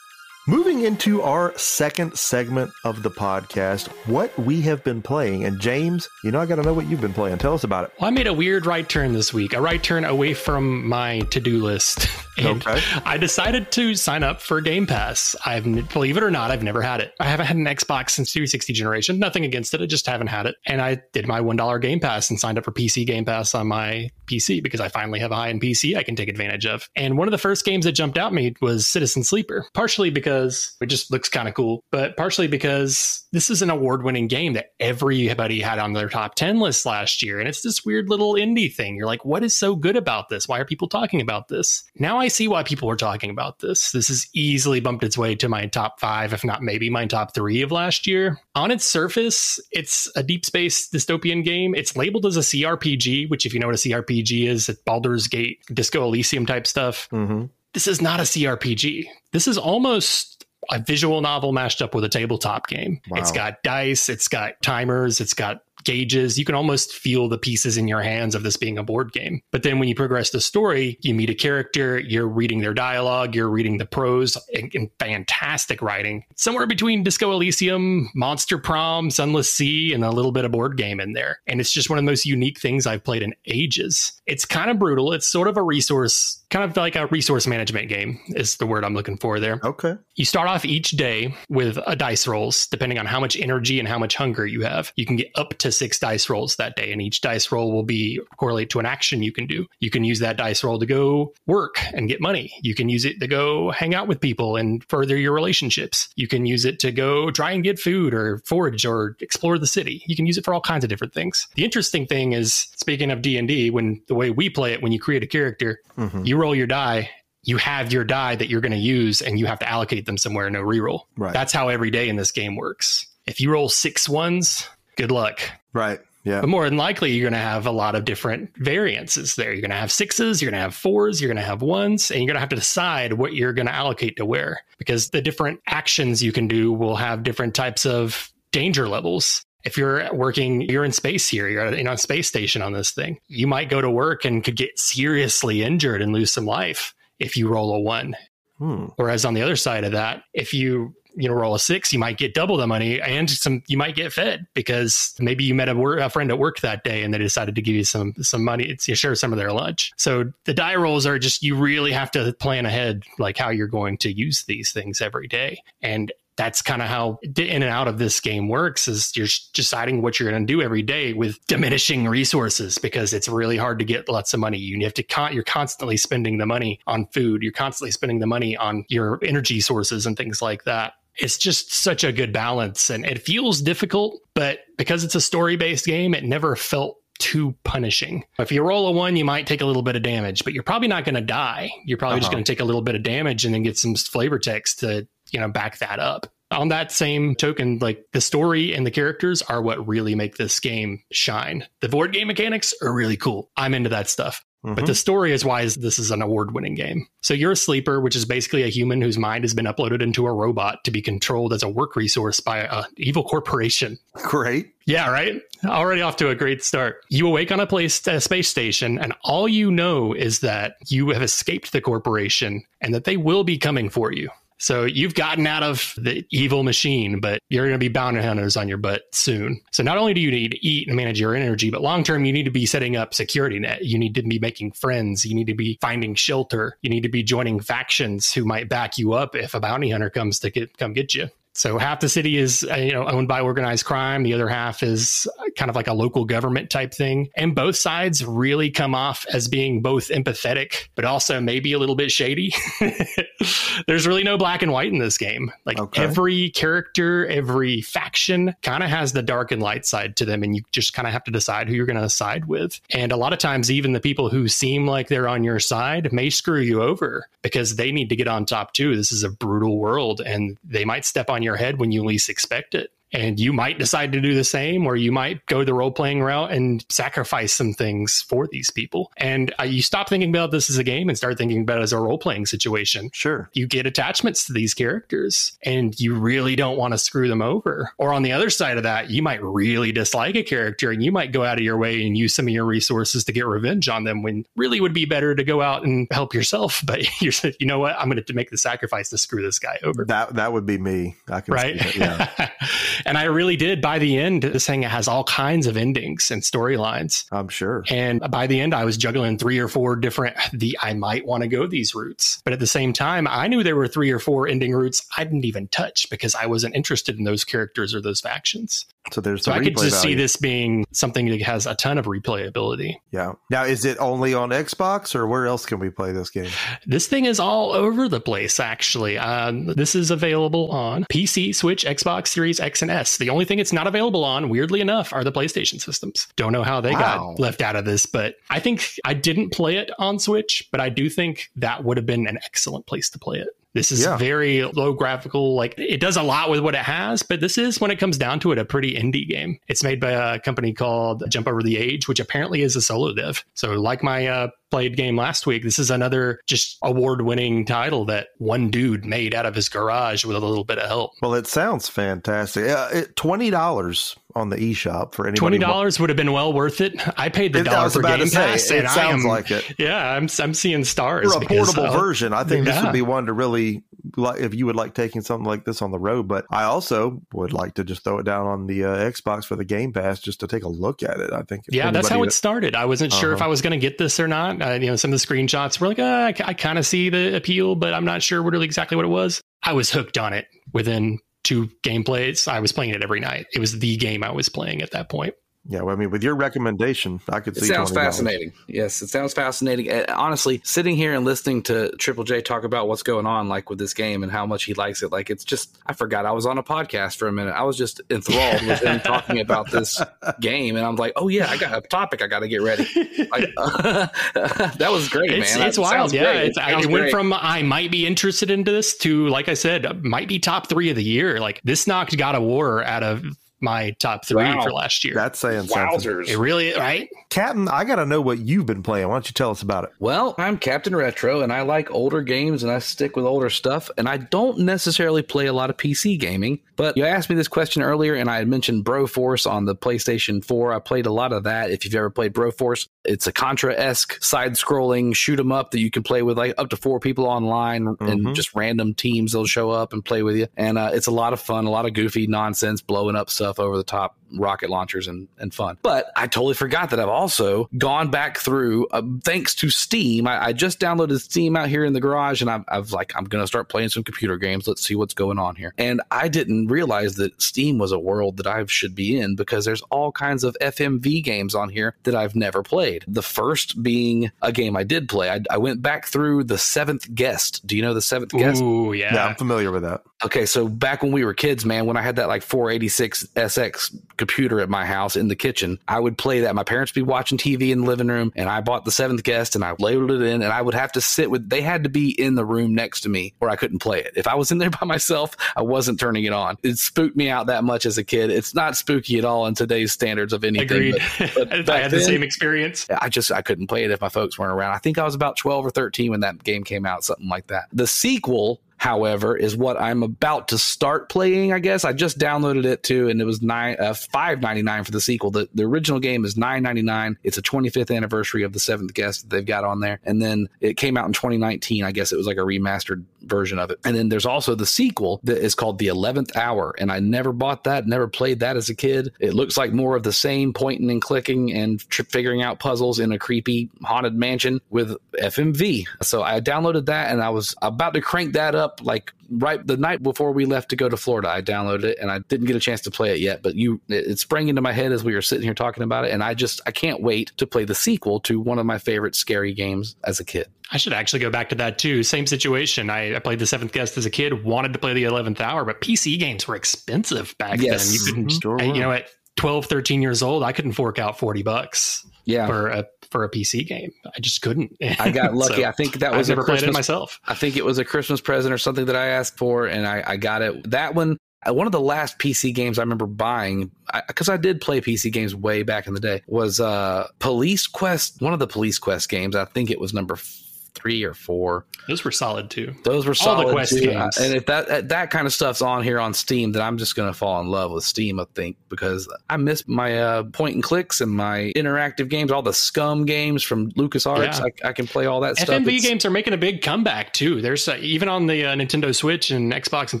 Moving 0.48 0.82
into 0.82 1.22
our 1.22 1.56
second 1.56 2.18
segment 2.18 2.72
of 2.84 3.04
the 3.04 3.10
podcast, 3.10 3.86
what 4.08 4.36
we 4.36 4.60
have 4.62 4.82
been 4.82 5.00
playing. 5.00 5.44
And 5.44 5.60
James, 5.60 6.08
you 6.24 6.32
know, 6.32 6.40
I 6.40 6.46
got 6.46 6.56
to 6.56 6.62
know 6.62 6.74
what 6.74 6.86
you've 6.86 7.00
been 7.00 7.12
playing. 7.12 7.38
Tell 7.38 7.54
us 7.54 7.62
about 7.62 7.84
it. 7.84 7.92
Well, 8.00 8.08
I 8.08 8.10
made 8.10 8.26
a 8.26 8.32
weird 8.32 8.66
right 8.66 8.88
turn 8.88 9.12
this 9.12 9.32
week, 9.32 9.52
a 9.52 9.60
right 9.60 9.80
turn 9.80 10.04
away 10.04 10.34
from 10.34 10.88
my 10.88 11.20
to 11.30 11.38
do 11.38 11.62
list. 11.62 12.08
And 12.38 12.66
Okay. 12.66 12.80
I 13.04 13.18
decided 13.18 13.70
to 13.72 13.94
sign 13.94 14.22
up 14.22 14.40
for 14.40 14.62
Game 14.62 14.86
Pass. 14.86 15.36
I've, 15.44 15.64
believe 15.90 16.16
it 16.16 16.22
or 16.22 16.30
not, 16.30 16.50
I've 16.50 16.62
never 16.62 16.80
had 16.80 17.02
it. 17.02 17.12
I 17.20 17.24
haven't 17.26 17.44
had 17.44 17.56
an 17.58 17.66
Xbox 17.66 18.12
since 18.12 18.32
360 18.32 18.72
generation. 18.72 19.18
Nothing 19.18 19.44
against 19.44 19.74
it. 19.74 19.82
I 19.82 19.86
just 19.86 20.06
haven't 20.06 20.28
had 20.28 20.46
it. 20.46 20.54
And 20.66 20.80
I 20.80 21.02
did 21.12 21.28
my 21.28 21.42
$1 21.42 21.80
Game 21.82 22.00
Pass 22.00 22.30
and 22.30 22.40
signed 22.40 22.56
up 22.56 22.64
for 22.64 22.72
PC 22.72 23.06
Game 23.06 23.26
Pass 23.26 23.54
on 23.54 23.66
my 23.66 24.08
PC 24.30 24.62
because 24.62 24.80
I 24.80 24.88
finally 24.88 25.20
have 25.20 25.30
a 25.30 25.34
high 25.36 25.50
end 25.50 25.60
PC 25.60 25.94
I 25.94 26.02
can 26.04 26.16
take 26.16 26.30
advantage 26.30 26.64
of. 26.64 26.88
And 26.96 27.18
one 27.18 27.28
of 27.28 27.32
the 27.32 27.38
first 27.38 27.66
games 27.66 27.84
that 27.84 27.92
jumped 27.92 28.16
out 28.16 28.28
at 28.28 28.32
me 28.32 28.54
was 28.62 28.86
Citizen 28.86 29.24
Sleeper, 29.24 29.66
partially 29.74 30.08
because 30.08 30.31
it 30.80 30.86
just 30.86 31.10
looks 31.10 31.28
kind 31.28 31.48
of 31.48 31.54
cool, 31.54 31.82
but 31.90 32.16
partially 32.16 32.46
because 32.46 33.24
this 33.32 33.50
is 33.50 33.62
an 33.62 33.70
award 33.70 34.02
winning 34.02 34.28
game 34.28 34.52
that 34.54 34.72
everybody 34.80 35.60
had 35.60 35.78
on 35.78 35.92
their 35.92 36.08
top 36.08 36.34
10 36.34 36.60
list 36.60 36.84
last 36.86 37.22
year. 37.22 37.38
And 37.38 37.48
it's 37.48 37.62
this 37.62 37.84
weird 37.84 38.08
little 38.08 38.34
indie 38.34 38.72
thing. 38.72 38.96
You're 38.96 39.06
like, 39.06 39.24
what 39.24 39.42
is 39.42 39.56
so 39.56 39.74
good 39.76 39.96
about 39.96 40.28
this? 40.28 40.48
Why 40.48 40.58
are 40.58 40.64
people 40.64 40.88
talking 40.88 41.20
about 41.20 41.48
this? 41.48 41.84
Now 41.96 42.18
I 42.18 42.28
see 42.28 42.48
why 42.48 42.62
people 42.62 42.90
are 42.90 42.96
talking 42.96 43.30
about 43.30 43.60
this. 43.60 43.92
This 43.92 44.08
has 44.08 44.26
easily 44.34 44.80
bumped 44.80 45.04
its 45.04 45.18
way 45.18 45.34
to 45.36 45.48
my 45.48 45.66
top 45.66 46.00
five, 46.00 46.32
if 46.32 46.44
not 46.44 46.62
maybe 46.62 46.90
my 46.90 47.06
top 47.06 47.34
three 47.34 47.62
of 47.62 47.72
last 47.72 48.06
year. 48.06 48.38
On 48.54 48.70
its 48.70 48.84
surface, 48.84 49.60
it's 49.70 50.10
a 50.16 50.22
deep 50.22 50.44
space 50.44 50.88
dystopian 50.90 51.44
game. 51.44 51.74
It's 51.74 51.96
labeled 51.96 52.26
as 52.26 52.36
a 52.36 52.40
CRPG, 52.40 53.30
which, 53.30 53.46
if 53.46 53.54
you 53.54 53.60
know 53.60 53.66
what 53.66 53.74
a 53.74 53.88
CRPG 53.88 54.46
is, 54.46 54.68
it's 54.68 54.82
Baldur's 54.82 55.26
Gate, 55.26 55.60
Disco 55.72 56.04
Elysium 56.04 56.46
type 56.46 56.66
stuff 56.66 57.08
Mm-hmm. 57.12 57.44
This 57.74 57.86
is 57.86 58.00
not 58.00 58.20
a 58.20 58.24
CRPG. 58.24 59.06
This 59.32 59.48
is 59.48 59.58
almost 59.58 60.44
a 60.70 60.78
visual 60.78 61.20
novel 61.20 61.52
mashed 61.52 61.82
up 61.82 61.94
with 61.94 62.04
a 62.04 62.08
tabletop 62.08 62.68
game. 62.68 63.00
Wow. 63.08 63.20
It's 63.20 63.32
got 63.32 63.62
dice, 63.62 64.08
it's 64.08 64.28
got 64.28 64.54
timers, 64.62 65.20
it's 65.20 65.34
got 65.34 65.62
gauges. 65.84 66.38
You 66.38 66.44
can 66.44 66.54
almost 66.54 66.92
feel 66.92 67.28
the 67.28 67.38
pieces 67.38 67.76
in 67.76 67.88
your 67.88 68.02
hands 68.02 68.34
of 68.34 68.42
this 68.42 68.56
being 68.56 68.78
a 68.78 68.82
board 68.82 69.12
game. 69.12 69.42
But 69.50 69.62
then 69.62 69.78
when 69.78 69.88
you 69.88 69.94
progress 69.94 70.30
the 70.30 70.40
story, 70.40 70.98
you 71.02 71.14
meet 71.14 71.30
a 71.30 71.34
character, 71.34 71.98
you're 71.98 72.28
reading 72.28 72.60
their 72.60 72.74
dialogue, 72.74 73.34
you're 73.34 73.50
reading 73.50 73.78
the 73.78 73.86
prose 73.86 74.36
in, 74.52 74.68
in 74.72 74.90
fantastic 74.98 75.82
writing. 75.82 76.24
Somewhere 76.36 76.66
between 76.66 77.02
Disco 77.02 77.32
Elysium, 77.32 78.10
Monster 78.14 78.58
Prom, 78.58 79.10
Sunless 79.10 79.52
Sea, 79.52 79.92
and 79.92 80.04
a 80.04 80.10
little 80.10 80.32
bit 80.32 80.44
of 80.44 80.52
board 80.52 80.76
game 80.76 81.00
in 81.00 81.12
there. 81.12 81.40
And 81.46 81.60
it's 81.60 81.72
just 81.72 81.90
one 81.90 81.98
of 81.98 82.04
the 82.04 82.10
most 82.10 82.26
unique 82.26 82.60
things 82.60 82.86
I've 82.86 83.04
played 83.04 83.22
in 83.22 83.34
ages. 83.46 84.12
It's 84.26 84.44
kind 84.44 84.70
of 84.70 84.78
brutal. 84.78 85.12
It's 85.12 85.26
sort 85.26 85.48
of 85.48 85.56
a 85.56 85.62
resource, 85.62 86.42
kind 86.50 86.64
of 86.64 86.76
like 86.76 86.96
a 86.96 87.06
resource 87.06 87.46
management 87.46 87.88
game, 87.88 88.20
is 88.28 88.56
the 88.56 88.66
word 88.66 88.84
I'm 88.84 88.94
looking 88.94 89.16
for 89.16 89.40
there. 89.40 89.60
Okay. 89.64 89.96
You 90.14 90.24
start 90.24 90.48
off 90.48 90.64
each 90.64 90.90
day 90.92 91.34
with 91.48 91.78
a 91.86 91.96
dice 91.96 92.26
rolls, 92.26 92.66
depending 92.68 92.98
on 92.98 93.06
how 93.06 93.18
much 93.18 93.36
energy 93.36 93.78
and 93.78 93.88
how 93.88 93.98
much 93.98 94.14
hunger 94.14 94.46
you 94.46 94.62
have. 94.62 94.92
You 94.96 95.06
can 95.06 95.16
get 95.16 95.30
up 95.34 95.58
to 95.58 95.71
six 95.72 95.98
dice 95.98 96.28
rolls 96.30 96.56
that 96.56 96.76
day, 96.76 96.92
and 96.92 97.02
each 97.02 97.20
dice 97.20 97.50
roll 97.50 97.72
will 97.72 97.82
be 97.82 98.20
correlate 98.36 98.70
to 98.70 98.78
an 98.78 98.86
action 98.86 99.22
you 99.22 99.32
can 99.32 99.46
do. 99.46 99.66
You 99.80 99.90
can 99.90 100.04
use 100.04 100.18
that 100.20 100.36
dice 100.36 100.62
roll 100.62 100.78
to 100.78 100.86
go 100.86 101.32
work 101.46 101.76
and 101.92 102.08
get 102.08 102.20
money. 102.20 102.52
You 102.62 102.74
can 102.74 102.88
use 102.88 103.04
it 103.04 103.18
to 103.20 103.26
go 103.26 103.70
hang 103.70 103.94
out 103.94 104.06
with 104.08 104.20
people 104.20 104.56
and 104.56 104.84
further 104.88 105.16
your 105.16 105.32
relationships. 105.32 106.08
You 106.16 106.28
can 106.28 106.46
use 106.46 106.64
it 106.64 106.78
to 106.80 106.92
go 106.92 107.30
try 107.30 107.50
and 107.52 107.64
get 107.64 107.78
food 107.78 108.14
or 108.14 108.38
forage 108.44 108.84
or 108.86 109.16
explore 109.20 109.58
the 109.58 109.66
city. 109.66 110.02
You 110.06 110.16
can 110.16 110.26
use 110.26 110.38
it 110.38 110.44
for 110.44 110.54
all 110.54 110.60
kinds 110.60 110.84
of 110.84 110.90
different 110.90 111.14
things. 111.14 111.48
The 111.56 111.64
interesting 111.64 112.06
thing 112.06 112.32
is, 112.32 112.52
speaking 112.76 113.10
of 113.10 113.22
D 113.22 113.36
and 113.38 113.48
D, 113.48 113.70
when 113.70 114.02
the 114.08 114.14
way 114.14 114.30
we 114.30 114.48
play 114.50 114.72
it, 114.72 114.82
when 114.82 114.92
you 114.92 115.00
create 115.00 115.22
a 115.22 115.26
character, 115.26 115.80
Mhm. 115.98 116.26
you 116.26 116.36
roll 116.36 116.54
your 116.54 116.66
die 116.66 117.10
you 117.44 117.56
have 117.56 117.92
your 117.92 118.04
die 118.04 118.36
that 118.36 118.48
you're 118.48 118.60
going 118.60 118.70
to 118.70 118.78
use 118.78 119.20
and 119.20 119.36
you 119.36 119.46
have 119.46 119.58
to 119.58 119.68
allocate 119.68 120.06
them 120.06 120.16
somewhere 120.16 120.48
no 120.48 120.60
reroll 120.62 121.00
Right. 121.16 121.32
that's 121.32 121.52
how 121.52 121.68
every 121.70 121.90
day 121.90 122.08
in 122.08 122.14
this 122.14 122.30
game 122.30 122.54
works 122.54 123.04
if 123.26 123.40
you 123.40 123.50
roll 123.50 123.68
six 123.68 124.08
ones 124.08 124.68
good 124.96 125.10
luck 125.10 125.40
Right. 125.72 126.00
Yeah. 126.24 126.40
but 126.40 126.48
more 126.48 126.64
than 126.68 126.76
likely 126.76 127.12
you're 127.12 127.28
going 127.28 127.32
to 127.32 127.38
have 127.46 127.66
a 127.66 127.70
lot 127.72 127.94
of 127.94 128.04
different 128.04 128.50
variances 128.58 129.34
there 129.36 129.52
you're 129.52 129.60
going 129.62 129.70
to 129.70 129.76
have 129.76 129.90
sixes 129.90 130.40
you're 130.40 130.50
going 130.50 130.58
to 130.58 130.62
have 130.62 130.74
fours 130.74 131.20
you're 131.20 131.28
going 131.28 131.36
to 131.36 131.42
have 131.42 131.62
ones 131.62 132.10
and 132.10 132.20
you're 132.20 132.26
going 132.26 132.36
to 132.36 132.40
have 132.40 132.48
to 132.50 132.56
decide 132.56 133.14
what 133.14 133.34
you're 133.34 133.52
going 133.52 133.66
to 133.66 133.74
allocate 133.74 134.16
to 134.16 134.24
where 134.24 134.60
because 134.78 135.10
the 135.10 135.20
different 135.22 135.60
actions 135.66 136.22
you 136.22 136.30
can 136.32 136.46
do 136.46 136.72
will 136.72 136.96
have 136.96 137.22
different 137.22 137.54
types 137.54 137.84
of 137.86 138.30
danger 138.52 138.88
levels 138.88 139.44
if 139.64 139.76
you're 139.78 140.12
working, 140.12 140.62
you're 140.62 140.84
in 140.84 140.90
space 140.90 141.28
here, 141.28 141.48
you're 141.48 141.66
in 141.66 141.86
a 141.86 141.96
space 141.96 142.26
station 142.26 142.62
on 142.62 142.72
this 142.72 142.90
thing. 142.90 143.18
You 143.28 143.46
might 143.46 143.68
go 143.70 143.80
to 143.80 143.88
work 143.88 144.24
and 144.24 144.42
could 144.42 144.56
get 144.56 144.76
seriously 144.76 145.62
injured 145.62 146.02
and 146.02 146.12
lose 146.12 146.32
some 146.32 146.46
life 146.46 146.94
if 147.20 147.36
you 147.36 147.48
roll 147.48 147.72
a 147.76 147.80
one. 147.80 148.16
Hmm. 148.62 148.86
Whereas 148.94 149.24
on 149.24 149.34
the 149.34 149.42
other 149.42 149.56
side 149.56 149.82
of 149.82 149.90
that, 149.90 150.22
if 150.34 150.54
you 150.54 150.94
you 151.16 151.28
know 151.28 151.34
roll 151.34 151.56
a 151.56 151.58
six, 151.58 151.92
you 151.92 151.98
might 151.98 152.16
get 152.16 152.32
double 152.32 152.56
the 152.56 152.66
money 152.68 153.00
and 153.00 153.28
some 153.28 153.60
you 153.66 153.76
might 153.76 153.96
get 153.96 154.12
fed 154.12 154.46
because 154.54 155.14
maybe 155.18 155.42
you 155.42 155.52
met 155.52 155.68
a, 155.68 155.74
wor- 155.74 155.98
a 155.98 156.08
friend 156.08 156.30
at 156.30 156.38
work 156.38 156.60
that 156.60 156.84
day 156.84 157.02
and 157.02 157.12
they 157.12 157.18
decided 157.18 157.56
to 157.56 157.60
give 157.60 157.74
you 157.74 157.82
some 157.82 158.14
some 158.20 158.44
money 158.44 158.76
to 158.76 158.94
share 158.94 159.16
some 159.16 159.32
of 159.32 159.38
their 159.38 159.50
lunch. 159.50 159.90
So 159.96 160.32
the 160.44 160.54
die 160.54 160.76
rolls 160.76 161.06
are 161.06 161.18
just 161.18 161.42
you 161.42 161.56
really 161.56 161.90
have 161.90 162.12
to 162.12 162.32
plan 162.34 162.64
ahead 162.64 163.02
like 163.18 163.36
how 163.36 163.50
you're 163.50 163.66
going 163.66 163.98
to 163.98 164.12
use 164.12 164.44
these 164.44 164.70
things 164.70 165.00
every 165.00 165.26
day 165.26 165.60
and 165.82 166.12
that's 166.36 166.62
kind 166.62 166.80
of 166.80 166.88
how 166.88 167.18
the 167.22 167.48
in 167.48 167.62
and 167.62 167.70
out 167.70 167.88
of 167.88 167.98
this 167.98 168.20
game 168.20 168.48
works 168.48 168.88
is 168.88 169.14
you're 169.16 169.28
deciding 169.52 170.00
what 170.02 170.18
you're 170.18 170.30
going 170.30 170.46
to 170.46 170.52
do 170.52 170.62
every 170.62 170.82
day 170.82 171.12
with 171.12 171.38
diminishing 171.46 172.08
resources 172.08 172.78
because 172.78 173.12
it's 173.12 173.28
really 173.28 173.56
hard 173.56 173.78
to 173.78 173.84
get 173.84 174.08
lots 174.08 174.32
of 174.32 174.40
money 174.40 174.58
you 174.58 174.82
have 174.84 174.94
to 174.94 175.02
con- 175.02 175.32
you're 175.32 175.42
constantly 175.42 175.96
spending 175.96 176.38
the 176.38 176.46
money 176.46 176.80
on 176.86 177.06
food 177.12 177.42
you're 177.42 177.52
constantly 177.52 177.90
spending 177.90 178.18
the 178.18 178.26
money 178.26 178.56
on 178.56 178.84
your 178.88 179.18
energy 179.22 179.60
sources 179.60 180.06
and 180.06 180.16
things 180.16 180.40
like 180.40 180.64
that 180.64 180.94
it's 181.16 181.36
just 181.36 181.72
such 181.74 182.02
a 182.04 182.12
good 182.12 182.32
balance 182.32 182.88
and 182.88 183.04
it 183.04 183.20
feels 183.20 183.60
difficult 183.60 184.18
but 184.34 184.60
because 184.78 185.04
it's 185.04 185.14
a 185.14 185.20
story 185.20 185.56
based 185.56 185.84
game 185.84 186.14
it 186.14 186.24
never 186.24 186.56
felt 186.56 186.96
too 187.18 187.54
punishing. 187.62 188.24
If 188.40 188.50
you 188.50 188.62
roll 188.64 188.88
a 188.88 188.90
one, 188.90 189.14
you 189.14 189.24
might 189.24 189.46
take 189.46 189.60
a 189.60 189.64
little 189.64 189.82
bit 189.82 189.94
of 189.94 190.02
damage, 190.02 190.42
but 190.42 190.54
you're 190.54 190.64
probably 190.64 190.88
not 190.88 191.04
going 191.04 191.14
to 191.14 191.20
die. 191.20 191.70
You're 191.84 191.98
probably 191.98 192.18
just 192.18 192.28
Uh-huh. 192.30 192.34
going 192.36 192.44
to 192.44 192.52
take 192.52 192.58
a 192.58 192.64
little 192.64 192.82
bit 192.82 192.96
of 192.96 193.04
damage 193.04 193.44
and 193.44 193.54
then 193.54 193.62
get 193.62 193.78
some 193.78 193.94
flavor 193.94 194.40
text 194.40 194.80
to, 194.80 195.06
you 195.32 195.40
know, 195.40 195.48
back 195.48 195.78
that 195.78 195.98
up. 195.98 196.26
On 196.50 196.68
that 196.68 196.92
same 196.92 197.34
token, 197.34 197.78
like 197.80 198.04
the 198.12 198.20
story 198.20 198.74
and 198.74 198.86
the 198.86 198.90
characters 198.90 199.40
are 199.42 199.62
what 199.62 199.86
really 199.88 200.14
make 200.14 200.36
this 200.36 200.60
game 200.60 201.02
shine. 201.10 201.66
The 201.80 201.88
board 201.88 202.12
game 202.12 202.26
mechanics 202.26 202.74
are 202.82 202.92
really 202.92 203.16
cool. 203.16 203.50
I'm 203.56 203.72
into 203.72 203.88
that 203.88 204.08
stuff. 204.10 204.44
But 204.64 204.84
Mhm. 204.84 204.86
the 204.86 204.94
story 204.94 205.32
is 205.32 205.44
why 205.44 205.64
this 205.64 205.98
is 205.98 206.12
an 206.12 206.22
award 206.22 206.54
winning 206.54 206.76
game. 206.76 207.08
So 207.20 207.34
you're 207.34 207.50
a 207.52 207.56
sleeper, 207.56 208.00
which 208.00 208.14
is 208.14 208.24
basically 208.24 208.62
a 208.62 208.68
human 208.68 209.00
whose 209.02 209.18
mind 209.18 209.42
has 209.42 209.54
been 209.54 209.64
uploaded 209.64 210.02
into 210.02 210.24
a 210.26 210.32
robot 210.32 210.84
to 210.84 210.92
be 210.92 211.02
controlled 211.02 211.52
as 211.52 211.64
a 211.64 211.68
work 211.68 211.96
resource 211.96 212.38
by 212.38 212.60
an 212.60 212.84
evil 212.96 213.24
corporation. 213.24 213.98
Great. 214.14 214.72
Yeah, 214.86 215.10
right? 215.10 215.40
Already 215.64 216.00
off 216.02 216.14
to 216.16 216.28
a 216.28 216.34
great 216.36 216.62
start. 216.62 217.00
You 217.08 217.26
awake 217.26 217.50
on 217.50 217.58
a 217.60 217.66
place 217.66 218.06
a 218.06 218.20
space 218.20 218.48
station, 218.48 218.98
and 218.98 219.14
all 219.24 219.48
you 219.48 219.70
know 219.72 220.12
is 220.12 220.40
that 220.40 220.74
you 220.86 221.08
have 221.10 221.22
escaped 221.22 221.72
the 221.72 221.80
corporation 221.80 222.62
and 222.80 222.94
that 222.94 223.02
they 223.04 223.16
will 223.16 223.42
be 223.44 223.58
coming 223.58 223.88
for 223.88 224.12
you. 224.12 224.28
So 224.62 224.84
you've 224.84 225.14
gotten 225.14 225.44
out 225.44 225.64
of 225.64 225.92
the 225.98 226.24
evil 226.30 226.62
machine, 226.62 227.18
but 227.18 227.40
you're 227.50 227.64
going 227.64 227.74
to 227.74 227.78
be 227.78 227.88
bounty 227.88 228.22
hunters 228.22 228.56
on 228.56 228.68
your 228.68 228.78
butt 228.78 229.02
soon. 229.10 229.60
So 229.72 229.82
not 229.82 229.98
only 229.98 230.14
do 230.14 230.20
you 230.20 230.30
need 230.30 230.52
to 230.52 230.64
eat 230.64 230.86
and 230.86 230.96
manage 230.96 231.18
your 231.18 231.34
energy, 231.34 231.68
but 231.68 231.82
long 231.82 232.04
term, 232.04 232.24
you 232.24 232.32
need 232.32 232.44
to 232.44 232.50
be 232.50 232.64
setting 232.64 232.96
up 232.96 233.12
security 233.12 233.58
net. 233.58 233.84
You 233.84 233.98
need 233.98 234.14
to 234.14 234.22
be 234.22 234.38
making 234.38 234.70
friends. 234.70 235.24
You 235.24 235.34
need 235.34 235.48
to 235.48 235.54
be 235.54 235.78
finding 235.80 236.14
shelter. 236.14 236.78
You 236.80 236.90
need 236.90 237.02
to 237.02 237.08
be 237.08 237.24
joining 237.24 237.58
factions 237.58 238.32
who 238.32 238.44
might 238.44 238.68
back 238.68 238.98
you 238.98 239.14
up 239.14 239.34
if 239.34 239.52
a 239.52 239.58
bounty 239.58 239.90
hunter 239.90 240.10
comes 240.10 240.38
to 240.38 240.50
get, 240.50 240.78
come 240.78 240.92
get 240.92 241.12
you. 241.12 241.28
So 241.54 241.78
half 241.78 242.00
the 242.00 242.08
city 242.08 242.38
is 242.38 242.66
uh, 242.70 242.76
you 242.76 242.92
know 242.92 243.06
owned 243.06 243.28
by 243.28 243.40
organized 243.40 243.84
crime, 243.84 244.22
the 244.22 244.34
other 244.34 244.48
half 244.48 244.82
is 244.82 245.26
kind 245.56 245.68
of 245.68 245.76
like 245.76 245.88
a 245.88 245.92
local 245.92 246.24
government 246.24 246.70
type 246.70 246.94
thing. 246.94 247.28
And 247.36 247.54
both 247.54 247.76
sides 247.76 248.24
really 248.24 248.70
come 248.70 248.94
off 248.94 249.26
as 249.32 249.48
being 249.48 249.82
both 249.82 250.08
empathetic 250.08 250.88
but 250.94 251.04
also 251.04 251.40
maybe 251.40 251.72
a 251.72 251.78
little 251.78 251.94
bit 251.94 252.10
shady. 252.10 252.54
There's 253.86 254.06
really 254.06 254.22
no 254.22 254.36
black 254.36 254.62
and 254.62 254.72
white 254.72 254.92
in 254.92 254.98
this 254.98 255.18
game. 255.18 255.52
Like 255.64 255.78
okay. 255.78 256.02
every 256.02 256.50
character, 256.50 257.26
every 257.26 257.80
faction 257.80 258.54
kind 258.62 258.82
of 258.82 258.90
has 258.90 259.12
the 259.12 259.22
dark 259.22 259.52
and 259.52 259.62
light 259.62 259.86
side 259.86 260.16
to 260.16 260.24
them 260.24 260.42
and 260.42 260.54
you 260.54 260.62
just 260.72 260.92
kind 260.92 261.06
of 261.06 261.12
have 261.12 261.24
to 261.24 261.30
decide 261.30 261.68
who 261.68 261.74
you're 261.74 261.86
going 261.86 262.00
to 262.00 262.08
side 262.08 262.46
with. 262.46 262.80
And 262.90 263.12
a 263.12 263.16
lot 263.16 263.32
of 263.32 263.38
times 263.38 263.70
even 263.70 263.92
the 263.92 264.00
people 264.00 264.28
who 264.28 264.48
seem 264.48 264.86
like 264.86 265.08
they're 265.08 265.28
on 265.28 265.44
your 265.44 265.60
side 265.60 266.12
may 266.12 266.30
screw 266.30 266.60
you 266.60 266.82
over 266.82 267.26
because 267.42 267.76
they 267.76 267.92
need 267.92 268.08
to 268.08 268.16
get 268.16 268.28
on 268.28 268.46
top 268.46 268.72
too. 268.72 268.94
This 268.94 269.12
is 269.12 269.22
a 269.22 269.30
brutal 269.30 269.78
world 269.78 270.20
and 270.20 270.58
they 270.64 270.84
might 270.84 271.04
step 271.04 271.30
on 271.30 271.41
your 271.42 271.56
head 271.56 271.78
when 271.78 271.92
you 271.92 272.04
least 272.04 272.28
expect 272.28 272.74
it. 272.74 272.90
And 273.12 273.38
you 273.38 273.52
might 273.52 273.78
decide 273.78 274.12
to 274.12 274.20
do 274.20 274.34
the 274.34 274.44
same, 274.44 274.86
or 274.86 274.96
you 274.96 275.12
might 275.12 275.44
go 275.46 275.64
the 275.64 275.74
role 275.74 275.90
playing 275.90 276.22
route 276.22 276.50
and 276.50 276.84
sacrifice 276.88 277.52
some 277.52 277.72
things 277.72 278.24
for 278.28 278.46
these 278.46 278.70
people. 278.70 279.12
And 279.16 279.54
uh, 279.60 279.64
you 279.64 279.82
stop 279.82 280.08
thinking 280.08 280.30
about 280.30 280.50
this 280.50 280.70
as 280.70 280.78
a 280.78 280.84
game 280.84 281.08
and 281.08 281.18
start 281.18 281.38
thinking 281.38 281.62
about 281.62 281.78
it 281.78 281.82
as 281.82 281.92
a 281.92 281.98
role 281.98 282.18
playing 282.18 282.46
situation. 282.46 283.10
Sure. 283.12 283.50
You 283.52 283.66
get 283.66 283.86
attachments 283.86 284.46
to 284.46 284.52
these 284.52 284.74
characters 284.74 285.58
and 285.62 285.98
you 285.98 286.14
really 286.14 286.56
don't 286.56 286.76
want 286.76 286.94
to 286.94 286.98
screw 286.98 287.28
them 287.28 287.42
over. 287.42 287.92
Or 287.98 288.12
on 288.12 288.22
the 288.22 288.32
other 288.32 288.50
side 288.50 288.76
of 288.76 288.82
that, 288.84 289.10
you 289.10 289.22
might 289.22 289.42
really 289.42 289.92
dislike 289.92 290.36
a 290.36 290.42
character 290.42 290.90
and 290.90 291.02
you 291.02 291.12
might 291.12 291.32
go 291.32 291.44
out 291.44 291.58
of 291.58 291.64
your 291.64 291.76
way 291.76 292.04
and 292.06 292.16
use 292.16 292.34
some 292.34 292.46
of 292.46 292.52
your 292.52 292.64
resources 292.64 293.24
to 293.24 293.32
get 293.32 293.46
revenge 293.46 293.88
on 293.88 294.04
them 294.04 294.22
when 294.22 294.44
really 294.56 294.80
would 294.80 294.94
be 294.94 295.04
better 295.04 295.34
to 295.34 295.44
go 295.44 295.60
out 295.60 295.84
and 295.84 296.08
help 296.10 296.34
yourself. 296.34 296.82
But 296.92 297.22
you're, 297.22 297.32
you 297.58 297.66
know 297.66 297.78
what? 297.78 297.96
I'm 297.96 298.10
going 298.10 298.22
to 298.22 298.34
make 298.34 298.50
the 298.50 298.58
sacrifice 298.58 299.08
to 299.10 299.18
screw 299.18 299.40
this 299.40 299.58
guy 299.58 299.78
over. 299.82 300.04
That, 300.04 300.34
that 300.34 300.52
would 300.52 300.66
be 300.66 300.76
me. 300.76 301.16
I 301.28 301.40
can 301.40 301.54
right. 301.54 301.96
Yeah. 301.96 302.50
And 303.04 303.18
I 303.18 303.24
really 303.24 303.56
did 303.56 303.80
by 303.80 303.98
the 303.98 304.18
end, 304.18 304.42
this 304.42 304.66
thing 304.66 304.82
has 304.82 305.08
all 305.08 305.24
kinds 305.24 305.66
of 305.66 305.76
endings 305.76 306.30
and 306.30 306.42
storylines. 306.42 307.24
I'm 307.32 307.48
sure. 307.48 307.84
And 307.90 308.20
by 308.30 308.46
the 308.46 308.60
end, 308.60 308.74
I 308.74 308.84
was 308.84 308.96
juggling 308.96 309.38
three 309.38 309.58
or 309.58 309.68
four 309.68 309.96
different, 309.96 310.36
the 310.52 310.76
I 310.82 310.94
might 310.94 311.26
want 311.26 311.42
to 311.42 311.48
go 311.48 311.66
these 311.66 311.94
routes. 311.94 312.40
But 312.44 312.52
at 312.52 312.60
the 312.60 312.66
same 312.66 312.92
time, 312.92 313.26
I 313.26 313.48
knew 313.48 313.62
there 313.62 313.76
were 313.76 313.88
three 313.88 314.10
or 314.10 314.18
four 314.18 314.48
ending 314.48 314.72
routes 314.72 315.06
I 315.16 315.24
didn't 315.24 315.44
even 315.44 315.68
touch 315.68 316.08
because 316.10 316.34
I 316.34 316.46
wasn't 316.46 316.74
interested 316.74 317.18
in 317.18 317.24
those 317.24 317.44
characters 317.44 317.94
or 317.94 318.00
those 318.00 318.20
factions. 318.20 318.86
So 319.10 319.20
there's 319.20 319.44
so 319.44 319.50
the 319.50 319.56
I 319.56 319.64
could 319.64 319.76
just 319.76 319.90
value. 319.90 320.10
see 320.10 320.14
this 320.14 320.36
being 320.36 320.86
something 320.92 321.26
that 321.26 321.42
has 321.42 321.66
a 321.66 321.74
ton 321.74 321.98
of 321.98 322.06
replayability. 322.06 322.96
Yeah. 323.10 323.32
Now, 323.50 323.64
is 323.64 323.84
it 323.84 323.98
only 323.98 324.32
on 324.32 324.50
Xbox 324.50 325.14
or 325.16 325.26
where 325.26 325.46
else 325.46 325.66
can 325.66 325.80
we 325.80 325.90
play 325.90 326.12
this 326.12 326.30
game? 326.30 326.50
This 326.86 327.08
thing 327.08 327.24
is 327.24 327.40
all 327.40 327.72
over 327.72 328.08
the 328.08 328.20
place, 328.20 328.60
actually. 328.60 329.18
Um, 329.18 329.66
this 329.66 329.96
is 329.96 330.10
available 330.12 330.70
on 330.70 331.04
PC, 331.12 331.52
Switch, 331.54 331.84
Xbox 331.84 332.28
Series 332.28 332.60
X 332.60 332.80
and 332.80 332.91
S. 332.92 333.16
The 333.16 333.30
only 333.30 333.44
thing 333.44 333.58
it's 333.58 333.72
not 333.72 333.86
available 333.86 334.24
on, 334.24 334.48
weirdly 334.48 334.80
enough, 334.80 335.12
are 335.12 335.24
the 335.24 335.32
PlayStation 335.32 335.80
systems. 335.80 336.28
Don't 336.36 336.52
know 336.52 336.62
how 336.62 336.80
they 336.80 336.92
wow. 336.92 337.34
got 337.34 337.40
left 337.40 337.62
out 337.62 337.76
of 337.76 337.84
this, 337.84 338.06
but 338.06 338.36
I 338.50 338.60
think 338.60 338.84
I 339.04 339.14
didn't 339.14 339.50
play 339.50 339.76
it 339.76 339.90
on 339.98 340.18
Switch, 340.18 340.68
but 340.70 340.80
I 340.80 340.88
do 340.88 341.08
think 341.08 341.50
that 341.56 341.84
would 341.84 341.96
have 341.96 342.06
been 342.06 342.26
an 342.26 342.38
excellent 342.44 342.86
place 342.86 343.10
to 343.10 343.18
play 343.18 343.38
it. 343.38 343.48
This 343.74 343.90
is 343.90 344.04
yeah. 344.04 344.16
very 344.16 344.64
low 344.64 344.92
graphical. 344.92 345.54
Like 345.54 345.74
it 345.78 346.00
does 346.00 346.16
a 346.16 346.22
lot 346.22 346.50
with 346.50 346.60
what 346.60 346.74
it 346.74 346.82
has, 346.82 347.22
but 347.22 347.40
this 347.40 347.56
is, 347.56 347.80
when 347.80 347.90
it 347.90 347.98
comes 347.98 348.18
down 348.18 348.40
to 348.40 348.52
it, 348.52 348.58
a 348.58 348.64
pretty 348.64 348.94
indie 348.94 349.26
game. 349.26 349.58
It's 349.68 349.82
made 349.82 350.00
by 350.00 350.10
a 350.10 350.38
company 350.38 350.72
called 350.72 351.24
Jump 351.30 351.48
Over 351.48 351.62
the 351.62 351.78
Age, 351.78 352.08
which 352.08 352.20
apparently 352.20 352.62
is 352.62 352.76
a 352.76 352.82
solo 352.82 353.14
dev. 353.14 353.44
So, 353.54 353.72
like 353.72 354.02
my 354.02 354.26
uh, 354.26 354.48
played 354.70 354.96
game 354.96 355.16
last 355.16 355.46
week, 355.46 355.62
this 355.62 355.78
is 355.78 355.90
another 355.90 356.40
just 356.46 356.78
award 356.82 357.22
winning 357.22 357.64
title 357.64 358.04
that 358.06 358.28
one 358.38 358.70
dude 358.70 359.04
made 359.04 359.34
out 359.34 359.46
of 359.46 359.54
his 359.54 359.68
garage 359.68 360.24
with 360.24 360.36
a 360.36 360.40
little 360.40 360.64
bit 360.64 360.78
of 360.78 360.88
help. 360.88 361.12
Well, 361.22 361.34
it 361.34 361.46
sounds 361.46 361.88
fantastic. 361.88 362.68
Uh, 362.68 362.88
it, 362.92 363.16
$20 363.16 364.16
on 364.34 364.48
the 364.48 364.56
eShop 364.56 365.14
for 365.14 365.26
anybody. 365.26 365.38
Twenty 365.38 365.58
dollars 365.58 365.98
would 366.00 366.10
have 366.10 366.16
been 366.16 366.32
well 366.32 366.52
worth 366.52 366.80
it. 366.80 366.94
I 367.18 367.28
paid 367.28 367.52
the 367.52 367.64
dollar 367.64 367.90
for 367.90 368.02
Game 368.02 368.28
Pass. 368.30 368.64
Say, 368.64 368.78
it 368.78 368.88
sounds 368.88 369.24
am, 369.24 369.28
like 369.28 369.50
it. 369.50 369.74
Yeah, 369.78 369.96
I'm 369.96 370.28
I'm 370.38 370.54
seeing 370.54 370.84
stars. 370.84 371.32
For 371.32 371.42
a 371.42 371.46
portable 371.46 371.86
uh, 371.86 371.98
version, 371.98 372.32
I 372.32 372.44
think 372.44 372.66
yeah. 372.66 372.74
this 372.74 372.84
would 372.84 372.92
be 372.92 373.02
one 373.02 373.26
to 373.26 373.32
really 373.32 373.82
like 374.16 374.40
if 374.40 374.54
you 374.54 374.66
would 374.66 374.76
like 374.76 374.94
taking 374.94 375.22
something 375.22 375.46
like 375.46 375.64
this 375.64 375.82
on 375.82 375.90
the 375.90 375.98
road. 375.98 376.28
But 376.28 376.46
I 376.50 376.64
also 376.64 377.20
would 377.32 377.52
like 377.52 377.74
to 377.74 377.84
just 377.84 378.04
throw 378.04 378.18
it 378.18 378.24
down 378.24 378.46
on 378.46 378.66
the 378.66 378.84
uh, 378.84 378.96
Xbox 378.96 379.44
for 379.44 379.56
the 379.56 379.64
Game 379.64 379.92
Pass 379.92 380.20
just 380.20 380.40
to 380.40 380.46
take 380.46 380.64
a 380.64 380.68
look 380.68 381.02
at 381.02 381.20
it. 381.20 381.32
I 381.32 381.42
think. 381.42 381.64
Yeah, 381.68 381.90
that's 381.90 382.08
how 382.08 382.22
it 382.22 382.32
started. 382.32 382.74
I 382.74 382.84
wasn't 382.84 383.12
uh-huh. 383.12 383.20
sure 383.20 383.32
if 383.32 383.40
uh-huh. 383.40 383.46
I 383.46 383.48
was 383.48 383.62
going 383.62 383.72
to 383.72 383.78
get 383.78 383.98
this 383.98 384.18
or 384.20 384.28
not. 384.28 384.62
Uh, 384.62 384.72
you 384.72 384.86
know, 384.86 384.96
some 384.96 385.12
of 385.12 385.20
the 385.20 385.26
screenshots 385.26 385.80
were 385.80 385.88
like, 385.88 385.98
uh, 385.98 386.02
I, 386.02 386.34
I 386.44 386.54
kind 386.54 386.78
of 386.78 386.86
see 386.86 387.08
the 387.08 387.36
appeal, 387.36 387.74
but 387.74 387.94
I'm 387.94 388.04
not 388.04 388.22
sure 388.22 388.42
what 388.42 388.52
really 388.52 388.66
exactly 388.66 388.96
what 388.96 389.04
it 389.04 389.08
was. 389.08 389.40
I 389.62 389.72
was 389.72 389.90
hooked 389.90 390.18
on 390.18 390.32
it 390.32 390.46
within 390.72 391.18
two 391.44 391.66
gameplays. 391.82 392.48
I 392.48 392.60
was 392.60 392.72
playing 392.72 392.90
it 392.90 393.02
every 393.02 393.20
night. 393.20 393.46
It 393.52 393.58
was 393.58 393.78
the 393.78 393.96
game 393.96 394.22
I 394.22 394.32
was 394.32 394.48
playing 394.48 394.82
at 394.82 394.92
that 394.92 395.08
point. 395.08 395.34
Yeah, 395.64 395.82
well, 395.82 395.94
I 395.94 395.98
mean, 395.98 396.10
with 396.10 396.24
your 396.24 396.34
recommendation, 396.34 397.20
I 397.28 397.38
could 397.38 397.56
see. 397.56 397.66
It 397.66 397.68
sounds 397.68 397.92
$20. 397.92 397.94
fascinating. 397.94 398.52
Yes, 398.66 399.00
it 399.00 399.08
sounds 399.08 399.32
fascinating. 399.32 399.88
And 399.90 400.10
honestly, 400.10 400.60
sitting 400.64 400.96
here 400.96 401.14
and 401.14 401.24
listening 401.24 401.62
to 401.64 401.92
Triple 401.98 402.24
J 402.24 402.42
talk 402.42 402.64
about 402.64 402.88
what's 402.88 403.04
going 403.04 403.26
on, 403.26 403.48
like 403.48 403.70
with 403.70 403.78
this 403.78 403.94
game 403.94 404.24
and 404.24 404.32
how 404.32 404.44
much 404.44 404.64
he 404.64 404.74
likes 404.74 405.04
it, 405.04 405.12
like 405.12 405.30
it's 405.30 405.44
just 405.44 405.78
I 405.86 405.92
forgot 405.92 406.26
I 406.26 406.32
was 406.32 406.46
on 406.46 406.58
a 406.58 406.64
podcast 406.64 407.16
for 407.16 407.28
a 407.28 407.32
minute. 407.32 407.52
I 407.52 407.62
was 407.62 407.78
just 407.78 408.00
enthralled 408.10 408.66
with 408.66 408.82
him 408.82 408.98
talking 409.00 409.38
about 409.38 409.70
this 409.70 410.02
game, 410.40 410.74
and 410.74 410.84
I'm 410.84 410.96
like, 410.96 411.12
oh 411.14 411.28
yeah, 411.28 411.48
I 411.48 411.56
got 411.56 411.76
a 411.76 411.80
topic 411.86 412.22
I 412.22 412.26
got 412.26 412.40
to 412.40 412.48
get 412.48 412.62
ready. 412.62 412.88
Like, 413.30 413.50
uh, 413.56 414.08
that 414.34 414.90
was 414.90 415.08
great, 415.08 415.30
it's, 415.30 415.56
man. 415.56 415.68
It's 415.68 415.76
that 415.76 415.82
wild. 415.82 416.12
Yeah, 416.12 416.32
it's, 416.32 416.58
it, 416.58 416.86
it 416.86 416.90
went 416.90 417.12
from 417.12 417.32
I 417.32 417.62
might 417.62 417.92
be 417.92 418.04
interested 418.04 418.50
into 418.50 418.72
this 418.72 418.96
to 418.98 419.28
like 419.28 419.48
I 419.48 419.54
said, 419.54 420.02
might 420.02 420.26
be 420.26 420.40
top 420.40 420.68
three 420.68 420.90
of 420.90 420.96
the 420.96 421.04
year. 421.04 421.38
Like 421.38 421.60
this 421.62 421.86
knocked 421.86 422.18
God 422.18 422.34
of 422.34 422.42
War 422.42 422.82
out 422.82 423.04
of 423.04 423.24
my 423.62 423.92
top 423.98 424.26
three 424.26 424.42
wow. 424.42 424.62
for 424.62 424.72
last 424.72 425.04
year. 425.04 425.14
That's 425.14 425.38
saying 425.38 425.66
Wowzers. 425.66 426.02
something. 426.02 426.28
It 426.28 426.38
really, 426.38 426.74
right? 426.74 427.08
Captain, 427.30 427.68
I 427.68 427.84
got 427.84 427.96
to 427.96 428.06
know 428.06 428.20
what 428.20 428.40
you've 428.40 428.66
been 428.66 428.82
playing. 428.82 429.08
Why 429.08 429.14
don't 429.14 429.26
you 429.26 429.32
tell 429.32 429.50
us 429.50 429.62
about 429.62 429.84
it? 429.84 429.90
Well, 429.98 430.34
I'm 430.36 430.58
Captain 430.58 430.94
Retro, 430.94 431.40
and 431.40 431.52
I 431.52 431.62
like 431.62 431.90
older 431.90 432.20
games, 432.20 432.62
and 432.62 432.70
I 432.70 432.78
stick 432.80 433.16
with 433.16 433.24
older 433.24 433.48
stuff. 433.48 433.90
And 433.96 434.08
I 434.08 434.18
don't 434.18 434.58
necessarily 434.58 435.22
play 435.22 435.46
a 435.46 435.52
lot 435.52 435.70
of 435.70 435.76
PC 435.76 436.18
gaming, 436.18 436.60
but 436.76 436.96
you 436.96 437.04
asked 437.04 437.30
me 437.30 437.36
this 437.36 437.48
question 437.48 437.82
earlier, 437.82 438.14
and 438.14 438.28
I 438.28 438.36
had 438.36 438.48
mentioned 438.48 438.84
Broforce 438.84 439.50
on 439.50 439.64
the 439.64 439.74
PlayStation 439.74 440.44
4. 440.44 440.72
I 440.72 440.78
played 440.78 441.06
a 441.06 441.12
lot 441.12 441.32
of 441.32 441.44
that. 441.44 441.70
If 441.70 441.84
you've 441.84 441.94
ever 441.94 442.10
played 442.10 442.34
Broforce, 442.34 442.88
it's 443.04 443.26
a 443.26 443.32
Contra 443.32 443.74
esque 443.74 444.22
side 444.22 444.52
scrolling 444.52 445.14
shoot 445.14 445.40
'em 445.40 445.52
up 445.52 445.70
that 445.70 445.80
you 445.80 445.90
can 445.90 446.02
play 446.02 446.22
with 446.22 446.36
like 446.36 446.54
up 446.58 446.68
to 446.70 446.76
four 446.76 447.00
people 447.00 447.26
online 447.26 447.84
mm-hmm. 447.84 448.06
and 448.06 448.34
just 448.34 448.54
random 448.54 448.94
teams. 448.94 449.32
They'll 449.32 449.46
show 449.46 449.70
up 449.70 449.92
and 449.92 450.04
play 450.04 450.22
with 450.22 450.36
you, 450.36 450.48
and 450.56 450.76
uh, 450.76 450.90
it's 450.92 451.06
a 451.06 451.12
lot 451.12 451.32
of 451.32 451.40
fun, 451.40 451.64
a 451.64 451.70
lot 451.70 451.86
of 451.86 451.94
goofy 451.94 452.26
nonsense, 452.26 452.82
blowing 452.82 453.16
up 453.16 453.30
stuff 453.30 453.51
over 453.58 453.76
the 453.76 453.84
top 453.84 454.16
rocket 454.32 454.70
launchers 454.70 455.08
and, 455.08 455.28
and 455.38 455.52
fun. 455.52 455.78
But 455.82 456.10
I 456.16 456.26
totally 456.26 456.54
forgot 456.54 456.90
that 456.90 457.00
I've 457.00 457.08
also 457.08 457.68
gone 457.78 458.10
back 458.10 458.38
through, 458.38 458.86
uh, 458.88 459.02
thanks 459.24 459.54
to 459.56 459.70
Steam. 459.70 460.26
I, 460.26 460.46
I, 460.46 460.52
just 460.52 460.78
downloaded 460.78 461.20
Steam 461.20 461.56
out 461.56 461.68
here 461.68 461.84
in 461.84 461.92
the 461.92 462.00
garage 462.00 462.40
and 462.40 462.50
I've, 462.50 462.64
I've 462.68 462.92
like, 462.92 463.12
I'm 463.16 463.24
going 463.24 463.42
to 463.42 463.46
start 463.46 463.68
playing 463.68 463.88
some 463.88 464.04
computer 464.04 464.36
games. 464.36 464.68
Let's 464.68 464.82
see 464.82 464.94
what's 464.94 465.14
going 465.14 465.38
on 465.38 465.56
here. 465.56 465.74
And 465.78 466.00
I 466.10 466.28
didn't 466.28 466.68
realize 466.68 467.16
that 467.16 467.40
Steam 467.40 467.78
was 467.78 467.92
a 467.92 467.98
world 467.98 468.36
that 468.36 468.46
I 468.46 468.64
should 468.66 468.94
be 468.94 469.18
in 469.18 469.34
because 469.34 469.64
there's 469.64 469.82
all 469.82 470.12
kinds 470.12 470.44
of 470.44 470.56
FMV 470.60 471.24
games 471.24 471.54
on 471.54 471.68
here 471.68 471.96
that 472.04 472.14
I've 472.14 472.36
never 472.36 472.62
played. 472.62 473.04
The 473.08 473.22
first 473.22 473.82
being 473.82 474.30
a 474.42 474.52
game 474.52 474.76
I 474.76 474.84
did 474.84 475.08
play. 475.08 475.30
I, 475.30 475.40
I 475.50 475.58
went 475.58 475.82
back 475.82 476.06
through 476.06 476.44
The 476.44 476.58
Seventh 476.58 477.14
Guest. 477.14 477.66
Do 477.66 477.76
you 477.76 477.82
know 477.82 477.94
The 477.94 478.02
Seventh 478.02 478.32
Guest? 478.32 478.62
Ooh, 478.62 478.92
yeah. 478.92 479.14
Yeah, 479.14 479.26
I'm 479.26 479.34
familiar 479.34 479.72
with 479.72 479.82
that. 479.82 480.02
Okay, 480.24 480.46
so 480.46 480.68
back 480.68 481.02
when 481.02 481.12
we 481.12 481.24
were 481.24 481.34
kids, 481.34 481.64
man, 481.64 481.86
when 481.86 481.96
I 481.96 482.02
had 482.02 482.16
that 482.16 482.28
like 482.28 482.42
486 482.42 483.26
SX 483.34 483.96
computer 484.22 484.60
at 484.60 484.68
my 484.68 484.86
house 484.86 485.16
in 485.16 485.26
the 485.26 485.34
kitchen, 485.34 485.80
I 485.88 485.98
would 485.98 486.16
play 486.16 486.40
that. 486.40 486.54
My 486.54 486.62
parents 486.62 486.92
would 486.94 487.04
be 487.04 487.10
watching 487.10 487.38
TV 487.38 487.70
in 487.72 487.80
the 487.80 487.86
living 487.86 488.06
room, 488.06 488.32
and 488.36 488.48
I 488.48 488.60
bought 488.60 488.84
the 488.84 488.92
seventh 488.92 489.24
guest 489.24 489.56
and 489.56 489.64
I 489.64 489.74
labeled 489.80 490.12
it 490.12 490.22
in, 490.22 490.42
and 490.42 490.52
I 490.52 490.62
would 490.62 490.74
have 490.74 490.92
to 490.92 491.00
sit 491.00 491.28
with. 491.28 491.48
They 491.48 491.60
had 491.60 491.82
to 491.82 491.90
be 491.90 492.10
in 492.10 492.36
the 492.36 492.44
room 492.44 492.72
next 492.72 493.00
to 493.00 493.08
me, 493.08 493.34
or 493.40 493.50
I 493.50 493.56
couldn't 493.56 493.80
play 493.80 494.00
it. 494.00 494.12
If 494.14 494.28
I 494.28 494.36
was 494.36 494.52
in 494.52 494.58
there 494.58 494.70
by 494.80 494.86
myself, 494.86 495.36
I 495.56 495.62
wasn't 495.62 495.98
turning 495.98 496.24
it 496.24 496.32
on. 496.32 496.56
It 496.62 496.78
spooked 496.78 497.16
me 497.16 497.28
out 497.28 497.46
that 497.48 497.64
much 497.64 497.84
as 497.84 497.98
a 497.98 498.04
kid. 498.04 498.30
It's 498.30 498.54
not 498.54 498.76
spooky 498.76 499.18
at 499.18 499.24
all 499.24 499.46
in 499.46 499.54
today's 499.54 499.92
standards 499.92 500.32
of 500.32 500.44
anything. 500.44 500.94
Agreed. 500.94 501.02
But, 501.18 501.50
but 501.50 501.70
I 501.70 501.80
had 501.80 501.90
then, 501.90 501.98
the 501.98 502.04
same 502.04 502.22
experience. 502.22 502.86
I 502.90 503.08
just 503.08 503.32
I 503.32 503.42
couldn't 503.42 503.66
play 503.66 503.82
it 503.84 503.90
if 503.90 504.00
my 504.00 504.08
folks 504.08 504.38
weren't 504.38 504.52
around. 504.52 504.74
I 504.74 504.78
think 504.78 504.98
I 504.98 505.04
was 505.04 505.16
about 505.16 505.36
twelve 505.36 505.66
or 505.66 505.70
thirteen 505.70 506.10
when 506.10 506.20
that 506.20 506.44
game 506.44 506.62
came 506.62 506.86
out, 506.86 507.02
something 507.02 507.28
like 507.28 507.48
that. 507.48 507.64
The 507.72 507.86
sequel 507.86 508.60
however, 508.82 509.36
is 509.36 509.56
what 509.56 509.80
I'm 509.80 510.02
about 510.02 510.48
to 510.48 510.58
start 510.58 511.08
playing. 511.08 511.52
I 511.52 511.60
guess 511.60 511.84
I 511.84 511.92
just 511.92 512.18
downloaded 512.18 512.64
it 512.64 512.82
too, 512.82 513.08
and 513.08 513.20
it 513.20 513.24
was 513.24 513.40
nine 513.40 513.76
uh, 513.78 513.94
five 513.94 514.42
ninety 514.42 514.62
nine 514.62 514.82
for 514.82 514.90
the 514.90 515.00
sequel. 515.00 515.30
The 515.30 515.48
the 515.54 515.62
original 515.62 516.00
game 516.00 516.24
is 516.24 516.36
nine 516.36 516.64
ninety 516.64 516.82
nine. 516.82 517.16
It's 517.22 517.38
a 517.38 517.42
25th 517.42 517.94
anniversary 517.94 518.42
of 518.42 518.52
the 518.52 518.58
seventh 518.58 518.92
guest 518.92 519.22
that 519.22 519.30
they've 519.30 519.46
got 519.46 519.62
on 519.62 519.78
there, 519.78 520.00
and 520.02 520.20
then 520.20 520.48
it 520.60 520.76
came 520.76 520.96
out 520.96 521.06
in 521.06 521.12
2019. 521.12 521.84
I 521.84 521.92
guess 521.92 522.10
it 522.10 522.16
was 522.16 522.26
like 522.26 522.38
a 522.38 522.40
remastered 522.40 523.04
version 523.20 523.60
of 523.60 523.70
it. 523.70 523.78
And 523.84 523.96
then 523.96 524.08
there's 524.08 524.26
also 524.26 524.56
the 524.56 524.66
sequel 524.66 525.20
that 525.22 525.38
is 525.38 525.54
called 525.54 525.78
The 525.78 525.86
11th 525.86 526.34
Hour, 526.34 526.74
and 526.76 526.90
I 526.90 526.98
never 526.98 527.32
bought 527.32 527.62
that, 527.64 527.86
never 527.86 528.08
played 528.08 528.40
that 528.40 528.56
as 528.56 528.68
a 528.68 528.74
kid. 528.74 529.12
It 529.20 529.32
looks 529.32 529.56
like 529.56 529.72
more 529.72 529.94
of 529.94 530.02
the 530.02 530.12
same 530.12 530.52
pointing 530.52 530.90
and 530.90 531.00
clicking 531.00 531.52
and 531.52 531.80
figuring 531.92 532.42
out 532.42 532.58
puzzles 532.58 532.98
in 532.98 533.12
a 533.12 533.18
creepy 533.18 533.70
haunted 533.84 534.16
mansion 534.16 534.60
with 534.70 534.96
FMV. 535.20 535.86
So 536.02 536.24
I 536.24 536.40
downloaded 536.40 536.86
that, 536.86 537.12
and 537.12 537.22
I 537.22 537.30
was 537.30 537.54
about 537.62 537.94
to 537.94 538.00
crank 538.00 538.32
that 538.32 538.56
up 538.56 538.71
like 538.80 539.12
right 539.30 539.64
the 539.66 539.76
night 539.76 540.02
before 540.02 540.32
we 540.32 540.44
left 540.46 540.70
to 540.70 540.76
go 540.76 540.88
to 540.88 540.96
Florida. 540.96 541.28
I 541.28 541.42
downloaded 541.42 541.84
it 541.84 541.98
and 542.00 542.10
I 542.10 542.20
didn't 542.20 542.46
get 542.46 542.56
a 542.56 542.60
chance 542.60 542.80
to 542.82 542.90
play 542.90 543.12
it 543.12 543.20
yet, 543.20 543.42
but 543.42 543.54
you 543.54 543.80
it, 543.88 544.06
it 544.06 544.18
sprang 544.18 544.48
into 544.48 544.62
my 544.62 544.72
head 544.72 544.92
as 544.92 545.04
we 545.04 545.14
were 545.14 545.22
sitting 545.22 545.44
here 545.44 545.54
talking 545.54 545.82
about 545.82 546.04
it 546.04 546.12
and 546.12 546.22
I 546.22 546.34
just 546.34 546.60
I 546.66 546.70
can't 546.70 547.02
wait 547.02 547.32
to 547.36 547.46
play 547.46 547.64
the 547.64 547.74
sequel 547.74 548.20
to 548.20 548.40
one 548.40 548.58
of 548.58 548.66
my 548.66 548.78
favorite 548.78 549.14
scary 549.14 549.52
games 549.52 549.96
as 550.04 550.20
a 550.20 550.24
kid. 550.24 550.46
I 550.70 550.78
should 550.78 550.92
actually 550.94 551.20
go 551.20 551.28
back 551.30 551.50
to 551.50 551.54
that 551.56 551.78
too. 551.78 552.02
Same 552.02 552.26
situation. 552.26 552.88
I, 552.88 553.14
I 553.16 553.18
played 553.18 553.38
the 553.40 553.46
seventh 553.46 553.72
guest 553.72 553.98
as 553.98 554.06
a 554.06 554.10
kid, 554.10 554.42
wanted 554.44 554.72
to 554.72 554.78
play 554.78 554.94
the 554.94 555.04
11th 555.04 555.40
hour, 555.40 555.64
but 555.66 555.80
PC 555.82 556.18
games 556.18 556.48
were 556.48 556.56
expensive 556.56 557.36
back 557.38 557.60
Yes. 557.60 557.84
then. 557.86 557.94
You 557.94 558.00
couldn't, 558.06 558.28
mm-hmm. 558.30 558.38
Sure 558.40 558.60
I- 558.60 558.64
you 558.74 558.80
know, 558.80 558.92
at 558.92 559.08
12, 559.36 559.66
13 559.66 560.00
years 560.02 560.22
old, 560.22 560.42
I 560.42 560.52
couldn't 560.52 560.72
fork 560.72 560.98
out 560.98 561.18
40 561.18 561.42
bucks 561.42 562.06
Yeah. 562.24 562.46
for 562.46 562.68
a, 562.68 562.86
for 563.12 563.22
a 563.22 563.30
PC 563.30 563.66
game. 563.66 563.92
I 564.04 564.18
just 564.20 564.42
couldn't. 564.42 564.76
I 564.98 565.10
got 565.10 565.34
lucky. 565.34 565.62
So, 565.62 565.68
I 565.68 565.72
think 565.72 566.00
that 566.00 566.12
I've 566.12 566.18
was 566.18 566.28
a 566.28 566.32
never 566.32 566.44
played 566.44 566.56
it 566.56 566.60
Christmas 566.60 566.74
myself. 566.74 567.20
I 567.26 567.34
think 567.34 567.56
it 567.56 567.64
was 567.64 567.78
a 567.78 567.84
Christmas 567.84 568.20
present 568.20 568.52
or 568.52 568.58
something 568.58 568.86
that 568.86 568.96
I 568.96 569.06
asked 569.06 569.38
for, 569.38 569.66
and 569.66 569.86
I, 569.86 570.02
I 570.04 570.16
got 570.16 570.42
it. 570.42 570.68
That 570.70 570.94
one, 570.94 571.18
uh, 571.46 571.54
one 571.54 571.66
of 571.66 571.72
the 571.72 571.80
last 571.80 572.18
PC 572.18 572.54
games 572.54 572.78
I 572.78 572.82
remember 572.82 573.06
buying, 573.06 573.70
because 574.08 574.28
I, 574.28 574.36
did 574.36 574.60
play 574.60 574.80
PC 574.80 575.12
games 575.12 575.34
way 575.34 575.62
back 575.62 575.86
in 575.86 575.94
the 575.94 576.00
day, 576.00 576.22
was 576.26 576.58
uh, 576.58 577.08
Police 577.18 577.66
Quest. 577.66 578.20
One 578.20 578.32
of 578.32 578.38
the 578.38 578.46
Police 578.48 578.78
Quest 578.78 579.08
games. 579.08 579.36
I 579.36 579.44
think 579.44 579.70
it 579.70 579.78
was 579.78 579.94
number 579.94 580.14
f- 580.14 580.42
three 580.74 581.02
or 581.04 581.14
four. 581.14 581.64
Those 581.88 582.04
were 582.04 582.12
solid 582.12 582.48
too. 582.50 582.74
Those 582.84 583.04
were 583.06 583.10
All 583.10 583.36
the 583.36 583.42
solid 583.42 583.52
Quest 583.52 583.72
too. 583.78 583.80
games. 583.86 584.16
And 584.18 584.34
if 584.34 584.46
that 584.46 584.68
that- 584.68 584.88
that 584.88 585.10
kind 585.10 585.26
of 585.26 585.32
stuff's 585.32 585.60
on 585.62 585.82
here 585.82 585.98
on 586.00 586.14
Steam, 586.14 586.52
then 586.52 586.62
I'm 586.62 586.78
just 586.78 586.96
gonna 586.96 587.12
fall 587.12 587.40
in 587.40 587.48
love 587.48 587.70
with 587.72 587.84
Steam. 587.84 588.18
I 588.20 588.24
think 588.34 588.56
because 588.68 589.08
I 589.28 589.36
miss 589.36 589.66
my 589.68 589.98
uh, 589.98 590.22
point 590.24 590.54
and 590.54 590.62
clicks 590.62 591.00
and 591.00 591.10
my 591.10 591.52
interactive 591.56 592.08
games, 592.08 592.30
all 592.32 592.42
the 592.42 592.52
SCUMM 592.52 593.06
games 593.06 593.42
from 593.42 593.70
LucasArts. 593.72 594.38
Yeah. 594.38 594.44
I, 594.64 594.68
I 594.68 594.72
can 594.72 594.86
play 594.86 595.06
all 595.06 595.20
that 595.20 595.36
stuff. 595.36 595.48
FMV 595.62 595.82
games 595.82 596.04
are 596.04 596.10
making 596.10 596.32
a 596.34 596.38
big 596.38 596.62
comeback 596.62 597.12
too. 597.12 597.40
There's 597.42 597.68
uh, 597.68 597.76
even 597.80 598.08
on 598.08 598.26
the 598.26 598.44
uh, 598.46 598.54
Nintendo 598.54 598.94
Switch 598.94 599.30
and 599.30 599.52
Xbox 599.52 599.92
and 599.92 600.00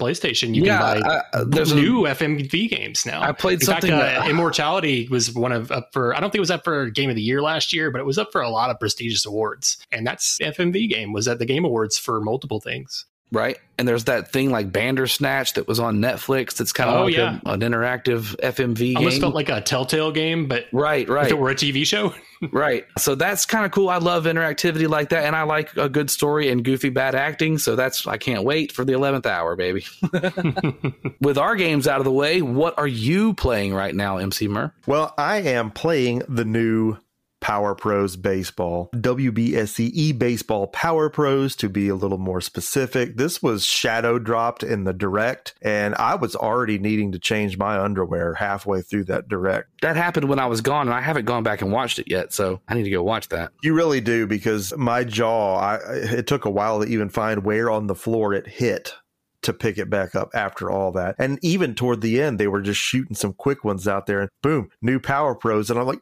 PlayStation, 0.00 0.54
you 0.54 0.64
Yeah, 0.64 0.78
can 0.78 1.00
buy 1.02 1.08
I- 1.08 1.38
uh, 1.38 1.44
there's 1.46 1.72
a- 1.72 1.76
new 1.76 2.02
FMV 2.06 2.70
games 2.70 3.04
now. 3.04 3.20
I 3.22 3.32
played 3.32 3.60
In 3.60 3.66
something 3.66 3.90
fact, 3.90 4.02
that- 4.20 4.26
uh, 4.26 4.30
Immortality 4.30 5.08
was 5.10 5.32
one 5.34 5.52
of 5.52 5.70
up 5.70 5.90
for. 5.92 6.14
I 6.16 6.20
don't 6.20 6.30
think 6.30 6.36
it 6.36 6.40
was 6.40 6.50
up 6.50 6.64
for 6.64 6.88
Game 6.90 7.10
of 7.10 7.16
the 7.16 7.22
Year 7.22 7.42
last 7.42 7.72
year, 7.72 7.90
but 7.90 8.00
it 8.00 8.04
was 8.04 8.18
up 8.18 8.32
for 8.32 8.40
a 8.40 8.48
lot 8.50 8.70
of 8.70 8.78
prestigious 8.80 9.26
awards. 9.26 9.76
And 9.90 10.06
that's 10.06 10.38
FMV 10.40 10.61
game 10.70 11.12
was 11.12 11.26
at 11.26 11.38
the 11.40 11.46
Game 11.46 11.64
Awards 11.64 11.98
for 11.98 12.20
multiple 12.20 12.60
things. 12.60 13.06
right? 13.32 13.56
And 13.78 13.88
there's 13.88 14.04
that 14.04 14.30
thing 14.30 14.50
like 14.50 14.70
Bandersnatch 14.70 15.54
that 15.54 15.66
was 15.66 15.80
on 15.80 15.98
Netflix. 15.98 16.54
That's 16.54 16.70
kind 16.72 16.90
of 16.90 16.96
Oh, 17.00 17.04
like 17.06 17.14
yeah. 17.16 17.40
a, 17.46 17.52
an 17.52 17.60
interactive 17.60 18.36
FMV 18.40 18.94
Almost 18.94 19.14
game. 19.14 19.20
felt 19.22 19.34
like 19.34 19.48
a 19.48 19.60
Telltale 19.62 20.12
game, 20.12 20.46
but 20.46 20.66
right, 20.72 21.08
right. 21.08 21.26
if 21.26 21.32
it 21.32 21.38
were 21.38 21.48
a 21.50 21.54
TV 21.54 21.84
show. 21.86 22.14
right. 22.52 22.84
So 22.98 23.14
that's 23.14 23.46
kind 23.46 23.64
of 23.64 23.72
cool. 23.72 23.88
I 23.88 23.96
love 23.96 24.24
interactivity 24.24 24.86
like 24.88 25.08
that, 25.08 25.24
and 25.24 25.34
I 25.34 25.42
like 25.44 25.74
a 25.76 25.88
good 25.88 26.10
story 26.10 26.50
and 26.50 26.62
goofy 26.62 26.90
bad 26.90 27.14
acting. 27.14 27.56
So 27.58 27.74
that's 27.74 28.06
I 28.06 28.18
can't 28.18 28.44
wait 28.44 28.70
for 28.70 28.84
the 28.84 28.92
eleventh 28.92 29.26
hour, 29.26 29.56
baby. 29.56 29.84
With 31.20 31.38
our 31.38 31.56
games 31.56 31.88
out 31.88 31.98
of 32.00 32.04
the 32.04 32.12
way, 32.12 32.42
what 32.42 32.78
are 32.78 32.86
you 32.86 33.34
playing 33.34 33.74
right 33.74 33.94
now, 33.94 34.18
MC 34.18 34.46
Mur? 34.48 34.72
Well, 34.86 35.14
I 35.16 35.38
am 35.38 35.70
playing 35.70 36.22
the 36.28 36.44
new 36.44 36.98
Power 37.42 37.74
Pros 37.74 38.16
Baseball, 38.16 38.88
WBSC 38.94 40.14
eBaseball 40.14 40.72
Power 40.72 41.10
Pros 41.10 41.54
to 41.56 41.68
be 41.68 41.88
a 41.88 41.94
little 41.94 42.16
more 42.16 42.40
specific. 42.40 43.16
This 43.16 43.42
was 43.42 43.66
shadow 43.66 44.18
dropped 44.18 44.62
in 44.62 44.84
the 44.84 44.92
direct, 44.92 45.54
and 45.60 45.94
I 45.96 46.14
was 46.14 46.36
already 46.36 46.78
needing 46.78 47.12
to 47.12 47.18
change 47.18 47.58
my 47.58 47.78
underwear 47.78 48.34
halfway 48.34 48.80
through 48.80 49.04
that 49.04 49.28
direct. 49.28 49.68
That 49.82 49.96
happened 49.96 50.28
when 50.28 50.38
I 50.38 50.46
was 50.46 50.60
gone, 50.60 50.86
and 50.86 50.94
I 50.94 51.00
haven't 51.00 51.24
gone 51.24 51.42
back 51.42 51.60
and 51.60 51.72
watched 51.72 51.98
it 51.98 52.08
yet. 52.08 52.32
So 52.32 52.60
I 52.68 52.74
need 52.74 52.84
to 52.84 52.90
go 52.90 53.02
watch 53.02 53.28
that. 53.30 53.50
You 53.62 53.74
really 53.74 54.00
do 54.00 54.26
because 54.28 54.72
my 54.76 55.02
jaw, 55.02 55.56
I, 55.56 55.78
it 55.92 56.28
took 56.28 56.44
a 56.44 56.50
while 56.50 56.80
to 56.80 56.86
even 56.86 57.08
find 57.08 57.44
where 57.44 57.70
on 57.70 57.88
the 57.88 57.96
floor 57.96 58.32
it 58.32 58.46
hit 58.46 58.94
to 59.42 59.52
pick 59.52 59.78
it 59.78 59.90
back 59.90 60.14
up 60.14 60.30
after 60.34 60.70
all 60.70 60.92
that. 60.92 61.16
And 61.18 61.38
even 61.42 61.74
toward 61.74 62.00
the 62.00 62.22
end, 62.22 62.38
they 62.38 62.46
were 62.46 62.62
just 62.62 62.80
shooting 62.80 63.16
some 63.16 63.32
quick 63.32 63.64
ones 63.64 63.88
out 63.88 64.06
there 64.06 64.20
and 64.20 64.30
boom, 64.42 64.70
new 64.80 65.00
Power 65.00 65.34
Pros. 65.34 65.68
And 65.68 65.78
I'm 65.80 65.86
like, 65.86 65.98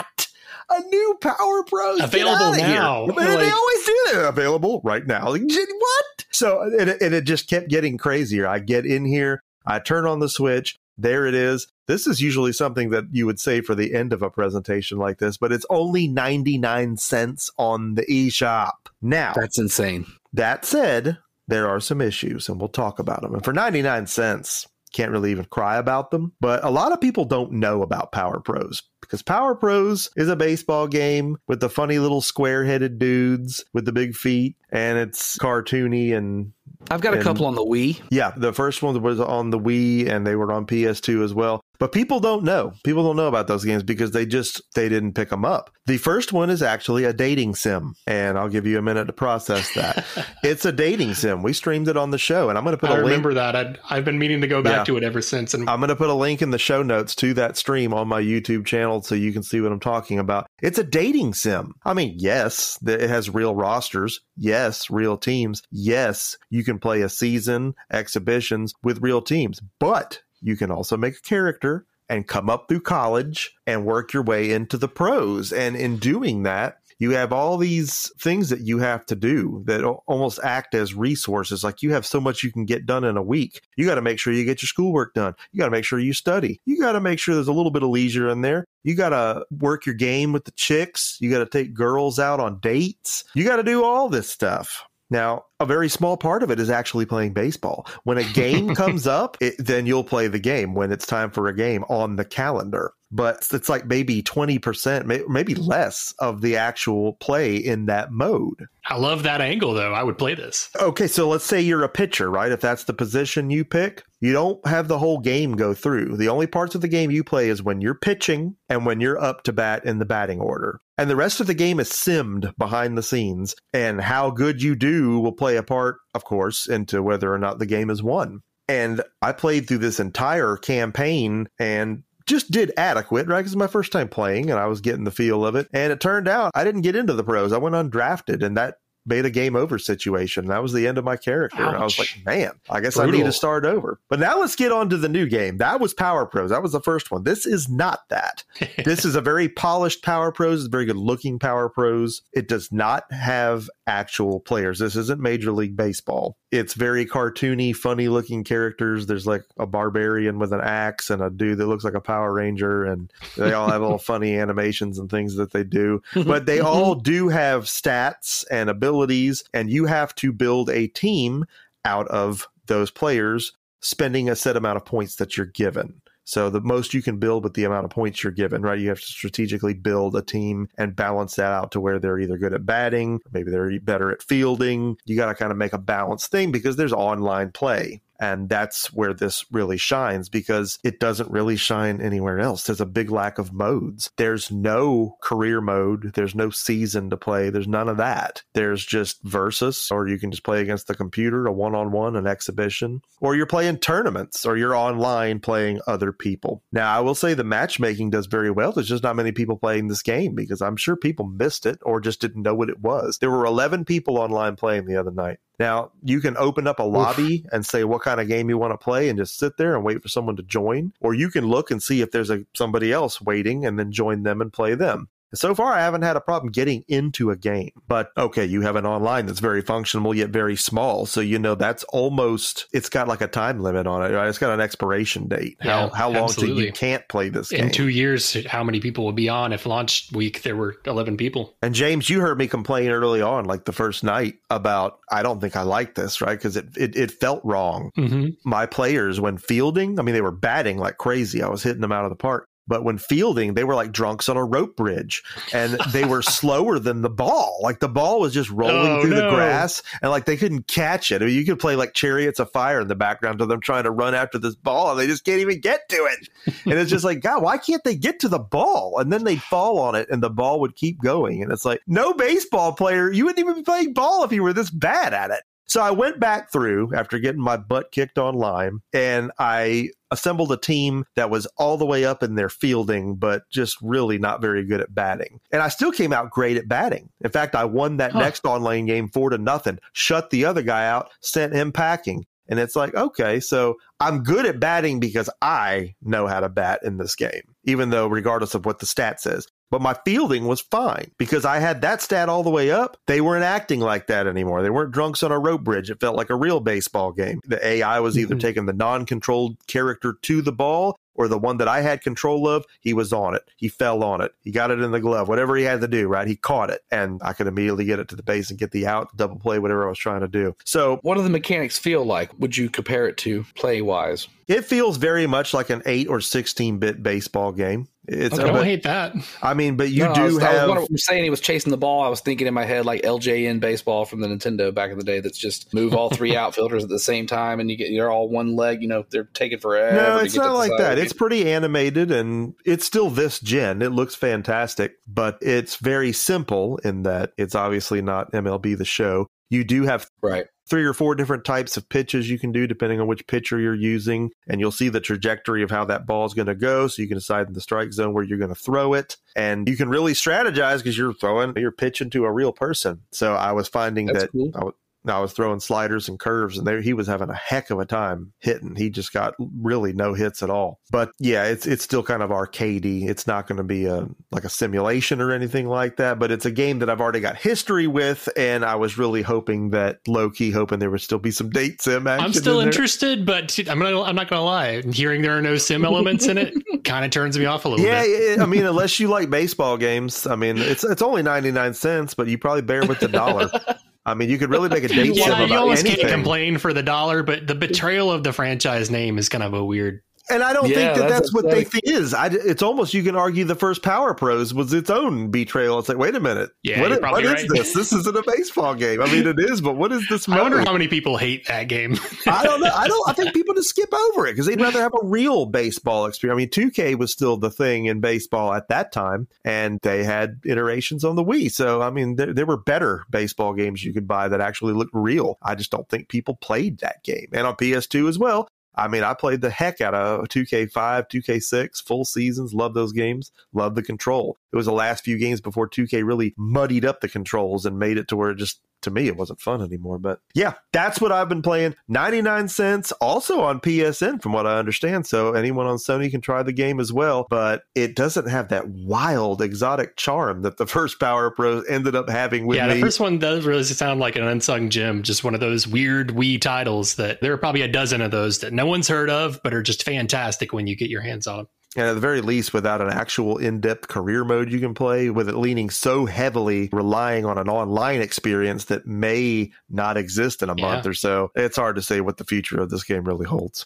what? 0.00 0.26
A 0.72 0.82
new 0.88 1.18
Power 1.20 1.64
Pros 1.64 1.98
Get 1.98 2.08
Available 2.08 2.56
now. 2.56 3.06
But 3.06 3.16
they 3.16 3.50
always 3.50 3.86
do 3.86 3.98
that. 4.12 4.28
Available 4.28 4.80
right 4.84 5.06
now. 5.06 5.30
Like, 5.30 5.42
what? 5.42 6.24
So 6.30 6.62
and 6.62 6.90
it, 6.90 7.02
and 7.02 7.14
it 7.14 7.24
just 7.24 7.48
kept 7.48 7.68
getting 7.68 7.98
crazier. 7.98 8.46
I 8.46 8.60
get 8.60 8.86
in 8.86 9.04
here, 9.04 9.42
I 9.66 9.80
turn 9.80 10.06
on 10.06 10.20
the 10.20 10.28
switch. 10.28 10.76
There 10.96 11.26
it 11.26 11.34
is. 11.34 11.66
This 11.86 12.06
is 12.06 12.20
usually 12.20 12.52
something 12.52 12.90
that 12.90 13.06
you 13.10 13.26
would 13.26 13.40
say 13.40 13.62
for 13.62 13.74
the 13.74 13.94
end 13.94 14.12
of 14.12 14.22
a 14.22 14.30
presentation 14.30 14.98
like 14.98 15.18
this, 15.18 15.36
but 15.38 15.50
it's 15.50 15.66
only 15.70 16.06
99 16.06 16.98
cents 16.98 17.50
on 17.58 17.94
the 17.94 18.04
eShop. 18.04 18.72
Now, 19.00 19.32
That's 19.34 19.58
insane. 19.58 20.06
that 20.34 20.64
said, 20.64 21.18
there 21.48 21.68
are 21.68 21.80
some 21.80 22.00
issues 22.00 22.48
and 22.48 22.60
we'll 22.60 22.68
talk 22.68 22.98
about 22.98 23.22
them. 23.22 23.34
And 23.34 23.42
for 23.42 23.52
99 23.52 24.06
cents, 24.06 24.68
can't 24.92 25.10
really 25.10 25.30
even 25.30 25.44
cry 25.46 25.76
about 25.76 26.10
them. 26.10 26.32
But 26.40 26.64
a 26.64 26.70
lot 26.70 26.92
of 26.92 27.00
people 27.00 27.24
don't 27.24 27.52
know 27.52 27.82
about 27.82 28.12
Power 28.12 28.40
Pros 28.40 28.82
because 29.00 29.22
Power 29.22 29.54
Pros 29.54 30.10
is 30.16 30.28
a 30.28 30.36
baseball 30.36 30.86
game 30.86 31.36
with 31.48 31.60
the 31.60 31.68
funny 31.68 31.98
little 31.98 32.20
square 32.20 32.64
headed 32.64 32.98
dudes 32.98 33.64
with 33.72 33.84
the 33.84 33.92
big 33.92 34.14
feet 34.14 34.56
and 34.70 34.98
it's 34.98 35.36
cartoony 35.38 36.16
and 36.16 36.52
I've 36.90 37.00
got 37.00 37.14
a 37.14 37.22
couple 37.22 37.46
on 37.46 37.54
the 37.54 37.64
Wii. 37.64 38.00
yeah, 38.10 38.32
the 38.36 38.52
first 38.52 38.82
one 38.82 39.00
was 39.02 39.20
on 39.20 39.50
the 39.50 39.58
Wii 39.58 40.08
and 40.08 40.26
they 40.26 40.34
were 40.36 40.52
on 40.52 40.66
PS2 40.66 41.22
as 41.24 41.34
well. 41.34 41.60
But 41.80 41.90
people 41.92 42.20
don't 42.20 42.44
know. 42.44 42.74
People 42.84 43.02
don't 43.02 43.16
know 43.16 43.26
about 43.26 43.48
those 43.48 43.64
games 43.64 43.82
because 43.82 44.12
they 44.12 44.26
just 44.26 44.60
they 44.76 44.88
didn't 44.88 45.14
pick 45.14 45.30
them 45.30 45.44
up. 45.44 45.70
The 45.86 45.96
first 45.96 46.32
one 46.32 46.50
is 46.50 46.62
actually 46.62 47.02
a 47.04 47.12
dating 47.12 47.56
sim, 47.56 47.94
and 48.06 48.38
I'll 48.38 48.48
give 48.50 48.66
you 48.66 48.78
a 48.78 48.82
minute 48.82 49.06
to 49.06 49.12
process 49.12 49.74
that. 49.74 50.06
it's 50.44 50.64
a 50.64 50.70
dating 50.70 51.14
sim. 51.14 51.42
We 51.42 51.52
streamed 51.54 51.88
it 51.88 51.96
on 51.96 52.10
the 52.10 52.18
show, 52.18 52.48
and 52.50 52.56
I'm 52.56 52.62
going 52.64 52.76
to 52.76 52.80
put 52.80 52.90
I 52.90 52.92
a 52.92 52.96
link. 52.96 53.06
remember 53.06 53.34
that. 53.34 53.56
I'd, 53.56 53.78
I've 53.88 54.04
been 54.04 54.18
meaning 54.18 54.40
to 54.42 54.46
go 54.46 54.62
back 54.62 54.76
Yeah. 54.80 54.84
to 54.84 54.96
it 54.98 55.02
ever 55.02 55.20
since. 55.22 55.54
And 55.54 55.68
I'm 55.68 55.80
going 55.80 55.88
to 55.88 55.96
put 55.96 56.10
a 56.10 56.14
link 56.14 56.42
in 56.42 56.50
the 56.50 56.58
show 56.58 56.82
notes 56.84 57.16
to 57.16 57.34
that 57.34 57.56
stream 57.56 57.92
on 57.92 58.06
my 58.06 58.22
YouTube 58.22 58.66
channel 58.66 59.02
so 59.02 59.14
you 59.16 59.32
can 59.32 59.42
see 59.42 59.60
what 59.60 59.72
I'm 59.72 59.80
talking 59.80 60.18
about. 60.20 60.46
It's 60.62 60.78
a 60.78 60.84
dating 60.84 61.34
sim. 61.34 61.72
I 61.84 61.94
mean, 61.94 62.14
yes, 62.18 62.78
it 62.86 63.08
has 63.08 63.30
real 63.30 63.54
rosters. 63.56 64.20
Yes, 64.36 64.90
real 64.90 65.16
teams. 65.16 65.62
Yes, 65.72 66.36
you 66.50 66.62
can 66.62 66.78
play 66.78 67.00
a 67.00 67.08
season, 67.08 67.74
exhibitions 67.90 68.74
with 68.82 69.02
real 69.02 69.22
teams, 69.22 69.60
but 69.78 70.20
you 70.42 70.56
can 70.56 70.70
also 70.70 70.96
make 70.96 71.16
a 71.16 71.22
character 71.22 71.86
and 72.08 72.26
come 72.26 72.50
up 72.50 72.66
through 72.68 72.80
college 72.80 73.56
and 73.66 73.86
work 73.86 74.12
your 74.12 74.22
way 74.22 74.50
into 74.50 74.76
the 74.76 74.88
pros. 74.88 75.52
And 75.52 75.76
in 75.76 75.98
doing 75.98 76.42
that, 76.42 76.78
you 77.00 77.12
have 77.12 77.32
all 77.32 77.56
these 77.56 78.12
things 78.18 78.50
that 78.50 78.60
you 78.60 78.78
have 78.78 79.06
to 79.06 79.16
do 79.16 79.62
that 79.64 79.82
almost 80.06 80.38
act 80.44 80.74
as 80.74 80.92
resources. 80.92 81.64
Like 81.64 81.82
you 81.82 81.92
have 81.94 82.04
so 82.04 82.20
much 82.20 82.44
you 82.44 82.52
can 82.52 82.66
get 82.66 82.84
done 82.84 83.04
in 83.04 83.16
a 83.16 83.22
week. 83.22 83.62
You 83.76 83.86
got 83.86 83.94
to 83.94 84.02
make 84.02 84.18
sure 84.18 84.34
you 84.34 84.44
get 84.44 84.60
your 84.60 84.66
schoolwork 84.66 85.14
done. 85.14 85.34
You 85.50 85.58
got 85.58 85.64
to 85.64 85.70
make 85.70 85.86
sure 85.86 85.98
you 85.98 86.12
study. 86.12 86.60
You 86.66 86.78
got 86.78 86.92
to 86.92 87.00
make 87.00 87.18
sure 87.18 87.34
there's 87.34 87.48
a 87.48 87.54
little 87.54 87.70
bit 87.70 87.82
of 87.82 87.88
leisure 87.88 88.28
in 88.28 88.42
there. 88.42 88.66
You 88.84 88.94
got 88.94 89.10
to 89.10 89.46
work 89.50 89.86
your 89.86 89.94
game 89.94 90.32
with 90.32 90.44
the 90.44 90.50
chicks. 90.52 91.16
You 91.20 91.30
got 91.30 91.38
to 91.38 91.46
take 91.46 91.72
girls 91.72 92.18
out 92.18 92.38
on 92.38 92.60
dates. 92.60 93.24
You 93.34 93.44
got 93.44 93.56
to 93.56 93.62
do 93.62 93.82
all 93.82 94.10
this 94.10 94.28
stuff. 94.28 94.84
Now, 95.10 95.44
a 95.58 95.66
very 95.66 95.88
small 95.88 96.16
part 96.16 96.42
of 96.42 96.50
it 96.50 96.60
is 96.60 96.70
actually 96.70 97.04
playing 97.04 97.32
baseball. 97.32 97.86
When 98.04 98.18
a 98.18 98.24
game 98.32 98.74
comes 98.74 99.06
up, 99.06 99.36
it, 99.40 99.54
then 99.58 99.86
you'll 99.86 100.04
play 100.04 100.28
the 100.28 100.38
game 100.38 100.74
when 100.74 100.92
it's 100.92 101.06
time 101.06 101.30
for 101.30 101.48
a 101.48 101.54
game 101.54 101.84
on 101.88 102.16
the 102.16 102.24
calendar. 102.24 102.92
But 103.12 103.48
it's 103.52 103.68
like 103.68 103.86
maybe 103.86 104.22
20%, 104.22 105.28
maybe 105.28 105.54
less 105.56 106.14
of 106.20 106.42
the 106.42 106.56
actual 106.56 107.14
play 107.14 107.56
in 107.56 107.86
that 107.86 108.12
mode. 108.12 108.66
I 108.86 108.98
love 108.98 109.24
that 109.24 109.40
angle, 109.40 109.74
though. 109.74 109.92
I 109.92 110.04
would 110.04 110.16
play 110.16 110.36
this. 110.36 110.70
Okay, 110.80 111.08
so 111.08 111.28
let's 111.28 111.44
say 111.44 111.60
you're 111.60 111.82
a 111.82 111.88
pitcher, 111.88 112.30
right? 112.30 112.52
If 112.52 112.60
that's 112.60 112.84
the 112.84 112.92
position 112.92 113.50
you 113.50 113.64
pick, 113.64 114.04
you 114.20 114.32
don't 114.32 114.64
have 114.66 114.88
the 114.88 114.98
whole 114.98 115.18
game 115.18 115.56
go 115.56 115.72
through. 115.74 116.16
The 116.16 116.28
only 116.28 116.46
parts 116.46 116.74
of 116.74 116.80
the 116.80 116.88
game 116.88 117.10
you 117.10 117.24
play 117.24 117.48
is 117.48 117.62
when 117.62 117.80
you're 117.80 117.94
pitching 117.94 118.56
and 118.68 118.84
when 118.84 119.00
you're 119.00 119.20
up 119.20 119.44
to 119.44 119.52
bat 119.52 119.84
in 119.84 119.98
the 119.98 120.04
batting 120.04 120.40
order. 120.40 120.80
And 120.98 121.08
the 121.08 121.16
rest 121.16 121.40
of 121.40 121.46
the 121.46 121.54
game 121.54 121.80
is 121.80 121.88
simmed 121.88 122.52
behind 122.58 122.98
the 122.98 123.02
scenes. 123.02 123.54
And 123.72 124.00
how 124.00 124.30
good 124.30 124.62
you 124.62 124.76
do 124.76 125.18
will 125.18 125.32
play 125.32 125.56
a 125.56 125.62
part, 125.62 125.96
of 126.14 126.24
course, 126.24 126.66
into 126.66 127.02
whether 127.02 127.32
or 127.32 127.38
not 127.38 127.58
the 127.58 127.66
game 127.66 127.88
is 127.88 128.02
won. 128.02 128.40
And 128.68 129.02
I 129.22 129.32
played 129.32 129.66
through 129.66 129.78
this 129.78 129.98
entire 129.98 130.56
campaign 130.56 131.48
and 131.58 132.02
just 132.26 132.50
did 132.50 132.72
adequate, 132.76 133.26
right? 133.26 133.38
Because 133.38 133.52
it's 133.52 133.58
my 133.58 133.66
first 133.66 133.90
time 133.90 134.08
playing 134.08 134.50
and 134.50 134.60
I 134.60 134.66
was 134.66 134.80
getting 134.80 135.04
the 135.04 135.10
feel 135.10 135.44
of 135.44 135.56
it. 135.56 135.66
And 135.72 135.92
it 135.92 136.00
turned 136.00 136.28
out 136.28 136.52
I 136.54 136.62
didn't 136.62 136.82
get 136.82 136.94
into 136.94 137.14
the 137.14 137.24
pros. 137.24 137.52
I 137.52 137.58
went 137.58 137.74
undrafted 137.74 138.44
and 138.44 138.56
that 138.56 138.76
made 139.06 139.24
a 139.24 139.30
game 139.30 139.56
over 139.56 139.78
situation. 139.78 140.46
That 140.46 140.62
was 140.62 140.72
the 140.72 140.86
end 140.86 140.98
of 140.98 141.04
my 141.04 141.16
character. 141.16 141.62
I 141.62 141.82
was 141.82 141.98
like, 141.98 142.10
man, 142.24 142.52
I 142.68 142.80
guess 142.80 142.98
I 142.98 143.06
need 143.06 143.24
to 143.24 143.32
start 143.32 143.64
over. 143.64 144.00
But 144.08 144.20
now 144.20 144.38
let's 144.38 144.56
get 144.56 144.72
on 144.72 144.88
to 144.90 144.96
the 144.96 145.08
new 145.08 145.26
game. 145.26 145.58
That 145.58 145.80
was 145.80 145.94
Power 145.94 146.26
Pros. 146.26 146.50
That 146.50 146.62
was 146.62 146.72
the 146.72 146.80
first 146.80 147.10
one. 147.10 147.24
This 147.24 147.46
is 147.46 147.68
not 147.68 148.08
that. 148.08 148.44
this 148.84 149.04
is 149.04 149.14
a 149.14 149.20
very 149.20 149.48
polished 149.48 150.02
Power 150.02 150.32
Pros. 150.32 150.60
It's 150.60 150.68
very 150.68 150.84
good 150.84 150.96
looking 150.96 151.38
Power 151.38 151.68
Pros. 151.68 152.22
It 152.32 152.48
does 152.48 152.70
not 152.70 153.04
have 153.12 153.68
actual 153.86 154.40
players. 154.40 154.78
This 154.78 154.96
isn't 154.96 155.20
Major 155.20 155.52
League 155.52 155.76
Baseball. 155.76 156.36
It's 156.50 156.74
very 156.74 157.06
cartoony, 157.06 157.74
funny 157.74 158.08
looking 158.08 158.42
characters. 158.42 159.06
There's 159.06 159.26
like 159.26 159.44
a 159.58 159.66
barbarian 159.66 160.38
with 160.38 160.52
an 160.52 160.60
axe 160.60 161.08
and 161.08 161.22
a 161.22 161.30
dude 161.30 161.58
that 161.58 161.66
looks 161.66 161.84
like 161.84 161.94
a 161.94 162.00
Power 162.00 162.32
Ranger, 162.32 162.84
and 162.84 163.12
they 163.36 163.52
all 163.52 163.70
have 163.70 163.82
little 163.82 163.98
funny 164.12 164.36
animations 164.36 164.98
and 164.98 165.08
things 165.08 165.36
that 165.36 165.52
they 165.52 165.62
do. 165.62 166.02
But 166.14 166.46
they 166.46 166.58
all 166.60 166.96
do 166.96 167.28
have 167.28 167.64
stats 167.64 168.44
and 168.50 168.68
abilities, 168.68 169.44
and 169.54 169.70
you 169.70 169.86
have 169.86 170.14
to 170.16 170.32
build 170.32 170.70
a 170.70 170.88
team 170.88 171.44
out 171.84 172.08
of 172.08 172.48
those 172.66 172.90
players, 172.90 173.52
spending 173.80 174.28
a 174.28 174.36
set 174.36 174.56
amount 174.56 174.76
of 174.76 174.84
points 174.84 175.16
that 175.16 175.36
you're 175.36 175.46
given. 175.46 176.00
So 176.30 176.48
the 176.48 176.60
most 176.60 176.94
you 176.94 177.02
can 177.02 177.16
build 177.16 177.42
with 177.42 177.54
the 177.54 177.64
amount 177.64 177.86
of 177.86 177.90
points 177.90 178.22
you're 178.22 178.30
given, 178.30 178.62
right? 178.62 178.78
You 178.78 178.90
have 178.90 179.00
to 179.00 179.04
strategically 179.04 179.74
build 179.74 180.14
a 180.14 180.22
team 180.22 180.68
and 180.78 180.94
balance 180.94 181.34
that 181.34 181.50
out 181.50 181.72
to 181.72 181.80
where 181.80 181.98
they're 181.98 182.20
either 182.20 182.38
good 182.38 182.54
at 182.54 182.64
batting, 182.64 183.18
maybe 183.32 183.50
they're 183.50 183.80
better 183.80 184.12
at 184.12 184.22
fielding. 184.22 184.96
You 185.06 185.16
got 185.16 185.26
to 185.26 185.34
kind 185.34 185.50
of 185.50 185.58
make 185.58 185.72
a 185.72 185.78
balanced 185.78 186.30
thing 186.30 186.52
because 186.52 186.76
there's 186.76 186.92
online 186.92 187.50
play. 187.50 188.00
And 188.20 188.48
that's 188.48 188.92
where 188.92 189.14
this 189.14 189.44
really 189.50 189.78
shines 189.78 190.28
because 190.28 190.78
it 190.84 191.00
doesn't 191.00 191.30
really 191.30 191.56
shine 191.56 192.00
anywhere 192.00 192.38
else. 192.38 192.64
There's 192.64 192.80
a 192.80 192.86
big 192.86 193.10
lack 193.10 193.38
of 193.38 193.52
modes. 193.52 194.10
There's 194.16 194.50
no 194.50 195.16
career 195.22 195.62
mode. 195.62 196.12
There's 196.14 196.34
no 196.34 196.50
season 196.50 197.08
to 197.10 197.16
play. 197.16 197.48
There's 197.48 197.66
none 197.66 197.88
of 197.88 197.96
that. 197.96 198.42
There's 198.52 198.84
just 198.84 199.22
versus, 199.22 199.88
or 199.90 200.06
you 200.06 200.18
can 200.18 200.30
just 200.30 200.44
play 200.44 200.60
against 200.60 200.86
the 200.86 200.94
computer, 200.94 201.46
a 201.46 201.52
one 201.52 201.74
on 201.74 201.92
one, 201.92 202.14
an 202.14 202.26
exhibition, 202.26 203.00
or 203.20 203.34
you're 203.34 203.46
playing 203.46 203.78
tournaments 203.78 204.44
or 204.44 204.56
you're 204.56 204.74
online 204.74 205.40
playing 205.40 205.80
other 205.86 206.12
people. 206.12 206.62
Now, 206.72 206.94
I 206.94 207.00
will 207.00 207.14
say 207.14 207.32
the 207.32 207.42
matchmaking 207.42 208.10
does 208.10 208.26
very 208.26 208.50
well. 208.50 208.72
There's 208.72 208.88
just 208.88 209.02
not 209.02 209.16
many 209.16 209.32
people 209.32 209.56
playing 209.56 209.88
this 209.88 210.02
game 210.02 210.34
because 210.34 210.60
I'm 210.60 210.76
sure 210.76 210.96
people 210.96 211.26
missed 211.26 211.64
it 211.64 211.78
or 211.82 212.00
just 212.00 212.20
didn't 212.20 212.42
know 212.42 212.54
what 212.54 212.68
it 212.68 212.80
was. 212.80 213.18
There 213.18 213.30
were 213.30 213.46
11 213.46 213.86
people 213.86 214.18
online 214.18 214.56
playing 214.56 214.84
the 214.84 214.96
other 214.96 215.10
night. 215.10 215.38
Now, 215.60 215.92
you 216.02 216.22
can 216.22 216.38
open 216.38 216.66
up 216.66 216.78
a 216.78 216.82
lobby 216.82 217.44
and 217.52 217.66
say 217.66 217.84
what 217.84 218.00
kind 218.00 218.18
of 218.18 218.26
game 218.28 218.48
you 218.48 218.56
want 218.56 218.72
to 218.72 218.82
play 218.82 219.10
and 219.10 219.18
just 219.18 219.36
sit 219.36 219.58
there 219.58 219.76
and 219.76 219.84
wait 219.84 220.02
for 220.02 220.08
someone 220.08 220.34
to 220.36 220.42
join, 220.42 220.94
or 221.02 221.12
you 221.12 221.28
can 221.28 221.46
look 221.46 221.70
and 221.70 221.82
see 221.82 222.00
if 222.00 222.12
there's 222.12 222.30
a 222.30 222.46
somebody 222.56 222.94
else 222.94 223.20
waiting 223.20 223.66
and 223.66 223.78
then 223.78 223.92
join 223.92 224.22
them 224.22 224.40
and 224.40 224.54
play 224.54 224.74
them. 224.74 225.10
So 225.34 225.54
far, 225.54 225.72
I 225.72 225.80
haven't 225.80 226.02
had 226.02 226.16
a 226.16 226.20
problem 226.20 226.50
getting 226.50 226.84
into 226.88 227.30
a 227.30 227.36
game. 227.36 227.70
But 227.86 228.10
okay, 228.16 228.44
you 228.44 228.62
have 228.62 228.76
an 228.76 228.86
online 228.86 229.26
that's 229.26 229.40
very 229.40 229.62
functional 229.62 230.14
yet 230.14 230.30
very 230.30 230.56
small. 230.56 231.06
So 231.06 231.20
you 231.20 231.38
know 231.38 231.54
that's 231.54 231.84
almost 231.84 232.66
it's 232.72 232.88
got 232.88 233.08
like 233.08 233.20
a 233.20 233.28
time 233.28 233.60
limit 233.60 233.86
on 233.86 234.02
it. 234.02 234.14
Right? 234.14 234.28
It's 234.28 234.38
got 234.38 234.52
an 234.52 234.60
expiration 234.60 235.28
date. 235.28 235.56
Yeah, 235.62 235.88
how 235.88 235.90
how 235.90 236.10
long 236.10 236.28
till 236.28 236.58
you 236.58 236.72
can't 236.72 237.06
play 237.08 237.28
this 237.28 237.50
game? 237.50 237.66
In 237.66 237.70
two 237.70 237.88
years, 237.88 238.44
how 238.46 238.64
many 238.64 238.80
people 238.80 239.06
would 239.06 239.16
be 239.16 239.28
on 239.28 239.52
if 239.52 239.66
launch 239.66 240.10
week 240.12 240.42
there 240.42 240.56
were 240.56 240.76
11 240.86 241.16
people? 241.16 241.56
And 241.62 241.74
James, 241.74 242.10
you 242.10 242.20
heard 242.20 242.38
me 242.38 242.48
complain 242.48 242.90
early 242.90 243.22
on, 243.22 243.44
like 243.44 243.64
the 243.64 243.72
first 243.72 244.02
night, 244.02 244.34
about 244.50 245.00
I 245.10 245.22
don't 245.22 245.40
think 245.40 245.56
I 245.56 245.62
like 245.62 245.94
this, 245.94 246.20
right? 246.20 246.36
Because 246.36 246.56
it, 246.56 246.76
it 246.76 246.96
it 246.96 247.10
felt 247.10 247.40
wrong. 247.44 247.90
Mm-hmm. 247.96 248.28
My 248.44 248.66
players, 248.66 249.20
when 249.20 249.38
fielding, 249.38 249.98
I 249.98 250.02
mean, 250.02 250.14
they 250.14 250.20
were 250.20 250.30
batting 250.30 250.78
like 250.78 250.98
crazy. 250.98 251.42
I 251.42 251.48
was 251.48 251.62
hitting 251.62 251.80
them 251.80 251.92
out 251.92 252.04
of 252.04 252.10
the 252.10 252.16
park. 252.16 252.48
But 252.70 252.84
when 252.84 252.98
fielding, 252.98 253.54
they 253.54 253.64
were 253.64 253.74
like 253.74 253.90
drunks 253.90 254.28
on 254.28 254.36
a 254.36 254.44
rope 254.44 254.76
bridge 254.76 255.24
and 255.52 255.72
they 255.92 256.04
were 256.04 256.22
slower 256.40 256.78
than 256.78 257.02
the 257.02 257.10
ball. 257.10 257.58
Like 257.62 257.80
the 257.80 257.88
ball 257.88 258.20
was 258.20 258.32
just 258.32 258.48
rolling 258.48 258.92
Oh, 258.92 259.02
through 259.02 259.16
the 259.16 259.28
grass 259.28 259.82
and 260.00 260.12
like 260.12 260.24
they 260.24 260.36
couldn't 260.36 260.68
catch 260.68 261.10
it. 261.10 261.20
I 261.20 261.26
mean, 261.26 261.34
you 261.34 261.44
could 261.44 261.58
play 261.58 261.74
like 261.74 261.94
chariots 261.94 262.38
of 262.38 262.50
fire 262.52 262.80
in 262.80 262.86
the 262.86 262.94
background 262.94 263.40
of 263.40 263.48
them 263.48 263.60
trying 263.60 263.82
to 263.84 263.90
run 263.90 264.14
after 264.14 264.38
this 264.38 264.54
ball 264.54 264.92
and 264.92 265.00
they 265.00 265.08
just 265.08 265.24
can't 265.24 265.40
even 265.40 265.60
get 265.60 265.88
to 265.88 265.96
it. 265.96 266.28
And 266.64 266.74
it's 266.74 266.90
just 266.90 267.04
like, 267.04 267.18
God, 267.20 267.42
why 267.42 267.58
can't 267.58 267.82
they 267.82 267.96
get 267.96 268.20
to 268.20 268.28
the 268.28 268.38
ball? 268.38 268.98
And 269.00 269.12
then 269.12 269.24
they'd 269.24 269.42
fall 269.42 269.80
on 269.80 269.96
it 269.96 270.08
and 270.08 270.22
the 270.22 270.30
ball 270.30 270.60
would 270.60 270.76
keep 270.76 271.02
going. 271.02 271.42
And 271.42 271.50
it's 271.50 271.64
like, 271.64 271.80
no 271.88 272.12
baseball 272.14 272.72
player, 272.72 273.10
you 273.10 273.24
wouldn't 273.24 273.40
even 273.40 273.56
be 273.56 273.62
playing 273.62 273.94
ball 273.94 274.22
if 274.22 274.30
you 274.30 274.44
were 274.44 274.52
this 274.52 274.70
bad 274.70 275.12
at 275.12 275.32
it. 275.32 275.42
So 275.70 275.80
I 275.80 275.92
went 275.92 276.18
back 276.18 276.50
through 276.50 276.92
after 276.96 277.20
getting 277.20 277.40
my 277.40 277.56
butt 277.56 277.92
kicked 277.92 278.18
online 278.18 278.80
and 278.92 279.30
I 279.38 279.90
assembled 280.10 280.50
a 280.50 280.56
team 280.56 281.04
that 281.14 281.30
was 281.30 281.46
all 281.56 281.76
the 281.76 281.86
way 281.86 282.04
up 282.04 282.24
in 282.24 282.34
their 282.34 282.48
fielding, 282.48 283.14
but 283.14 283.48
just 283.52 283.76
really 283.80 284.18
not 284.18 284.42
very 284.42 284.66
good 284.66 284.80
at 284.80 284.92
batting. 284.92 285.38
And 285.52 285.62
I 285.62 285.68
still 285.68 285.92
came 285.92 286.12
out 286.12 286.32
great 286.32 286.56
at 286.56 286.66
batting. 286.66 287.10
In 287.20 287.30
fact, 287.30 287.54
I 287.54 287.66
won 287.66 287.98
that 287.98 288.10
Huh. 288.10 288.18
next 288.18 288.44
online 288.44 288.86
game 288.86 289.10
four 289.10 289.30
to 289.30 289.38
nothing, 289.38 289.78
shut 289.92 290.30
the 290.30 290.44
other 290.44 290.62
guy 290.62 290.88
out, 290.88 291.08
sent 291.20 291.52
him 291.52 291.70
packing. 291.70 292.24
And 292.48 292.58
it's 292.58 292.74
like, 292.74 292.92
okay, 292.96 293.38
so 293.38 293.76
I'm 294.00 294.24
good 294.24 294.46
at 294.46 294.58
batting 294.58 294.98
because 294.98 295.30
I 295.40 295.94
know 296.02 296.26
how 296.26 296.40
to 296.40 296.48
bat 296.48 296.80
in 296.82 296.96
this 296.96 297.14
game, 297.14 297.42
even 297.62 297.90
though 297.90 298.08
regardless 298.08 298.56
of 298.56 298.66
what 298.66 298.80
the 298.80 298.86
stat 298.86 299.20
says. 299.20 299.46
But 299.70 299.80
my 299.80 299.94
fielding 300.04 300.46
was 300.46 300.60
fine 300.60 301.10
because 301.16 301.44
I 301.44 301.58
had 301.60 301.80
that 301.82 302.02
stat 302.02 302.28
all 302.28 302.42
the 302.42 302.50
way 302.50 302.70
up. 302.70 302.96
They 303.06 303.20
weren't 303.20 303.44
acting 303.44 303.80
like 303.80 304.08
that 304.08 304.26
anymore. 304.26 304.62
They 304.62 304.70
weren't 304.70 304.90
drunks 304.92 305.22
on 305.22 305.30
a 305.32 305.38
rope 305.38 305.62
bridge. 305.62 305.90
It 305.90 306.00
felt 306.00 306.16
like 306.16 306.30
a 306.30 306.34
real 306.34 306.60
baseball 306.60 307.12
game. 307.12 307.40
The 307.46 307.64
AI 307.64 308.00
was 308.00 308.18
either 308.18 308.34
Mhm. 308.34 308.40
taking 308.40 308.66
the 308.66 308.72
non 308.72 309.06
controlled 309.06 309.56
character 309.68 310.16
to 310.22 310.42
the 310.42 310.52
ball 310.52 310.98
or 311.14 311.28
the 311.28 311.38
one 311.38 311.58
that 311.58 311.68
I 311.68 311.82
had 311.82 312.02
control 312.02 312.48
of, 312.48 312.64
he 312.80 312.94
was 312.94 313.12
on 313.12 313.34
it. 313.34 313.42
He 313.56 313.68
fell 313.68 314.02
on 314.02 314.20
it. 314.22 314.32
He 314.42 314.50
got 314.50 314.70
it 314.70 314.80
in 314.80 314.90
the 314.90 315.00
glove. 315.00 315.28
Whatever 315.28 315.54
he 315.56 315.64
had 315.64 315.82
to 315.82 315.88
do, 315.88 316.08
right? 316.08 316.26
He 316.26 316.34
caught 316.36 316.70
it. 316.70 316.80
And 316.90 317.20
I 317.22 317.32
could 317.34 317.46
immediately 317.46 317.84
get 317.84 317.98
it 317.98 318.08
to 318.08 318.16
the 318.16 318.22
base 318.22 318.48
and 318.48 318.58
get 318.58 318.70
the 318.70 318.86
out, 318.86 319.14
double 319.16 319.36
play, 319.36 319.58
whatever 319.58 319.84
I 319.86 319.88
was 319.90 319.98
trying 319.98 320.20
to 320.20 320.28
do. 320.28 320.54
So 320.64 320.98
What 321.02 321.16
do 321.16 321.22
the 321.22 321.28
mechanics 321.28 321.78
feel 321.78 322.04
like? 322.04 322.30
Would 322.38 322.56
you 322.56 322.70
compare 322.70 323.06
it 323.06 323.16
to 323.18 323.44
play 323.54 323.82
wise? 323.82 324.28
it 324.48 324.64
feels 324.64 324.96
very 324.96 325.26
much 325.28 325.54
like 325.54 325.70
an 325.70 325.80
8 325.86 326.08
or 326.08 326.20
16 326.20 326.78
bit 326.78 327.02
baseball 327.04 327.52
game. 327.52 327.86
It's 328.10 328.36
Okay. 328.36 328.48
I 328.48 328.52
don't 328.52 328.64
hate 328.64 328.82
that. 328.82 329.14
I 329.40 329.54
mean, 329.54 329.76
but 329.76 329.90
you 329.90 330.04
No, 330.04 330.14
do 330.14 330.20
I 330.20 330.24
was, 330.24 330.38
I 330.38 330.52
have 330.52 330.90
was 330.90 331.04
saying 331.04 331.22
he 331.22 331.30
was 331.30 331.40
chasing 331.40 331.70
the 331.70 331.76
ball. 331.76 332.02
I 332.02 332.08
was 332.08 332.20
thinking 332.20 332.48
in 332.48 332.54
my 332.54 332.64
head 332.64 332.84
like 332.84 333.02
LJN 333.02 333.60
baseball 333.60 334.04
from 334.04 334.20
the 334.20 334.26
Nintendo 334.26 334.74
back 334.74 334.90
in 334.90 334.98
the 334.98 335.04
day. 335.04 335.20
That's 335.20 335.38
just 335.38 335.72
move 335.72 335.94
all 335.94 336.10
three 336.10 336.36
outfielders 336.36 336.82
at 336.82 336.90
the 336.90 336.98
same 336.98 337.26
time, 337.28 337.60
and 337.60 337.70
you 337.70 337.76
get 337.76 337.90
you're 337.90 338.10
all 338.10 338.28
one 338.28 338.56
leg. 338.56 338.82
You 338.82 338.88
know 338.88 339.04
they're 339.10 339.24
taking 339.32 339.58
forever. 339.58 339.96
No, 339.96 340.18
to 340.18 340.24
it's 340.24 340.34
get 340.34 340.40
not 340.40 340.48
the 340.48 340.54
like 340.54 340.70
side. 340.72 340.80
that. 340.80 340.98
It's 340.98 341.12
pretty 341.12 341.50
animated 341.50 342.10
and 342.10 342.54
it's 342.64 342.84
still 342.84 343.10
this 343.10 343.38
gen. 343.38 343.82
It 343.82 343.90
looks 343.90 344.14
fantastic, 344.14 344.96
but 345.06 345.38
it's 345.40 345.76
very 345.76 346.12
simple 346.12 346.78
in 346.78 347.04
that 347.04 347.32
it's 347.38 347.54
obviously 347.54 348.02
not 348.02 348.32
MLB 348.32 348.76
the 348.76 348.84
show. 348.84 349.26
You 349.50 349.64
do 349.64 349.84
have 349.84 350.08
right. 350.22 350.46
Three 350.70 350.84
or 350.84 350.94
four 350.94 351.14
different 351.16 351.44
types 351.44 351.76
of 351.76 351.88
pitches 351.88 352.30
you 352.30 352.38
can 352.38 352.52
do 352.52 352.66
depending 352.66 353.00
on 353.00 353.06
which 353.08 353.26
pitcher 353.26 353.58
you're 353.58 353.74
using 353.74 354.30
and 354.46 354.60
you'll 354.60 354.70
see 354.70 354.88
the 354.88 355.00
trajectory 355.00 355.62
of 355.62 355.70
how 355.70 355.84
that 355.84 356.06
ball 356.06 356.24
is 356.24 356.32
going 356.32 356.46
to 356.46 356.54
go 356.54 356.86
so 356.86 357.02
you 357.02 357.08
can 357.08 357.18
decide 357.18 357.48
in 357.48 357.52
the 357.52 357.60
strike 357.60 357.92
zone 357.92 358.14
where 358.14 358.24
you're 358.24 358.38
going 358.38 358.54
to 358.54 358.54
throw 358.54 358.94
it 358.94 359.16
and 359.34 359.68
you 359.68 359.76
can 359.76 359.88
really 359.88 360.12
strategize 360.12 360.78
because 360.78 360.96
you're 360.96 361.12
throwing 361.12 361.52
you're 361.56 361.72
pitching 361.72 362.08
to 362.08 362.24
a 362.24 362.32
real 362.32 362.52
person 362.52 363.00
so 363.10 363.34
i 363.34 363.52
was 363.52 363.68
finding 363.68 364.06
That's 364.06 364.22
that 364.22 364.32
cool. 364.32 364.52
I, 364.54 364.70
I 365.06 365.18
was 365.18 365.32
throwing 365.32 365.60
sliders 365.60 366.08
and 366.08 366.18
curves 366.18 366.58
and 366.58 366.66
there 366.66 366.80
he 366.80 366.92
was 366.92 367.06
having 367.06 367.30
a 367.30 367.34
heck 367.34 367.70
of 367.70 367.78
a 367.78 367.86
time 367.86 368.32
hitting 368.38 368.74
he 368.76 368.90
just 368.90 369.12
got 369.12 369.34
really 369.38 369.92
no 369.92 370.14
hits 370.14 370.42
at 370.42 370.50
all 370.50 370.80
but 370.90 371.10
yeah 371.18 371.44
it's 371.44 371.66
it's 371.66 371.84
still 371.84 372.02
kind 372.02 372.22
of 372.22 372.30
arcadey 372.30 373.08
it's 373.08 373.26
not 373.26 373.46
going 373.46 373.58
to 373.58 373.64
be 373.64 373.84
a 373.84 374.08
like 374.30 374.44
a 374.44 374.48
simulation 374.48 375.20
or 375.20 375.32
anything 375.32 375.68
like 375.68 375.96
that 375.96 376.18
but 376.18 376.30
it's 376.30 376.46
a 376.46 376.50
game 376.50 376.78
that 376.78 376.90
i've 376.90 377.00
already 377.00 377.20
got 377.20 377.36
history 377.36 377.86
with 377.86 378.28
and 378.36 378.64
i 378.64 378.74
was 378.74 378.98
really 378.98 379.22
hoping 379.22 379.70
that 379.70 379.98
low-key 380.06 380.50
hoping 380.50 380.78
there 380.78 380.90
would 380.90 381.00
still 381.00 381.18
be 381.18 381.30
some 381.30 381.50
date 381.50 381.80
sim 381.80 382.06
I'm 382.06 382.32
still 382.32 382.60
in 382.60 382.70
interested, 382.70 383.26
but 383.26 383.58
I'm 383.68 383.78
gonna, 383.78 384.02
I'm 384.02 384.14
not 384.14 384.28
gonna 384.28 384.44
lie. 384.44 384.82
Hearing 384.82 385.22
there 385.22 385.36
are 385.36 385.42
no 385.42 385.56
sim 385.56 385.84
elements 385.84 386.26
in 386.26 386.38
it 386.38 386.54
kind 386.84 387.04
of 387.04 387.10
turns 387.10 387.38
me 387.38 387.44
off 387.44 387.64
a 387.64 387.68
little 387.68 387.84
yeah, 387.84 388.02
bit. 388.02 388.38
yeah, 388.38 388.42
I 388.42 388.46
mean, 388.46 388.64
unless 388.64 388.98
you 389.00 389.08
like 389.16 389.30
baseball 389.30 389.76
games, 389.76 390.26
I 390.26 390.36
mean, 390.36 390.58
it's 390.58 390.84
it's 390.84 391.02
only 391.02 391.22
ninety 391.22 391.50
nine 391.50 391.74
cents, 391.74 392.14
but 392.14 392.28
you 392.28 392.38
probably 392.38 392.62
bear 392.62 392.86
with 392.86 393.00
the 393.00 393.08
dollar. 393.08 393.50
I 394.06 394.14
mean, 394.14 394.30
you 394.30 394.38
could 394.38 394.50
really 394.50 394.68
make 394.68 394.84
a 394.84 394.88
date 394.88 395.14
Yeah, 395.14 395.44
you 395.44 395.54
almost 395.56 395.80
anything. 395.84 396.00
can't 396.00 396.12
complain 396.14 396.58
for 396.58 396.72
the 396.72 396.82
dollar, 396.82 397.22
but 397.22 397.46
the 397.46 397.54
betrayal 397.54 398.10
of 398.10 398.24
the 398.24 398.32
franchise 398.32 398.90
name 398.90 399.18
is 399.18 399.28
kind 399.28 399.44
of 399.44 399.54
a 399.54 399.64
weird. 399.64 400.02
And 400.30 400.42
I 400.42 400.52
don't 400.52 400.68
Yeah, 400.68 400.76
think 400.76 400.94
that 400.94 401.08
that's 401.08 401.20
that's, 401.20 401.34
what 401.34 401.50
they 401.50 401.64
think 401.64 401.84
is. 401.84 402.14
I, 402.14 402.26
it's 402.26 402.62
almost 402.62 402.94
you 402.94 403.02
can 403.02 403.16
argue 403.16 403.44
the 403.44 403.54
first 403.54 403.82
Power 403.82 404.14
Pros 404.14 404.54
was 404.54 404.72
its 404.72 404.90
own 404.90 405.30
betrayal. 405.30 405.78
It's 405.78 405.88
like, 405.88 405.98
wait 405.98 406.14
a 406.14 406.20
minute, 406.20 406.50
Yeah, 406.62 406.80
what, 406.80 406.90
you're 406.90 407.00
what 407.00 407.22
probably 407.22 407.24
is 407.24 407.48
this? 407.48 407.74
This 407.74 407.92
isn't 407.92 408.16
a 408.16 408.22
baseball 408.26 408.74
game. 408.74 409.02
I 409.02 409.06
mean, 409.10 409.26
it 409.26 409.38
is, 409.38 409.60
but 409.60 409.76
what 409.76 409.92
is 409.92 410.06
this? 410.08 410.28
I 410.28 410.40
wonder 410.40 410.60
how 410.60 410.72
many 410.72 410.88
people 410.88 411.16
hate 411.16 411.46
that 411.48 411.64
game. 411.64 411.96
I 412.26 412.44
don't 412.44 412.60
know. 412.60 412.70
I 412.72 412.86
don't. 412.88 413.08
I 413.08 413.12
think 413.12 413.34
people 413.34 413.54
just 413.54 413.70
skip 413.70 413.92
over 413.92 414.26
it 414.26 414.32
because 414.32 414.46
they'd 414.46 414.60
rather 414.60 414.80
have 414.80 414.92
a 414.94 415.04
real 415.04 415.46
baseball 415.46 416.06
experience. 416.06 416.36
I 416.36 416.62
mean, 416.62 416.70
2K 416.70 416.96
was 416.96 417.12
still 417.12 417.36
the 417.36 417.50
thing 417.50 417.86
in 417.86 418.00
baseball 418.00 418.52
at 418.54 418.68
that 418.68 418.92
time, 418.92 419.28
and 419.44 419.78
they 419.82 420.04
had 420.04 420.40
iterations 420.44 421.04
on 421.04 421.16
the 421.16 421.24
Wii. 421.24 421.50
So, 421.50 421.82
I 421.82 421.90
mean, 421.90 422.16
there, 422.16 422.32
there 422.32 422.46
were 422.46 422.56
better 422.56 423.04
baseball 423.10 423.54
games 423.54 423.84
you 423.84 423.92
could 423.92 424.06
buy 424.06 424.28
that 424.28 424.40
actually 424.40 424.74
looked 424.74 424.94
real. 424.94 425.38
I 425.42 425.54
just 425.54 425.70
don't 425.70 425.88
think 425.88 426.08
people 426.08 426.36
played 426.36 426.78
that 426.78 427.02
game, 427.02 427.28
and 427.32 427.46
on 427.46 427.56
PS2 427.56 428.08
as 428.08 428.18
well. 428.18 428.48
I 428.74 428.88
mean, 428.88 429.02
I 429.02 429.14
played 429.14 429.40
the 429.40 429.50
heck 429.50 429.80
out 429.80 429.94
of 429.94 430.28
2K5, 430.28 430.72
2K6, 431.10 431.82
full 431.82 432.04
seasons. 432.04 432.54
Love 432.54 432.74
those 432.74 432.92
games. 432.92 433.32
Love 433.52 433.74
the 433.74 433.82
control. 433.82 434.36
It 434.52 434.56
was 434.56 434.66
the 434.66 434.72
last 434.72 435.04
few 435.04 435.18
games 435.18 435.40
before 435.40 435.68
2K 435.68 436.04
really 436.04 436.34
muddied 436.36 436.84
up 436.84 437.00
the 437.00 437.08
controls 437.08 437.66
and 437.66 437.78
made 437.78 437.98
it 437.98 438.08
to 438.08 438.16
where 438.16 438.30
it 438.30 438.36
just 438.36 438.60
to 438.82 438.90
me, 438.90 439.06
it 439.06 439.16
wasn't 439.16 439.40
fun 439.40 439.62
anymore. 439.62 439.98
But 439.98 440.20
yeah, 440.34 440.54
that's 440.72 441.00
what 441.00 441.12
I've 441.12 441.28
been 441.28 441.42
playing. 441.42 441.74
99 441.88 442.48
cents 442.48 442.92
also 442.92 443.40
on 443.40 443.60
PSN, 443.60 444.22
from 444.22 444.32
what 444.32 444.46
I 444.46 444.58
understand. 444.58 445.06
So 445.06 445.32
anyone 445.32 445.66
on 445.66 445.76
Sony 445.76 446.10
can 446.10 446.20
try 446.20 446.42
the 446.42 446.52
game 446.52 446.80
as 446.80 446.92
well. 446.92 447.26
But 447.28 447.62
it 447.74 447.96
doesn't 447.96 448.28
have 448.28 448.48
that 448.48 448.68
wild, 448.68 449.42
exotic 449.42 449.96
charm 449.96 450.42
that 450.42 450.56
the 450.56 450.66
first 450.66 451.00
Power 451.00 451.30
Pros 451.30 451.64
ended 451.68 451.94
up 451.94 452.08
having 452.08 452.46
with 452.46 452.56
yeah, 452.56 452.68
me. 452.68 452.74
the 452.74 452.80
first 452.80 453.00
one 453.00 453.18
does 453.18 453.44
really 453.44 453.64
sound 453.64 454.00
like 454.00 454.16
an 454.16 454.26
unsung 454.26 454.70
gem, 454.70 455.02
just 455.02 455.24
one 455.24 455.34
of 455.34 455.40
those 455.40 455.66
weird 455.66 456.08
Wii 456.08 456.40
titles 456.40 456.94
that 456.96 457.20
there 457.20 457.32
are 457.32 457.38
probably 457.38 457.62
a 457.62 457.68
dozen 457.68 458.00
of 458.00 458.10
those 458.10 458.40
that 458.40 458.52
no 458.52 458.66
one's 458.66 458.88
heard 458.88 459.10
of, 459.10 459.40
but 459.42 459.54
are 459.54 459.62
just 459.62 459.84
fantastic 459.84 460.52
when 460.52 460.66
you 460.66 460.76
get 460.76 460.90
your 460.90 461.02
hands 461.02 461.26
on 461.26 461.38
them. 461.38 461.48
And 461.76 461.86
at 461.86 461.94
the 461.94 462.00
very 462.00 462.20
least, 462.20 462.52
without 462.52 462.80
an 462.80 462.90
actual 462.90 463.38
in 463.38 463.60
depth 463.60 463.86
career 463.86 464.24
mode 464.24 464.50
you 464.50 464.58
can 464.58 464.74
play, 464.74 465.08
with 465.08 465.28
it 465.28 465.36
leaning 465.36 465.70
so 465.70 466.04
heavily, 466.04 466.68
relying 466.72 467.24
on 467.24 467.38
an 467.38 467.48
online 467.48 468.00
experience 468.00 468.64
that 468.64 468.86
may 468.86 469.52
not 469.68 469.96
exist 469.96 470.42
in 470.42 470.50
a 470.50 470.56
Yeah. 470.56 470.62
month 470.66 470.86
or 470.86 470.94
so, 470.94 471.30
it's 471.36 471.56
hard 471.56 471.76
to 471.76 471.82
say 471.82 472.00
what 472.00 472.16
the 472.16 472.24
future 472.24 472.60
of 472.60 472.70
this 472.70 472.82
game 472.82 473.04
really 473.04 473.26
holds. 473.26 473.64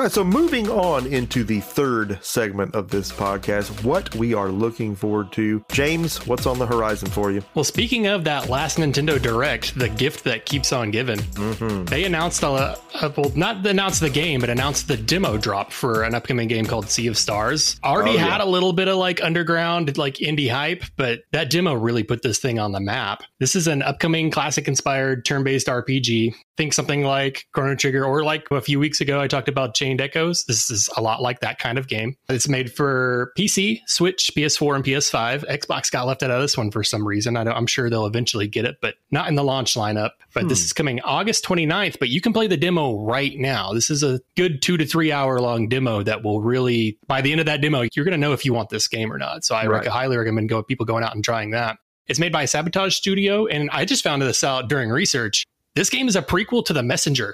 All 0.00 0.04
right, 0.04 0.12
so 0.12 0.24
moving 0.24 0.66
on 0.70 1.06
into 1.08 1.44
the 1.44 1.60
third 1.60 2.24
segment 2.24 2.74
of 2.74 2.88
this 2.88 3.12
podcast, 3.12 3.84
what 3.84 4.14
we 4.14 4.32
are 4.32 4.48
looking 4.48 4.96
forward 4.96 5.30
to. 5.32 5.62
James, 5.70 6.26
what's 6.26 6.46
on 6.46 6.58
the 6.58 6.64
horizon 6.64 7.10
for 7.10 7.30
you? 7.30 7.42
Well, 7.54 7.66
speaking 7.66 8.06
of 8.06 8.24
that 8.24 8.48
last 8.48 8.78
Nintendo 8.78 9.20
Direct, 9.20 9.78
the 9.78 9.90
gift 9.90 10.24
that 10.24 10.46
keeps 10.46 10.72
on 10.72 10.90
giving, 10.90 11.18
mm-hmm. 11.18 11.84
they 11.84 12.04
announced 12.04 12.42
a, 12.42 12.78
a 13.02 13.12
well, 13.14 13.30
not 13.34 13.66
announced 13.66 14.00
the 14.00 14.08
game, 14.08 14.40
but 14.40 14.48
announced 14.48 14.88
the 14.88 14.96
demo 14.96 15.36
drop 15.36 15.70
for 15.70 16.04
an 16.04 16.14
upcoming 16.14 16.48
game 16.48 16.64
called 16.64 16.88
Sea 16.88 17.06
of 17.08 17.18
Stars. 17.18 17.78
Already 17.84 18.12
Oh, 18.12 18.14
yeah. 18.14 18.26
had 18.26 18.40
a 18.40 18.46
little 18.46 18.72
bit 18.72 18.88
of 18.88 18.96
like 18.96 19.22
underground, 19.22 19.98
like 19.98 20.14
indie 20.14 20.50
hype, 20.50 20.82
but 20.96 21.24
that 21.32 21.50
demo 21.50 21.74
really 21.74 22.04
put 22.04 22.22
this 22.22 22.38
thing 22.38 22.58
on 22.58 22.72
the 22.72 22.80
map. 22.80 23.22
This 23.38 23.54
is 23.54 23.66
an 23.66 23.82
upcoming 23.82 24.30
classic-inspired 24.30 25.26
turn-based 25.26 25.66
RPG. 25.66 26.32
Think 26.60 26.74
something 26.74 27.04
like 27.04 27.46
Chrono 27.52 27.74
Trigger, 27.74 28.04
or 28.04 28.22
like 28.22 28.50
a 28.50 28.60
few 28.60 28.78
weeks 28.78 29.00
ago, 29.00 29.18
I 29.18 29.28
talked 29.28 29.48
about 29.48 29.72
Chained 29.72 29.98
Echoes. 29.98 30.44
This 30.44 30.70
is 30.70 30.90
a 30.94 31.00
lot 31.00 31.22
like 31.22 31.40
that 31.40 31.58
kind 31.58 31.78
of 31.78 31.88
game. 31.88 32.18
It's 32.28 32.50
made 32.50 32.70
for 32.70 33.32
PC, 33.38 33.80
Switch, 33.86 34.30
PS4, 34.36 34.74
and 34.74 34.84
PS5. 34.84 35.48
Xbox 35.48 35.90
got 35.90 36.06
left 36.06 36.22
out 36.22 36.30
of 36.30 36.38
this 36.42 36.58
one 36.58 36.70
for 36.70 36.84
some 36.84 37.08
reason. 37.08 37.38
I 37.38 37.44
don't, 37.44 37.56
I'm 37.56 37.66
sure 37.66 37.88
they'll 37.88 38.04
eventually 38.04 38.46
get 38.46 38.66
it, 38.66 38.76
but 38.82 38.96
not 39.10 39.26
in 39.28 39.36
the 39.36 39.42
launch 39.42 39.72
lineup. 39.72 40.10
But 40.34 40.50
this 40.50 40.60
hmm. 40.60 40.64
is 40.66 40.72
coming 40.74 41.00
August 41.00 41.46
29th, 41.46 41.98
but 41.98 42.10
you 42.10 42.20
can 42.20 42.34
play 42.34 42.46
the 42.46 42.58
demo 42.58 43.02
right 43.06 43.38
now. 43.38 43.72
This 43.72 43.88
is 43.88 44.02
a 44.02 44.20
good 44.36 44.60
two 44.60 44.76
to 44.76 44.84
three 44.84 45.10
hour 45.12 45.40
long 45.40 45.66
demo 45.66 46.02
that 46.02 46.22
will 46.22 46.42
really, 46.42 46.98
by 47.06 47.22
the 47.22 47.32
end 47.32 47.40
of 47.40 47.46
that 47.46 47.62
demo, 47.62 47.86
you're 47.94 48.04
going 48.04 48.12
to 48.12 48.18
know 48.18 48.34
if 48.34 48.44
you 48.44 48.52
want 48.52 48.68
this 48.68 48.86
game 48.86 49.10
or 49.10 49.16
not. 49.16 49.46
So 49.46 49.54
I 49.54 49.66
Right. 49.66 49.84
rec- 49.84 49.86
highly 49.86 50.18
recommend 50.18 50.50
go, 50.50 50.62
people 50.62 50.84
going 50.84 51.04
out 51.04 51.14
and 51.14 51.24
trying 51.24 51.52
that. 51.52 51.78
It's 52.10 52.18
made 52.18 52.32
by 52.32 52.44
Sabotage 52.44 52.96
Studio, 52.96 53.46
and 53.46 53.70
I 53.72 53.84
just 53.84 54.02
found 54.02 54.20
this 54.20 54.42
out 54.42 54.68
during 54.68 54.90
research. 54.90 55.46
This 55.80 55.88
game 55.88 56.08
is 56.08 56.14
a 56.14 56.20
prequel 56.20 56.62
to 56.66 56.74
The 56.74 56.82
Messenger. 56.82 57.32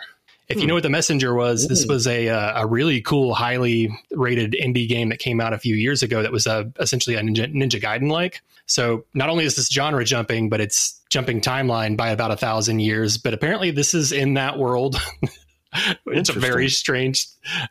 If 0.48 0.60
you 0.60 0.68
know 0.68 0.74
what 0.74 0.84
The 0.84 0.88
Messenger 0.88 1.34
was, 1.34 1.66
this 1.66 1.84
was 1.84 2.06
a 2.06 2.28
uh, 2.28 2.62
a 2.62 2.64
really 2.64 3.00
cool, 3.00 3.34
highly 3.34 3.90
rated 4.12 4.52
indie 4.52 4.88
game 4.88 5.08
that 5.08 5.18
came 5.18 5.40
out 5.40 5.52
a 5.52 5.58
few 5.58 5.74
years 5.74 6.04
ago. 6.04 6.22
That 6.22 6.30
was 6.30 6.46
a, 6.46 6.70
essentially 6.78 7.16
a 7.16 7.22
Ninja, 7.22 7.52
Ninja 7.52 7.82
Gaiden 7.82 8.08
like. 8.08 8.42
So 8.66 9.04
not 9.14 9.30
only 9.30 9.46
is 9.46 9.56
this 9.56 9.68
genre 9.68 10.04
jumping, 10.04 10.48
but 10.48 10.60
it's 10.60 11.02
jumping 11.10 11.40
timeline 11.40 11.96
by 11.96 12.10
about 12.10 12.30
a 12.30 12.36
thousand 12.36 12.78
years. 12.78 13.18
But 13.18 13.34
apparently, 13.34 13.72
this 13.72 13.94
is 13.94 14.12
in 14.12 14.34
that 14.34 14.58
world. 14.58 14.94
it's 16.06 16.28
a 16.28 16.38
very 16.38 16.68
strange 16.68 17.26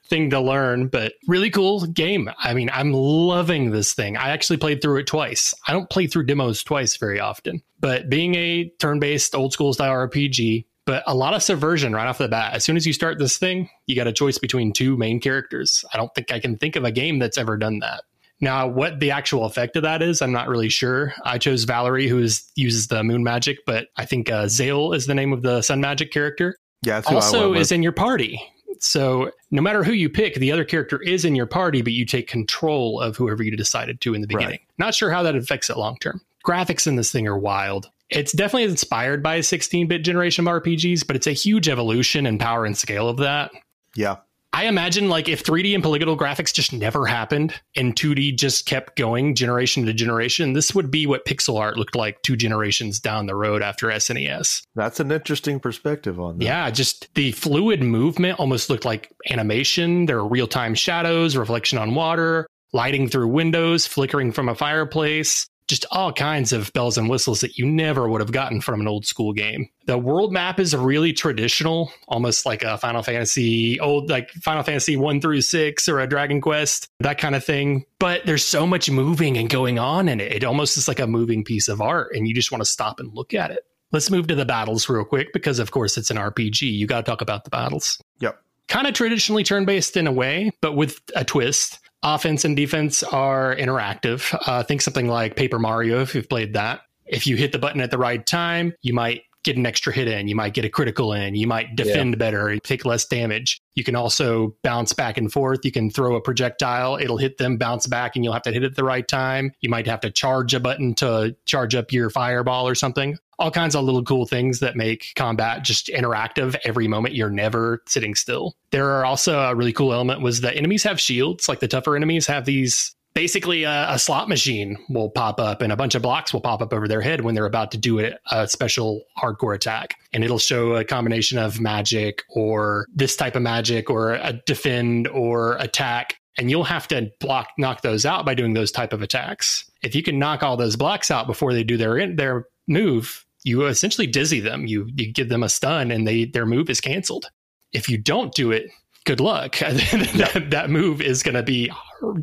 thing 0.08 0.30
to 0.30 0.40
learn, 0.40 0.88
but 0.88 1.14
really 1.28 1.50
cool 1.50 1.86
game. 1.86 2.30
I 2.38 2.54
mean, 2.54 2.70
I'm 2.74 2.94
loving 2.94 3.72
this 3.72 3.94
thing. 3.94 4.18
I 4.18 4.30
actually 4.30 4.58
played 4.58 4.82
through 4.82 5.00
it 5.00 5.08
twice. 5.08 5.54
I 5.68 5.74
don't 5.74 5.90
play 5.90 6.08
through 6.08 6.26
demos 6.26 6.64
twice 6.64 6.98
very 6.98 7.20
often, 7.20 7.62
but 7.80 8.10
being 8.10 8.36
a 8.36 8.70
turn 8.80 9.00
based 9.00 9.36
old 9.36 9.54
school 9.54 9.74
style 9.74 9.92
RPG, 9.92 10.66
but 10.86 11.04
a 11.08 11.16
lot 11.16 11.34
of 11.34 11.44
subversion 11.44 11.94
right 11.94 12.08
off 12.08 12.20
the 12.20 12.28
bat. 12.28 12.54
As 12.54 12.64
soon 12.64 12.78
as 12.78 12.86
you 12.86 12.94
start 12.94 13.18
this 13.20 13.38
thing, 13.38 13.70
you 13.88 13.96
got 13.96 14.08
a 14.08 14.14
choice 14.14 14.38
between 14.38 14.72
two 14.72 14.98
main 14.98 15.20
characters. 15.20 15.84
I 15.94 15.98
don't 15.98 16.14
think 16.14 16.32
I 16.32 16.40
can 16.40 16.58
think 16.58 16.76
of 16.76 16.84
a 16.84 16.92
game 16.92 17.20
that's 17.20 17.38
ever 17.38 17.58
done 17.58 17.80
that. 17.80 18.04
Now, 18.42 18.68
what 18.68 19.00
the 19.00 19.12
actual 19.12 19.46
effect 19.46 19.78
of 19.78 19.84
that 19.84 20.02
is, 20.02 20.22
I'm 20.22 20.34
not 20.34 20.50
really 20.50 20.68
sure. 20.68 21.14
I 21.24 21.38
chose 21.38 21.64
Valere, 21.64 22.08
who 22.08 22.20
is, 22.20 22.44
uses 22.56 22.88
the 22.88 23.04
moon 23.04 23.24
magic, 23.24 23.60
but 23.66 23.88
I 23.96 24.06
think 24.06 24.30
uh, 24.30 24.48
Zale 24.50 24.92
is 24.94 25.08
the 25.08 25.16
name 25.16 25.32
of 25.32 25.42
the 25.42 25.62
sun 25.62 25.80
magic 25.80 26.12
character 26.12 26.58
Yeah, 26.86 26.96
that's 26.96 27.10
who 27.10 27.16
I 27.16 27.18
also 27.18 27.54
is 27.54 27.72
in 27.72 27.84
your 27.84 27.92
party. 27.92 28.42
So 28.80 29.32
no 29.52 29.62
matter 29.62 29.84
who 29.84 29.94
you 29.94 30.10
pick, 30.10 30.36
the 30.36 30.52
other 30.52 30.66
character 30.66 31.02
is 31.02 31.26
in 31.26 31.36
your 31.36 31.46
party, 31.46 31.82
but 31.82 31.94
you 31.94 32.06
take 32.06 32.28
control 32.28 33.00
of 33.00 33.16
whoever 33.16 33.42
you 33.42 33.56
decided 33.56 34.02
to 34.02 34.14
in 34.14 34.22
the 34.22 34.28
beginning. 34.28 34.60
Not 34.78 34.94
sure 34.94 35.10
how 35.12 35.24
that 35.24 35.36
affects 35.36 35.70
it 35.70 35.78
long 35.78 35.98
term. 36.00 36.22
Graphics 36.46 36.86
in 36.86 36.96
this 36.96 37.12
thing 37.12 37.28
are 37.28 37.38
wild. 37.38 37.90
It's 38.10 38.32
definitely 38.34 38.66
inspired 38.66 39.24
by 39.24 39.42
16 39.42 39.88
bit 39.88 40.04
generation 40.04 40.48
of 40.48 40.62
RPGs, 40.62 41.08
but 41.08 41.16
it's 41.16 41.26
a 41.26 41.32
huge 41.32 41.68
evolution 41.68 42.26
in 42.28 42.38
power 42.38 42.66
and 42.66 42.78
scale 42.78 43.10
of 43.10 43.18
that. 43.18 43.52
yeah. 43.96 44.18
I 44.56 44.68
imagine 44.68 45.10
like 45.10 45.28
if 45.28 45.44
3D 45.44 45.74
and 45.74 45.84
polygonal 45.84 46.16
graphics 46.18 46.54
just 46.54 46.72
never 46.72 47.06
happened 47.06 47.54
and 47.76 47.94
2D 47.94 48.38
just 48.38 48.66
kept 48.66 48.96
going 48.96 49.36
generation 49.36 49.86
to 49.86 49.92
generation, 49.92 50.54
this 50.54 50.74
would 50.74 50.90
be 50.90 51.06
what 51.06 51.26
pixel 51.26 51.60
art 51.60 51.76
looked 51.76 51.94
like 51.94 52.22
two 52.22 52.38
generations 52.38 53.02
down 53.02 53.26
the 53.26 53.36
road 53.36 53.62
after 53.62 53.88
SNES. 53.88 54.62
That's 54.74 55.02
an 55.02 55.12
interesting 55.12 55.60
perspective 55.60 56.22
on 56.22 56.38
that. 56.38 56.46
Yeah, 56.46 56.72
just 56.72 57.14
the 57.16 57.34
fluid 57.34 57.84
movement 57.84 58.40
almost 58.40 58.70
looked 58.70 58.86
like 58.86 59.12
animation. 59.30 60.06
There 60.06 60.20
are 60.20 60.26
real 60.26 60.48
time 60.48 60.74
shadows, 60.74 61.36
reflection 61.36 61.78
on 61.78 61.94
water, 61.94 62.48
lighting 62.72 63.10
through 63.10 63.28
windows, 63.28 63.86
flickering 63.86 64.32
from 64.32 64.48
a 64.48 64.56
fireplace, 64.56 65.50
just 65.68 65.86
all 65.92 66.14
kinds 66.14 66.54
of 66.54 66.72
bells 66.74 66.98
and 66.98 67.10
whistles 67.10 67.42
that 67.42 67.58
you 67.58 67.66
never 67.66 68.08
would 68.08 68.22
have 68.22 68.32
gotten 68.32 68.62
from 68.62 68.82
an 68.82 68.88
old 68.88 69.06
school 69.06 69.34
game. 69.34 69.68
The 69.88 69.98
world 69.98 70.32
map 70.32 70.60
is 70.60 70.76
really 70.76 71.14
traditional, 71.14 71.92
almost 72.08 72.46
like 72.46 72.64
a 72.64 72.78
Final 72.78 73.04
Fantasy, 73.04 73.80
old 73.80 74.10
like 74.10 74.30
Final 74.32 74.64
Fantasy 74.64 74.96
1 74.96 75.22
through 75.22 75.42
6 75.42 75.90
or 75.90 76.00
a 76.00 76.08
Dragon 76.08 76.42
Quest, 76.42 76.90
that 77.00 77.18
kind 77.18 77.36
of 77.36 77.44
thing. 77.44 77.86
But 78.00 78.26
there's 78.26 78.44
so 78.44 78.68
much 78.68 78.90
moving 78.90 79.38
and 79.38 79.50
going 79.50 79.80
on 79.80 80.08
in 80.08 80.20
it. 80.20 80.32
It 80.32 80.44
almost 80.44 80.78
is 80.78 80.88
like 80.88 81.00
a 81.00 81.08
moving 81.08 81.44
piece 81.44 81.68
of 81.68 81.82
art, 81.82 82.16
and 82.16 82.28
you 82.28 82.34
just 82.34 82.52
want 82.52 82.62
to 82.62 82.70
stop 82.70 83.00
and 83.00 83.14
look 83.14 83.34
at 83.34 83.52
it. 83.52 83.66
Let's 83.92 84.10
move 84.10 84.28
to 84.28 84.36
the 84.36 84.46
battles 84.46 84.90
real 84.90 85.06
quick 85.06 85.32
because, 85.32 85.60
of 85.60 85.72
course, 85.72 85.98
it's 85.98 86.12
an 86.12 86.18
RPG. 86.18 86.62
You 86.64 86.88
got 86.88 87.06
to 87.06 87.10
talk 87.10 87.22
about 87.22 87.44
the 87.44 87.50
battles. 87.50 88.02
Yep. 88.20 88.40
Kind 88.68 88.88
of 88.88 88.94
traditionally 88.94 89.44
turn 89.44 89.66
based 89.66 89.96
in 89.96 90.08
a 90.08 90.12
way, 90.12 90.52
but 90.60 90.76
with 90.76 91.00
a 91.16 91.24
twist. 91.24 91.80
Offense 92.06 92.46
and 92.46 92.56
defense 92.56 93.02
are 93.02 93.56
interactive. 93.56 94.38
Uh, 94.46 94.62
think 94.62 94.82
something 94.82 95.08
like 95.08 95.36
Paper 95.36 95.58
Mario 95.58 96.02
if 96.02 96.14
you've 96.14 96.30
played 96.30 96.54
that. 96.54 96.82
If 97.08 97.26
you 97.26 97.36
hit 97.36 97.52
the 97.52 97.58
button 97.58 97.82
at 97.82 97.90
the 97.90 97.98
right 97.98 98.24
time, 98.24 98.76
you 98.84 98.94
might 98.94 99.24
get 99.44 99.58
an 99.58 99.66
extra 99.66 99.94
hit 99.94 100.08
in, 100.08 100.28
you 100.28 100.36
might 100.36 100.54
get 100.54 100.66
a 100.66 100.70
critical 100.70 101.14
in, 101.14 101.36
you 101.36 101.48
might 101.48 101.76
defend 101.76 102.18
better, 102.18 102.58
take 102.60 102.84
less 102.84 103.06
damage. 103.06 103.62
You 103.76 103.84
can 103.84 103.96
also 103.96 104.56
bounce 104.64 104.92
back 104.92 105.18
and 105.18 105.32
forth. 105.32 105.60
You 105.64 105.72
can 105.72 105.92
throw 105.92 106.16
a 106.16 106.22
projectile, 106.22 106.98
it'll 106.98 107.18
hit 107.18 107.38
them, 107.38 107.58
bounce 107.58 107.86
back, 107.86 108.16
and 108.16 108.24
you'll 108.24 108.34
have 108.34 108.42
to 108.44 108.52
hit 108.52 108.64
it 108.64 108.72
at 108.72 108.76
the 108.76 108.84
right 108.84 109.08
time. 109.08 109.52
You 109.62 109.70
might 109.70 109.86
have 109.86 110.02
to 110.02 110.12
charge 110.12 110.54
a 110.54 110.60
button 110.60 110.96
to 110.96 111.36
charge 111.46 111.76
up 111.76 111.92
your 111.92 112.10
fireball 112.10 112.68
or 112.68 112.76
something. 112.76 113.18
All 113.40 113.52
kinds 113.52 113.76
of 113.76 113.84
little 113.84 114.04
cool 114.04 114.26
things 114.26 114.60
that 114.60 114.76
make 114.76 115.14
combat 115.16 115.64
just 115.64 115.88
interactive 115.88 116.56
every 116.64 116.88
moment. 116.88 117.16
You're 117.16 117.30
never 117.30 117.82
sitting 117.88 118.16
still. 118.16 118.56
There 118.72 118.92
are 118.92 119.06
also 119.06 119.40
a 119.40 119.56
really 119.56 119.74
cool 119.74 119.94
element 119.94 120.22
was 120.22 120.42
that 120.42 120.56
enemies 120.56 120.84
have 120.84 121.00
shields, 121.00 121.50
like 121.50 121.60
the 121.60 121.68
tougher 121.68 121.96
enemies 121.96 122.28
have 122.28 122.46
these 122.46 122.96
basically 123.16 123.64
a, 123.64 123.90
a 123.90 123.98
slot 123.98 124.30
machine 124.30 124.78
will 124.90 125.10
pop 125.10 125.40
up 125.40 125.62
and 125.62 125.72
a 125.72 125.76
bunch 125.76 125.96
of 125.96 126.02
blocks 126.02 126.34
will 126.34 126.42
pop 126.42 126.62
up 126.62 126.74
over 126.74 126.88
their 126.88 127.02
head 127.02 127.22
when 127.22 127.34
they're 127.34 127.46
about 127.46 127.72
to 127.72 127.78
do 127.78 128.00
a, 128.00 128.14
a 128.30 128.48
special 128.48 129.02
hardcore 129.18 129.56
attack 129.56 129.96
and 130.14 130.24
it'll 130.24 130.38
show 130.38 130.76
a 130.76 130.84
combination 130.84 131.40
of 131.40 131.60
magic 131.60 132.24
or 132.30 132.86
this 132.94 133.16
type 133.16 133.36
of 133.36 133.42
magic 133.42 133.90
or 133.90 134.16
a 134.16 134.34
defend 134.46 135.08
or 135.08 135.56
attack 135.58 136.20
and 136.38 136.52
you'll 136.52 136.66
have 136.66 136.88
to 136.90 137.10
block 137.22 137.48
knock 137.58 137.82
those 137.82 138.06
out 138.06 138.26
by 138.26 138.36
doing 138.36 138.54
those 138.54 138.72
type 138.72 138.92
of 138.92 139.02
attacks 139.02 139.64
if 139.82 139.96
you 139.96 140.04
can 140.04 140.20
knock 140.20 140.44
all 140.44 140.58
those 140.58 140.76
blocks 140.76 141.10
out 141.10 141.26
before 141.26 141.54
they 141.54 141.64
do 141.64 141.78
their 141.78 142.14
their 142.14 142.46
move 142.68 143.25
you 143.46 143.66
essentially 143.66 144.08
dizzy 144.08 144.42
them 144.42 144.68
you 144.68 144.90
you 144.96 145.12
give 145.12 145.30
them 145.30 145.44
a 145.44 145.50
stun 145.50 145.92
and 145.92 146.06
they 146.06 146.26
their 146.26 146.46
move 146.46 146.70
is 146.70 146.82
canceled 146.82 147.30
if 147.72 147.88
you 147.88 147.98
don't 147.98 148.34
do 148.36 148.52
it 148.52 148.70
good 149.06 149.20
luck. 149.20 149.58
that, 149.60 150.48
that 150.50 150.70
move 150.70 151.02
is 151.02 151.24
going 151.24 151.36
to 151.36 151.44
be 151.44 151.72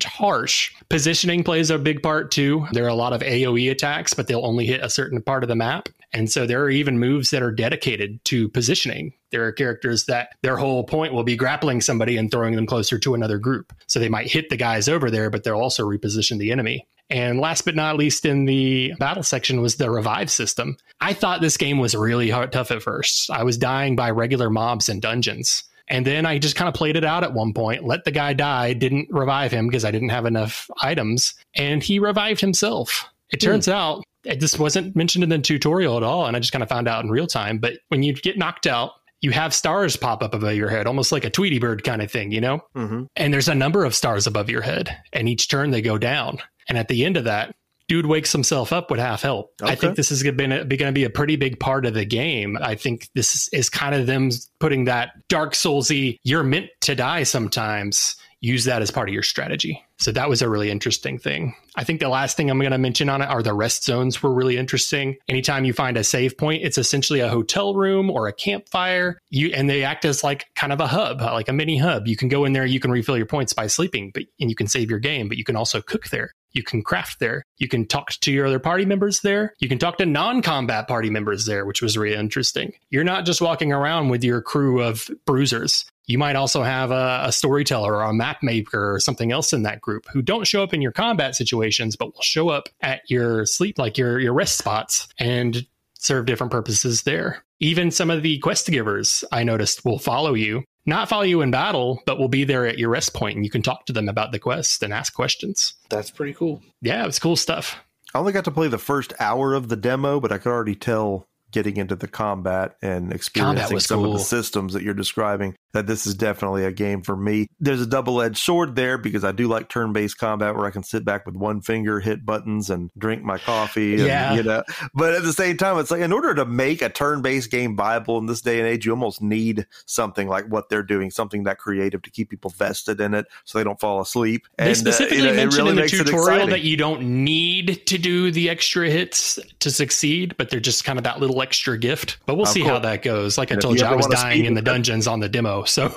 harsh. 0.05 0.73
Positioning 0.91 1.43
plays 1.43 1.71
a 1.71 1.79
big 1.79 2.03
part 2.03 2.31
too. 2.31 2.67
There 2.73 2.85
are 2.85 2.89
a 2.89 2.95
lot 2.95 3.13
of 3.13 3.23
AoE 3.23 3.71
attacks, 3.71 4.13
but 4.13 4.27
they'll 4.27 4.45
only 4.45 4.67
hit 4.67 4.85
a 4.85 4.91
certain 4.91 5.23
part 5.23 5.43
of 5.43 5.49
the 5.49 5.57
map. 5.57 5.89
And 6.13 6.31
so 6.31 6.47
there 6.47 6.63
are 6.63 6.71
even 6.71 6.99
moves 6.99 7.31
that 7.31 7.43
are 7.43 7.53
dedicated 7.53 8.23
to 8.27 8.49
positioning. 8.51 9.15
There 9.31 9.47
are 9.47 9.53
characters 9.53 10.05
that 10.07 10.31
their 10.43 10.59
whole 10.59 10.85
point 10.85 11.15
will 11.15 11.25
be 11.25 11.37
grappling 11.37 11.81
somebody 11.81 12.19
and 12.19 12.31
throwing 12.31 12.55
them 12.55 12.67
closer 12.67 12.99
to 12.99 13.15
another 13.15 13.39
group. 13.39 13.73
So 13.87 13.99
they 13.99 14.11
might 14.11 14.31
hit 14.31 14.51
the 14.51 14.57
guys 14.57 14.89
over 14.89 15.11
there, 15.11 15.31
but 15.31 15.45
they'll 15.45 15.55
also 15.55 15.89
reposition 15.89 16.39
the 16.39 16.53
enemy. 16.53 16.87
And 17.13 17.39
last 17.39 17.67
but 17.67 17.77
not 17.77 17.99
least, 17.99 18.25
in 18.25 18.47
the 18.47 18.95
battle 18.99 19.23
section 19.23 19.61
was 19.61 19.77
the 19.77 19.91
revive 19.91 20.31
system. 20.31 20.79
I 21.01 21.13
thought 21.13 21.43
this 21.43 21.59
game 21.59 21.79
was 21.79 21.95
really 21.95 22.31
hard, 22.31 22.53
tough 22.53 22.71
at 22.71 22.83
first. 22.83 23.31
I 23.31 23.45
was 23.45 23.59
dying 23.59 23.97
by 23.97 24.11
regular 24.11 24.49
mobs 24.49 24.89
and 24.89 25.03
dungeons. 25.03 25.63
And 25.89 26.07
then 26.07 26.25
I 26.25 26.39
just 26.39 26.57
kind 26.57 26.69
of 26.69 26.75
played 26.75 26.97
it 26.97 27.05
out 27.05 27.23
at 27.23 27.35
one 27.35 27.53
point, 27.53 27.85
let 27.85 28.05
the 28.05 28.13
guy 28.13 28.33
die, 28.33 28.73
didn't 28.73 29.09
revive 29.11 29.53
him 29.53 29.67
because 29.67 29.85
I 29.85 29.91
didn't 29.91 30.09
have 30.09 30.25
enough 30.25 30.71
items, 30.81 31.35
and 31.55 31.83
he 31.83 31.99
revived 31.99 32.41
himself. 32.41 33.05
It 33.31 33.41
turns 33.41 33.67
hmm. 33.67 33.73
out 33.73 34.05
this 34.25 34.59
wasn't 34.59 34.97
mentioned 34.97 35.25
in 35.25 35.31
the 35.31 35.39
tutorial 35.39 35.97
at 35.97 36.03
all, 36.03 36.27
and 36.27 36.37
I 36.37 36.41
just 36.41 36.53
kind 36.53 36.63
of 36.63 36.69
found 36.69 36.89
out 36.89 37.05
in 37.05 37.11
real 37.11 37.27
time. 37.27 37.59
But 37.59 37.75
when 37.89 38.03
you 38.03 38.15
get 38.15 38.39
knocked 38.39 38.67
out, 38.67 38.93
you 39.21 39.31
have 39.31 39.55
stars 39.55 39.97
pop 39.97 40.23
up 40.23 40.35
above 40.35 40.55
your 40.55 40.69
head, 40.69 40.87
almost 40.87 41.13
like 41.13 41.25
a 41.25 41.31
Tweety 41.31 41.59
bird 41.59 41.85
kind 41.85 42.03
of 42.03 42.11
thing, 42.11 42.33
you 42.33 42.41
know? 42.41 42.61
Mm-hmm. 42.75 43.05
And 43.17 43.33
there's 43.33 43.49
a 43.49 43.55
number 43.55 43.85
of 43.85 43.95
stars 43.95 44.27
above 44.27 44.51
your 44.51 44.63
head, 44.63 44.97
and 45.13 45.29
each 45.29 45.49
turn 45.49 45.71
they 45.71 45.83
go 45.83 45.99
down. 45.99 46.39
And 46.69 46.79
at 46.79 46.89
the 46.89 47.05
end 47.05 47.17
of 47.17 47.25
that, 47.25 47.55
dude 47.89 48.07
wakes 48.07 48.33
himself 48.33 48.73
up 48.73 48.91
with 48.91 49.01
half 49.01 49.23
health. 49.23 49.51
Okay. 49.61 49.73
I 49.73 49.75
think 49.75 49.97
this 49.97 50.11
is 50.11 50.23
going 50.23 50.51
to 50.51 50.65
be 50.65 50.77
going 50.77 50.89
to 50.89 50.99
be 50.99 51.05
a 51.05 51.11
pretty 51.11 51.37
big 51.37 51.61
part 51.61 51.85
of 51.85 51.95
the 51.95 52.05
game. 52.05 52.57
I 52.61 52.75
think 52.75 53.09
this 53.15 53.49
is 53.49 53.69
kind 53.69 53.95
of 53.95 54.07
them 54.07 54.31
putting 54.61 54.85
that 54.87 55.11
Dark 55.29 55.53
Soulsy, 55.53 56.19
you're 56.23 56.43
meant 56.43 56.71
to 56.83 56.95
die 56.95 57.25
sometimes 57.25 58.17
use 58.41 58.65
that 58.65 58.83
as 58.83 58.91
part 58.91 59.09
of 59.09 59.13
your 59.15 59.23
strategy. 59.23 59.85
So 60.03 60.11
that 60.11 60.29
was 60.29 60.43
a 60.43 60.49
really 60.49 60.69
interesting 60.69 61.17
thing. 61.17 61.55
I 61.77 61.85
think 61.85 62.01
the 62.01 62.09
last 62.09 62.37
thing 62.37 62.51
I'm 62.51 62.59
going 62.59 62.73
to 62.73 62.79
mention 62.79 63.09
on 63.09 63.23
it 63.23 63.27
are 63.27 63.41
the 63.41 63.55
rest 63.55 63.85
zones 63.85 64.21
were 64.21 64.35
really 64.35 64.57
interesting. 64.57 65.17
Anytime 65.29 65.65
you 65.65 65.73
find 65.73 65.97
a 65.97 66.03
save 66.03 66.37
point, 66.37 66.65
it's 66.65 66.77
essentially 66.77 67.21
a 67.21 67.29
hotel 67.29 67.75
room 67.75 68.11
or 68.11 68.27
a 68.27 68.33
campfire. 68.33 69.21
You 69.31 69.53
and 69.55 69.71
they 69.71 69.85
act 69.85 70.05
as 70.05 70.25
like 70.25 70.47
kind 70.57 70.73
of 70.73 70.81
a 70.81 70.89
hub, 70.89 71.23
uh, 71.23 71.33
like 71.33 71.49
a 71.49 71.53
mini 71.53 71.79
hub. 71.79 72.09
You 72.09 72.17
can 72.17 72.29
go 72.29 72.45
in 72.45 72.53
there, 72.53 72.67
you 72.67 72.81
can 72.81 72.91
refill 72.91 73.17
your 73.17 73.27
points 73.27 73.53
by 73.53 73.69
sleeping, 73.69 74.11
but 74.13 74.25
and 74.41 74.51
you 74.51 74.57
can 74.57 74.67
save 74.67 74.91
your 74.91 74.99
game, 74.99 75.29
but 75.29 75.39
you 75.39 75.45
can 75.45 75.55
also 75.55 75.81
cook 75.81 76.09
there. 76.09 76.33
You 76.53 76.63
can 76.63 76.83
craft 76.83 77.19
there. 77.19 77.45
You 77.59 77.69
can 77.69 77.87
talk 77.87 78.11
to 78.11 78.33
your 78.33 78.47
other 78.47 78.59
party 78.59 78.85
members 78.85 79.21
there. 79.21 79.55
You 79.61 79.69
can 79.69 79.79
talk 79.79 79.99
to 79.99 80.07
non 80.07 80.43
combat 80.43 80.89
party 80.89 81.11
members 81.11 81.47
there, 81.47 81.65
which 81.65 81.81
was 81.81 81.97
really 81.97 82.17
interesting. 82.17 82.73
You're 82.91 83.05
not 83.05 83.25
just 83.25 83.41
walking 83.41 83.73
around 83.73 84.09
with 84.09 84.23
your 84.25 84.43
crew 84.43 84.83
of 84.83 85.09
bruisers. 85.27 85.85
You 86.07 86.19
might 86.19 86.37
also 86.37 86.63
have 86.63 86.91
a, 86.91 87.23
a, 87.27 87.33
storyteller 87.33 87.95
or 87.95 88.03
a 88.03 88.13
map 88.13 88.43
maker 88.43 88.95
or 88.95 88.99
something 88.99 89.31
else 89.31 89.53
in 89.53 89.63
that 89.63 89.81
group 89.81 89.92
who 90.13 90.23
don't 90.23 90.47
show 90.47 90.63
up 90.63 90.73
in 90.73 90.83
your 90.83 90.93
combat 90.93 91.35
situations, 91.35 91.97
but 91.97 92.15
will 92.15 92.23
show 92.23 92.49
up 92.49 92.69
at 92.81 93.03
your 93.09 93.47
sleep, 93.47 93.79
like 93.79 93.99
your, 93.99 94.19
your 94.19 94.33
rest 94.33 94.59
spots 94.59 95.09
and 95.19 95.67
serve 95.95 96.27
different 96.27 96.53
purposes 96.53 97.03
there. 97.03 97.45
Even 97.61 97.91
some 97.91 98.11
of 98.11 98.23
the 98.23 98.39
quest 98.39 98.67
givers 98.69 99.25
I 99.31 99.45
noticed 99.45 99.85
will 99.85 99.99
follow 99.99 100.35
you, 100.35 100.65
not 100.85 101.09
follow 101.09 101.23
you 101.23 101.43
in 101.43 101.51
battle, 101.51 102.03
but 102.07 102.19
will 102.19 102.29
be 102.29 102.45
there 102.45 102.67
at 102.67 102.79
your 102.79 102.91
rest 102.91 103.15
point 103.15 103.37
and 103.37 103.45
you 103.45 103.51
can 103.51 103.63
talk 103.63 103.87
to 103.87 103.93
them 103.93 104.09
about 104.09 104.33
the 104.33 104.39
quest 104.39 104.83
and 104.83 104.93
ask 104.93 105.15
questions. 105.15 105.75
That's 105.89 106.11
pretty 106.11 106.35
cool. 106.35 106.61
Yeah, 106.81 107.07
it's 107.07 107.21
cool 107.21 107.37
stuff. 107.37 107.77
I 108.15 108.19
only 108.19 108.33
got 108.33 108.45
to 108.45 108.51
play 108.51 108.69
the 108.69 108.79
first 108.79 109.15
hour 109.21 109.55
of 109.55 109.69
the 109.69 109.77
demo, 109.77 110.21
but 110.21 110.33
I 110.33 110.39
could 110.39 110.51
already 110.51 110.75
tell 110.75 111.27
getting 111.53 111.77
into 111.77 111.95
the 111.95 112.09
combat 112.09 112.77
and 112.83 113.13
experiencing 113.13 113.81
some 113.81 114.01
cool. 114.01 114.13
of 114.13 114.19
the 114.19 114.25
systems 114.25 114.73
that 114.73 114.83
you're 114.83 114.95
describing 114.95 115.55
that 115.73 115.87
this 115.87 116.07
is 116.07 116.15
definitely 116.15 116.65
a 116.65 116.73
game 116.73 117.03
for 117.03 117.17
me. 117.17 117.47
There's 117.61 117.81
a 117.81 117.87
double 117.87 118.21
edged 118.21 118.39
sword 118.39 118.77
there 118.77 118.99
because 118.99 119.25
I 119.25 119.33
do 119.33 119.49
like 119.49 119.69
turn 119.69 119.93
based 119.93 120.19
combat 120.19 120.55
where 120.55 120.67
I 120.67 120.71
can 120.71 120.83
sit 120.83 121.05
back 121.05 121.25
with 121.27 121.35
one 121.35 121.61
finger, 121.61 122.01
hit 122.01 122.27
buttons, 122.27 122.71
and 122.71 122.91
drink 122.99 123.23
my 123.23 123.39
coffee. 123.39 123.95
And, 123.95 124.03
yeah. 124.03 124.35
You 124.35 124.43
know, 124.43 124.63
but 124.95 125.15
at 125.15 125.23
the 125.23 125.33
same 125.33 125.57
time, 125.57 125.79
it's 125.79 125.91
like 125.91 126.03
in 126.03 126.13
order 126.13 126.35
to 126.35 126.45
make 126.45 126.83
a 126.83 126.89
turn 126.89 127.23
based 127.23 127.51
game 127.51 127.77
viable 127.77 128.19
in 128.19 128.27
this 128.27 128.41
day 128.41 128.59
and 128.59 128.69
age, 128.69 128.85
you 128.85 128.93
almost 128.93 129.23
need 129.23 129.67
something 129.87 130.29
like 130.29 130.47
what 130.47 130.69
they're 130.69 130.83
doing, 130.83 131.11
something 131.11 131.45
that 131.45 131.59
creative 131.59 132.03
to 132.03 132.11
keep 132.11 132.31
people 132.31 132.51
vested 132.51 133.01
in 133.01 133.15
it 133.15 133.27
so 133.45 133.59
they 133.59 133.65
don't 133.65 133.81
fall 133.81 134.01
asleep. 134.01 134.47
And, 134.59 134.69
they 134.69 134.75
specifically 134.75 135.19
uh, 135.19 135.25
you 135.25 135.31
know, 135.31 135.37
mentioned 135.37 135.67
really 135.67 135.71
in 135.71 135.77
the 135.77 136.05
tutorial 136.05 136.47
that 136.49 136.63
you 136.63 136.77
don't 136.77 137.03
need 137.03 137.87
to 137.87 137.99
do 137.99 138.31
the 138.31 138.51
extra 138.51 138.91
hits 138.91 139.39
to 139.61 139.71
succeed, 139.71 140.37
but 140.37 140.51
they're 140.51 140.61
just 140.61 140.85
kind 140.85 140.99
of 140.99 141.05
that 141.05 141.21
little 141.21 141.37
extra 141.43 141.77
gift. 141.77 142.19
But 142.27 142.37
we'll 142.37 142.45
of 142.45 142.49
see 142.49 142.63
course. 142.63 142.73
how 142.73 142.79
that 142.79 143.03
goes. 143.03 143.37
Like 143.37 143.53
I 143.53 143.57
told 143.57 143.79
you, 143.79 143.85
you 143.85 143.93
I 143.93 143.95
was 143.95 144.07
dying 144.07 144.45
in 144.45 144.55
the 144.55 144.63
dungeons 144.63 145.07
on 145.07 145.21
the 145.21 145.29
demo. 145.29 145.65
So 145.73 145.89